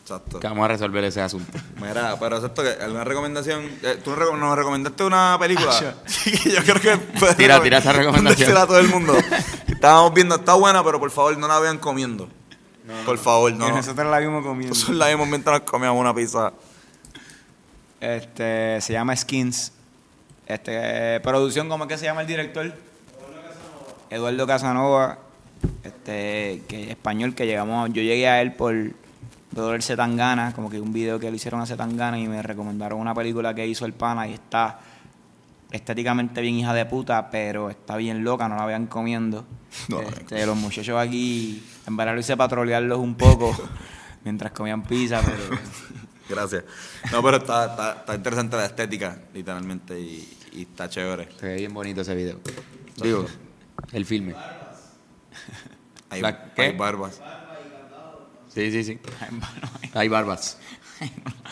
Exacto. 0.02 0.40
Que 0.40 0.48
vamos 0.48 0.66
a 0.66 0.68
resolver 0.68 1.04
ese 1.04 1.20
asunto. 1.20 1.58
Mira, 1.82 2.16
pero 2.20 2.36
excepto 2.36 2.62
que 2.62 2.70
alguna 2.84 3.04
recomendación. 3.04 3.64
eh, 3.82 4.00
¿Tú 4.04 4.12
nos 4.12 4.20
reco- 4.20 4.38
nos 4.38 4.56
recomendaste 4.56 5.04
una 5.04 5.36
película? 5.40 5.72
Ah, 5.72 5.94
Sí, 6.06 6.32
que 6.32 6.52
yo 6.52 6.62
creo 6.64 6.80
que. 6.80 7.34
Tira, 7.34 7.60
tira 7.64 7.80
esa 7.80 7.92
recomendación. 7.94 8.38
Dársela 8.54 8.62
a 8.62 8.68
todo 8.68 8.78
el 8.80 8.88
mundo. 8.88 9.16
Estábamos 9.68 10.14
viendo, 10.14 10.36
está 10.36 10.54
buena, 10.54 10.84
pero 10.84 11.00
por 11.00 11.10
favor 11.10 11.36
no 11.40 11.48
la 11.48 11.60
vean 11.60 11.80
comiendo. 11.80 12.30
por 13.04 13.18
favor, 13.18 13.52
no. 13.54 13.68
No. 13.68 13.78
nosotros 13.78 14.06
la 14.12 14.20
vimos 14.20 14.44
comiendo. 14.46 14.76
Nosotros 14.76 14.96
la 14.96 15.08
vimos 15.08 15.28
mientras 15.28 15.60
nos 15.62 15.72
comíamos 15.72 16.00
una 16.00 16.14
pizza. 16.14 16.54
Este, 18.00 18.80
se 18.82 18.94
llama 18.94 19.16
Skins. 19.16 19.72
Este, 20.46 21.20
producción, 21.22 21.68
¿cómo 21.68 21.86
es 21.86 21.88
que 21.88 21.98
se 21.98 22.06
llama 22.06 22.22
el 22.22 22.28
director? 22.28 22.72
Eduardo 24.12 24.46
Casanova. 24.46 25.18
Este, 25.84 26.64
que 26.68 26.84
es 26.84 26.90
español, 26.90 27.36
que 27.36 27.46
llegamos, 27.46 27.90
yo 27.90 28.02
llegué 28.02 28.28
a 28.28 28.42
él 28.42 28.54
por 28.54 28.74
ver 29.52 29.84
Zetangana, 29.84 30.54
como 30.54 30.70
que 30.70 30.80
un 30.80 30.92
video 30.92 31.20
que 31.20 31.30
le 31.30 31.38
hicieron 31.38 31.62
a 31.62 31.66
Zetangana 31.66 32.20
y 32.20 32.28
me 32.28 32.42
recomendaron 32.42 33.00
una 33.00 33.14
película 33.14 33.54
que 33.54 33.66
hizo 33.66 33.86
el 33.86 33.94
pana 33.94 34.28
y 34.28 34.34
está 34.34 34.80
estéticamente 35.72 36.42
bien 36.42 36.56
hija 36.56 36.74
de 36.74 36.86
puta, 36.86 37.30
pero 37.30 37.70
está 37.70 37.98
bien 37.98 38.24
loca, 38.24 38.48
no 38.48 38.56
la 38.56 38.66
vean 38.66 38.88
comiendo. 38.88 39.46
No, 39.90 40.02
Este, 40.02 40.46
los 40.46 40.56
muchachos 40.56 40.98
aquí, 40.98 41.62
en 41.86 41.98
verdad 41.98 42.14
lo 42.14 42.22
hice 42.22 42.38
para 42.38 42.48
trolearlos 42.48 42.98
un 42.98 43.16
poco 43.16 43.54
mientras 44.24 44.54
comían 44.54 44.84
pizza, 44.84 45.22
pero 45.22 45.60
Gracias. 46.30 46.64
No, 47.12 47.22
pero 47.22 47.38
está, 47.38 47.66
está, 47.66 47.92
está 48.00 48.16
interesante 48.16 48.56
la 48.58 48.66
estética, 48.66 49.18
literalmente, 49.34 50.00
y, 50.00 50.38
y 50.54 50.62
está 50.64 50.90
chévere. 50.90 51.28
Se 51.40 51.46
ve 51.46 51.56
bien 51.58 51.74
bonito 51.74 52.02
ese 52.02 52.16
video. 52.16 52.40
Digo, 52.96 53.26
el 53.92 54.06
filme. 54.06 54.34
Hay, 56.10 56.22
¿La 56.22 56.54
qué? 56.54 56.62
hay 56.64 56.72
barbas. 56.78 57.22
Sí, 58.54 58.72
sí, 58.72 58.84
sí. 58.84 59.00
Hay 59.94 60.08
barbas. 60.08 60.58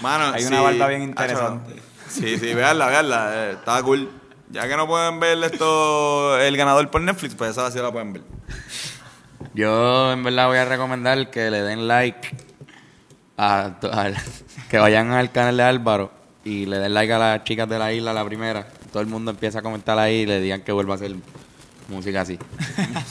Mano, 0.01 0.34
Hay 0.34 0.45
una 0.45 0.62
barba 0.62 0.88
bien 0.88 1.04
interesante. 1.04 1.76
Sí, 2.10 2.38
sí, 2.38 2.54
veanla, 2.54 2.88
veanla. 2.88 3.32
eh, 3.34 3.51
estaba 3.54 3.82
cool. 3.84 4.10
Ya 4.51 4.68
que 4.68 4.78
no 4.78 4.88
pueden 4.88 5.20
ver 5.20 5.43
esto, 5.43 6.39
el 6.39 6.56
ganador 6.56 6.89
por 6.91 7.01
Netflix, 7.01 7.34
pues 7.36 7.51
esa 7.51 7.72
sí 7.72 7.80
la 7.80 7.91
pueden 7.91 8.14
ver. 8.14 8.22
Yo 9.54 10.12
en 10.14 10.24
verdad 10.24 10.47
voy 10.47 10.58
a 10.58 10.66
recomendar 10.66 11.30
que 11.30 11.49
le 11.51 11.62
den 11.62 11.88
like 11.88 12.30
a, 13.38 13.72
al- 13.91 14.18
que 14.70 14.78
vayan 14.78 15.12
al 15.12 15.32
canal 15.32 15.58
de 15.58 15.64
Álvaro 15.64 16.12
y 16.45 16.66
le 16.66 16.78
den 16.80 16.93
like 16.93 17.12
a 17.14 17.18
las 17.20 17.43
chicas 17.43 17.68
de 17.68 17.80
la 17.80 17.91
isla 17.93 18.14
la 18.14 18.24
primera. 18.26 18.68
Todo 18.91 19.01
el 19.01 19.08
mundo 19.10 19.32
empieza 19.32 19.60
a 19.60 19.62
comentar 19.62 19.97
ahí 19.99 20.22
y 20.22 20.26
le 20.26 20.39
digan 20.39 20.62
que 20.62 20.72
vuelva 20.72 20.93
a 20.93 20.95
hacer 20.97 21.16
música 21.90 22.22
así 22.22 22.38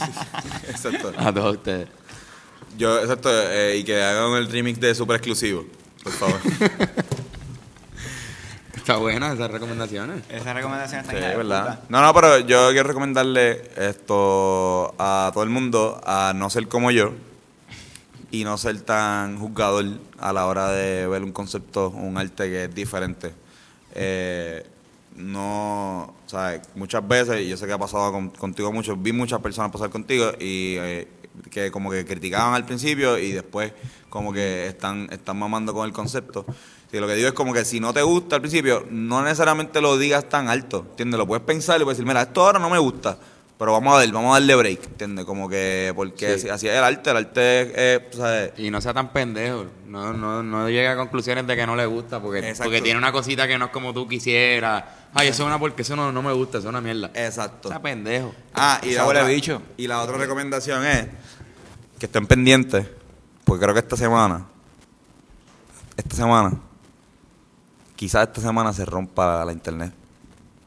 Exacto. 0.68 1.12
a 1.16 1.32
todos 1.32 1.56
ustedes. 1.56 1.88
Yo, 2.78 2.98
exacto, 3.00 3.28
eh, 3.32 3.76
y 3.78 3.84
que 3.84 4.02
hagan 4.02 4.32
el 4.34 4.50
remix 4.50 4.80
de 4.80 4.94
super 4.94 5.16
exclusivo, 5.16 5.64
por 6.02 6.12
favor. 6.12 6.40
Está 8.76 8.96
buena 8.96 9.32
esas 9.32 9.50
recomendaciones. 9.50 10.24
esa 10.28 10.52
recomendación 10.54 11.00
está 11.02 11.12
Sí, 11.12 11.18
hija 11.18 11.28
de 11.28 11.36
¿verdad? 11.36 11.78
puta. 11.78 11.86
No, 11.88 12.02
no, 12.02 12.12
pero 12.14 12.38
yo 12.40 12.70
quiero 12.72 12.88
recomendarle 12.88 13.70
esto 13.76 14.92
a 14.98 15.30
todo 15.32 15.44
el 15.44 15.50
mundo 15.50 16.00
a 16.04 16.32
no 16.34 16.50
ser 16.50 16.66
como 16.66 16.90
yo 16.90 17.12
y 18.32 18.42
no 18.42 18.58
ser 18.58 18.80
tan 18.80 19.38
juzgador 19.38 19.84
a 20.18 20.32
la 20.32 20.46
hora 20.46 20.70
de 20.70 21.06
ver 21.06 21.22
un 21.22 21.30
concepto, 21.32 21.90
un 21.90 22.18
arte 22.18 22.48
que 22.48 22.64
es 22.64 22.74
diferente. 22.74 23.32
Eh, 23.94 24.66
no, 25.16 26.14
sea, 26.26 26.60
muchas 26.74 27.06
veces, 27.06 27.46
yo 27.46 27.56
sé 27.56 27.66
que 27.66 27.72
ha 27.72 27.78
pasado 27.78 28.12
con- 28.12 28.30
contigo 28.30 28.72
mucho, 28.72 28.96
vi 28.96 29.12
muchas 29.12 29.40
personas 29.40 29.70
pasar 29.70 29.90
contigo 29.90 30.30
y 30.40 30.76
eh, 30.78 31.08
que 31.50 31.70
como 31.70 31.90
que 31.90 32.04
criticaban 32.04 32.54
al 32.54 32.64
principio 32.64 33.18
y 33.18 33.32
después 33.32 33.72
como 34.10 34.32
que 34.32 34.66
están, 34.66 35.08
están 35.10 35.38
mamando 35.38 35.72
con 35.72 35.86
el 35.86 35.92
concepto. 35.92 36.44
Lo 36.92 37.06
que 37.06 37.14
digo 37.14 37.28
es 37.28 37.32
como 37.34 37.54
que 37.54 37.64
si 37.64 37.80
no 37.80 37.94
te 37.94 38.02
gusta 38.02 38.36
al 38.36 38.42
principio, 38.42 38.86
no 38.90 39.22
necesariamente 39.22 39.80
lo 39.80 39.96
digas 39.96 40.28
tan 40.28 40.48
alto, 40.50 40.84
¿entiendes? 40.90 41.16
Lo 41.16 41.26
puedes 41.26 41.42
pensar 41.42 41.80
y 41.80 41.84
puedes 41.84 41.96
decir, 41.96 42.06
mira, 42.06 42.20
esto 42.20 42.44
ahora 42.44 42.58
no 42.58 42.68
me 42.68 42.78
gusta, 42.78 43.18
pero 43.62 43.70
vamos 43.74 43.94
a 43.94 43.98
ver, 44.00 44.10
vamos 44.10 44.30
a 44.30 44.40
darle 44.40 44.56
break, 44.56 44.84
¿entiendes? 44.88 45.24
Como 45.24 45.48
que, 45.48 45.92
porque 45.94 46.36
Sí. 46.36 46.48
así 46.48 46.66
es 46.66 46.74
el 46.74 46.82
arte, 46.82 47.10
el 47.12 47.16
arte 47.16 47.94
es, 47.94 48.10
tú 48.10 48.18
sabes, 48.18 48.54
Y 48.56 48.72
no 48.72 48.80
sea 48.80 48.92
tan 48.92 49.12
pendejo. 49.12 49.66
No, 49.86 50.12
no, 50.12 50.42
no 50.42 50.68
llegue 50.68 50.88
a 50.88 50.96
conclusiones 50.96 51.46
de 51.46 51.54
que 51.54 51.64
no 51.64 51.76
le 51.76 51.86
gusta 51.86 52.20
porque, 52.20 52.40
Exacto. 52.40 52.64
porque 52.64 52.82
tiene 52.82 52.98
una 52.98 53.12
cosita 53.12 53.46
que 53.46 53.56
no 53.58 53.66
es 53.66 53.70
como 53.70 53.94
tú 53.94 54.08
quisieras. 54.08 54.82
Ay, 55.14 55.28
eso 55.28 55.44
es 55.44 55.46
una 55.46 55.60
porque 55.60 55.82
eso 55.82 55.94
no, 55.94 56.10
no 56.10 56.22
me 56.22 56.32
gusta, 56.32 56.58
eso 56.58 56.66
es 56.66 56.70
una 56.70 56.80
mierda. 56.80 57.12
exacto. 57.14 57.68
Sea 57.68 57.80
pendejo. 57.80 58.34
Ah, 58.52 58.80
y 58.82 58.94
la, 58.94 59.06
otra, 59.06 59.22
bicho. 59.26 59.62
y 59.76 59.86
la 59.86 60.02
otra 60.02 60.16
recomendación 60.18 60.84
es 60.84 61.06
que 62.00 62.06
estén 62.06 62.26
pendientes, 62.26 62.84
porque 63.44 63.62
creo 63.62 63.74
que 63.74 63.80
esta 63.80 63.96
semana, 63.96 64.44
esta 65.96 66.16
semana, 66.16 66.52
quizás 67.94 68.26
esta 68.26 68.40
semana 68.40 68.72
se 68.72 68.84
rompa 68.84 69.44
la 69.44 69.52
internet. 69.52 69.92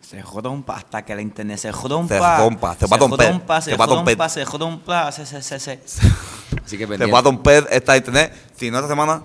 Se 0.05 0.21
joda 0.21 0.49
un 0.51 0.61
pa 0.61 0.77
hasta 0.77 1.03
que 1.03 1.15
la 1.15 1.21
internet 1.21 1.57
se 1.57 1.71
joda 1.71 1.95
un 1.95 2.07
Se 2.07 2.19
pa. 2.19 2.37
rompa, 2.37 2.75
se 2.75 2.85
va 2.85 2.95
a 2.95 2.99
romper, 2.99 3.61
se 3.63 3.71
se 3.71 3.77
va 3.77 3.85
a 3.85 3.87
romper. 3.87 4.17
pa, 4.17 4.29
se 4.29 4.45
joda 4.45 4.65
un 4.65 4.79
pa, 4.79 5.11
se, 5.11 5.25
se, 5.25 5.41
se, 5.41 5.59
se. 5.59 5.71
Así 6.63 6.77
que 6.77 6.85
Se 6.85 7.05
va 7.07 7.19
a 7.19 7.21
romper 7.23 7.67
esta 7.71 7.97
internet, 7.97 8.31
si 8.55 8.69
no 8.69 8.77
esta 8.77 8.87
semana, 8.89 9.23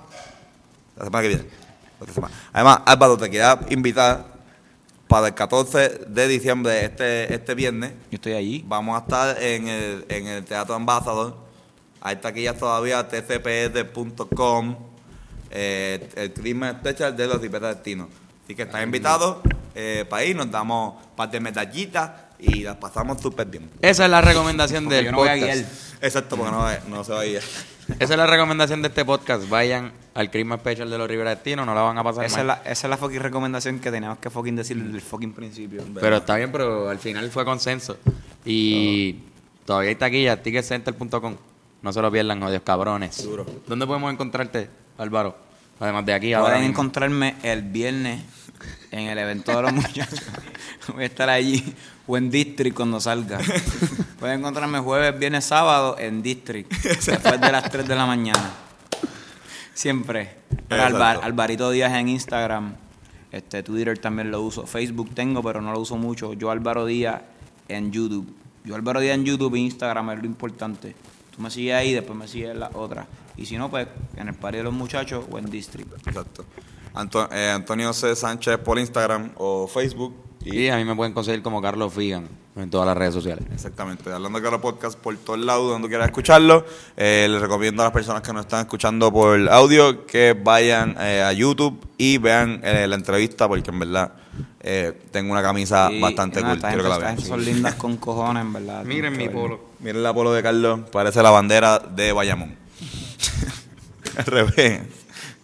la 0.97 1.05
semana 1.05 1.23
que 1.23 1.29
viene. 1.29 1.45
Otra 2.01 2.15
semana. 2.15 2.35
Además, 2.53 2.81
Álvaro, 2.87 3.19
te 3.19 3.29
queda 3.29 3.61
invitar 3.69 4.25
para 5.07 5.27
el 5.27 5.35
14 5.35 6.07
de 6.07 6.29
diciembre, 6.29 6.85
este, 6.85 7.35
este 7.35 7.55
viernes, 7.55 7.93
Yo 8.11 8.15
estoy 8.15 8.33
allí. 8.33 8.65
Vamos 8.67 8.97
a 8.97 9.01
estar 9.01 9.43
en 9.43 9.69
el, 9.69 10.07
en 10.09 10.29
el 10.29 10.45
Teatro 10.45 10.75
Ambassador. 10.75 11.37
Hay 12.01 12.17
taquillas 12.17 12.57
todavía, 12.57 13.07
tcps.com. 13.07 14.77
Eh, 15.51 16.09
el 16.15 16.33
crimen 16.33 16.77
especial 16.77 17.15
de 17.15 17.27
los 17.27 17.41
Rivera 17.41 17.75
Destinos. 17.75 18.09
Así 18.51 18.57
que 18.57 18.63
están 18.63 18.83
invitados 18.83 19.37
eh, 19.77 20.05
para 20.11 20.25
ir, 20.25 20.35
nos 20.35 20.51
damos 20.51 20.95
un 20.97 21.15
par 21.15 21.31
de 21.31 21.39
medallitas 21.39 22.11
y 22.41 22.65
las 22.65 22.75
pasamos 22.79 23.23
súper 23.23 23.47
bien. 23.47 23.71
Esa 23.81 24.07
es 24.07 24.11
la 24.11 24.21
recomendación 24.21 24.89
del 24.89 25.05
yo 25.05 25.13
no 25.13 25.19
voy 25.19 25.29
a 25.29 25.35
podcast. 25.37 25.55
guiar. 25.55 25.69
Exacto, 26.03 26.37
porque 26.37 26.51
no, 26.51 26.67
no 26.97 27.05
se 27.05 27.13
va 27.13 27.21
a 27.21 27.27
ir. 27.27 27.37
Esa 28.01 28.13
es 28.15 28.17
la 28.17 28.27
recomendación 28.27 28.83
de 28.83 28.89
este 28.89 29.05
podcast. 29.05 29.49
Vayan 29.49 29.93
al 30.15 30.33
Christmas 30.33 30.59
Special 30.59 30.91
de 30.91 30.99
los 30.99 31.07
Rivera 31.09 31.31
Destino, 31.31 31.65
no 31.65 31.77
la 31.77 31.83
van 31.83 31.97
a 31.99 32.03
pasar 32.03 32.25
Esa 32.25 32.39
mal. 32.39 32.41
es, 32.59 32.65
la, 32.65 32.71
esa 32.73 32.87
es 32.89 32.91
la 32.91 32.97
fucking 32.97 33.21
recomendación 33.21 33.79
que 33.79 33.93
teníamos 33.93 34.19
que 34.19 34.31
fucking 34.31 34.57
decir 34.57 34.83
desde 34.83 34.97
el 34.97 35.01
fucking 35.01 35.33
principio. 35.33 35.85
Pero 36.01 36.17
está 36.17 36.35
bien, 36.35 36.51
pero 36.51 36.89
al 36.91 36.99
final 36.99 37.31
fue 37.31 37.45
consenso. 37.45 37.99
Y 38.45 39.13
todavía 39.65 39.91
hay 39.91 39.95
taquillas, 39.95 40.43
ticketcenter.com. 40.43 41.37
No 41.83 41.93
se 41.93 42.03
lo 42.03 42.11
pierdan, 42.11 42.43
odios 42.43 42.63
cabrones. 42.63 43.23
Duro. 43.23 43.47
¿Dónde 43.69 43.87
podemos 43.87 44.13
encontrarte, 44.13 44.69
Álvaro? 44.99 45.37
Además 45.79 46.05
de 46.05 46.13
aquí, 46.13 46.33
ahora 46.35 46.49
Pueden 46.51 46.61
mismo. 46.69 46.73
encontrarme 46.75 47.37
el 47.43 47.63
viernes 47.63 48.21
en 48.91 49.01
el 49.09 49.19
evento 49.19 49.55
de 49.57 49.63
los 49.63 49.73
muchachos. 49.75 50.21
Voy 50.93 51.05
a 51.05 51.07
estar 51.07 51.29
allí 51.29 51.75
o 52.07 52.17
en 52.17 52.31
District 52.31 52.75
cuando 52.77 53.01
salga. 53.01 53.39
Pueden 54.19 54.41
encontrarme 54.41 54.81
jueves, 54.81 55.19
viernes, 55.19 55.45
sábado 55.45 55.97
en 55.99 56.23
District. 56.23 56.71
Después 56.83 57.41
de 57.41 57.53
las 57.53 57.71
3 57.71 57.87
de 57.89 57.95
la 57.97 58.07
mañana. 58.07 58.51
Siempre. 59.75 60.37
Alvar- 60.69 61.21
Alvarito 61.23 61.71
Díaz 61.71 61.93
en 61.95 62.09
Instagram. 62.09 62.75
Este, 63.33 63.63
Twitter 63.63 63.97
también 63.99 64.31
lo 64.31 64.43
uso. 64.43 64.67
Facebook 64.67 65.15
tengo, 65.15 65.43
pero 65.43 65.61
no 65.61 65.73
lo 65.73 65.81
uso 65.81 65.97
mucho. 65.97 66.33
Yo 66.35 66.51
Álvaro 66.51 66.85
Díaz 66.87 67.23
en 67.69 67.93
YouTube. 67.93 68.35
Yo 68.65 68.75
Álvaro 68.75 69.01
Díaz 69.01 69.15
en 69.15 69.25
YouTube 69.25 69.55
e 69.55 69.61
Instagram 69.61 70.11
es 70.11 70.19
lo 70.21 70.27
importante. 70.27 70.95
Tú 71.35 71.41
me 71.41 71.51
sigues 71.51 71.75
ahí, 71.75 71.93
después 71.95 72.19
me 72.19 72.27
sigues 72.29 72.51
en 72.51 72.61
la 72.61 72.71
otra. 72.75 73.07
Y 73.37 73.47
si 73.47 73.57
no, 73.57 73.71
pues 73.71 73.87
en 74.17 74.29
el 74.29 74.35
party 74.35 74.59
de 74.59 74.65
los 74.65 74.75
muchachos 74.75 75.25
o 75.31 75.39
en 75.39 75.49
District. 75.49 75.91
Exacto. 76.07 76.45
Anto- 76.95 77.29
eh, 77.33 77.51
Antonio 77.51 77.93
C. 77.93 78.15
Sánchez 78.17 78.59
por 78.59 78.79
Instagram 78.79 79.33
o 79.37 79.67
Facebook. 79.69 80.15
Y 80.45 80.69
a 80.69 80.77
mí 80.77 80.85
me 80.85 80.97
pueden 80.97 81.13
conseguir 81.13 81.43
como 81.43 81.61
Carlos 81.61 81.93
Figan 81.93 82.27
en 82.57 82.71
todas 82.71 82.87
las 82.87 82.97
redes 82.97 83.13
sociales. 83.15 83.45
Exactamente, 83.53 84.11
hablando 84.11 84.41
claro 84.41 84.61
podcast 84.61 84.99
por 84.99 85.17
todos 85.19 85.39
lados 85.39 85.69
donde 85.71 85.89
quieras 85.89 86.07
escucharlo. 86.09 86.65
Eh, 86.97 87.29
les 87.31 87.41
recomiendo 87.41 87.83
a 87.83 87.87
las 87.87 87.93
personas 87.93 88.23
que 88.23 88.33
nos 88.33 88.43
están 88.47 88.61
escuchando 88.61 89.13
por 89.13 89.49
audio 89.51 90.07
que 90.07 90.33
vayan 90.43 90.97
eh, 90.99 91.23
a 91.23 91.33
YouTube 91.33 91.79
y 91.99 92.17
vean 92.19 92.61
eh, 92.65 92.87
la 92.89 92.97
entrevista 92.97 93.47
porque 93.49 93.71
en 93.71 93.79
verdad 93.81 94.15
eh, 94.61 94.99
tengo 95.11 95.31
una 95.33 95.43
camisa 95.43 95.89
Sí, 95.91 96.01
bastante 96.01 96.41
cool. 96.43 96.59
Quiero 96.59 96.83
que 96.83 96.89
la 96.89 96.95
estas 96.97 97.17
vean. 97.17 97.21
son 97.29 97.45
lindas 97.45 97.75
con 97.75 97.97
cojones, 97.99 98.43
en 98.43 98.53
verdad. 98.55 98.85
Miren 98.85 99.17
mi 99.17 99.29
polo. 99.29 99.61
Miren 99.81 100.03
la 100.03 100.13
polo 100.15 100.33
de 100.33 100.43
Carlos, 100.43 100.81
parece 100.91 101.23
la 101.23 101.31
bandera 101.31 101.79
de 101.79 102.13
Bayamón. 102.13 102.57
Al 104.17 104.25
revés. 104.25 104.81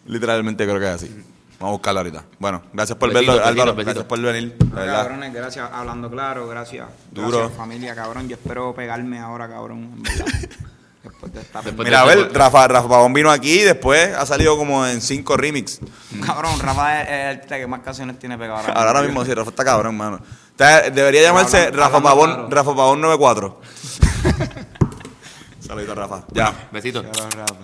Literalmente 0.07 0.65
creo 0.65 0.79
que 0.79 0.87
es 0.87 0.93
así. 0.95 1.11
Vamos 1.59 1.71
a 1.71 1.73
buscarlo 1.73 2.01
ahorita. 2.01 2.25
Bueno, 2.39 2.63
gracias 2.73 2.99
por 2.99 3.13
verlo, 3.13 3.33
Álvaro. 3.45 3.75
Gracias 3.75 4.05
por 4.05 4.21
venir. 4.21 4.55
verdad. 4.59 4.95
Cabrones, 5.03 5.33
gracias. 5.33 5.71
Hablando 5.73 6.11
claro, 6.11 6.47
gracias. 6.49 6.87
Duro. 7.11 7.39
Gracias, 7.39 7.57
familia, 7.57 7.95
cabrón. 7.95 8.29
Yo 8.29 8.37
espero 8.37 8.75
pegarme 8.75 9.19
ahora, 9.19 9.49
cabrón. 9.49 10.03
Después 11.03 11.33
de 11.33 11.41
esta 11.41 11.63
Después 11.63 11.87
Mira, 11.87 12.03
a 12.03 12.05
de 12.07 12.13
ese 12.15 12.23
ver. 12.25 12.33
Rafa, 12.35 12.67
Rafa 12.69 12.89
Pavón 12.89 13.13
vino 13.15 13.31
aquí 13.31 13.61
y 13.61 13.63
después 13.63 14.13
ha 14.15 14.27
salido 14.27 14.57
como 14.59 14.85
en 14.87 15.01
cinco 15.01 15.37
remix. 15.37 15.79
Cabrón, 16.27 16.59
Rafa 16.59 17.03
es 17.03 17.09
el 17.09 17.27
artista 17.37 17.57
que 17.59 17.67
más 17.69 17.81
canciones 17.81 18.19
tiene 18.19 18.37
pegado 18.37 18.59
ahora. 18.59 18.73
Ahora, 18.73 18.91
ahora 18.91 19.03
mismo 19.03 19.25
sí, 19.25 19.33
Rafa 19.33 19.51
está 19.51 19.65
cabrón, 19.65 19.97
mano. 19.97 20.19
Debería 20.59 21.23
llamarse 21.23 21.59
hablando- 21.59 21.79
Rafa 21.79 21.97
hablando 21.99 22.09
Pavón, 22.09 22.31
claro. 22.35 22.49
Rafa 22.51 22.75
Pavón 22.77 23.01
94. 23.01 23.61
Saludito, 25.61 25.95
Rafa. 25.95 26.25
Ya. 26.33 26.53
Besitos. 26.73 27.05
Rafa. 27.07 27.55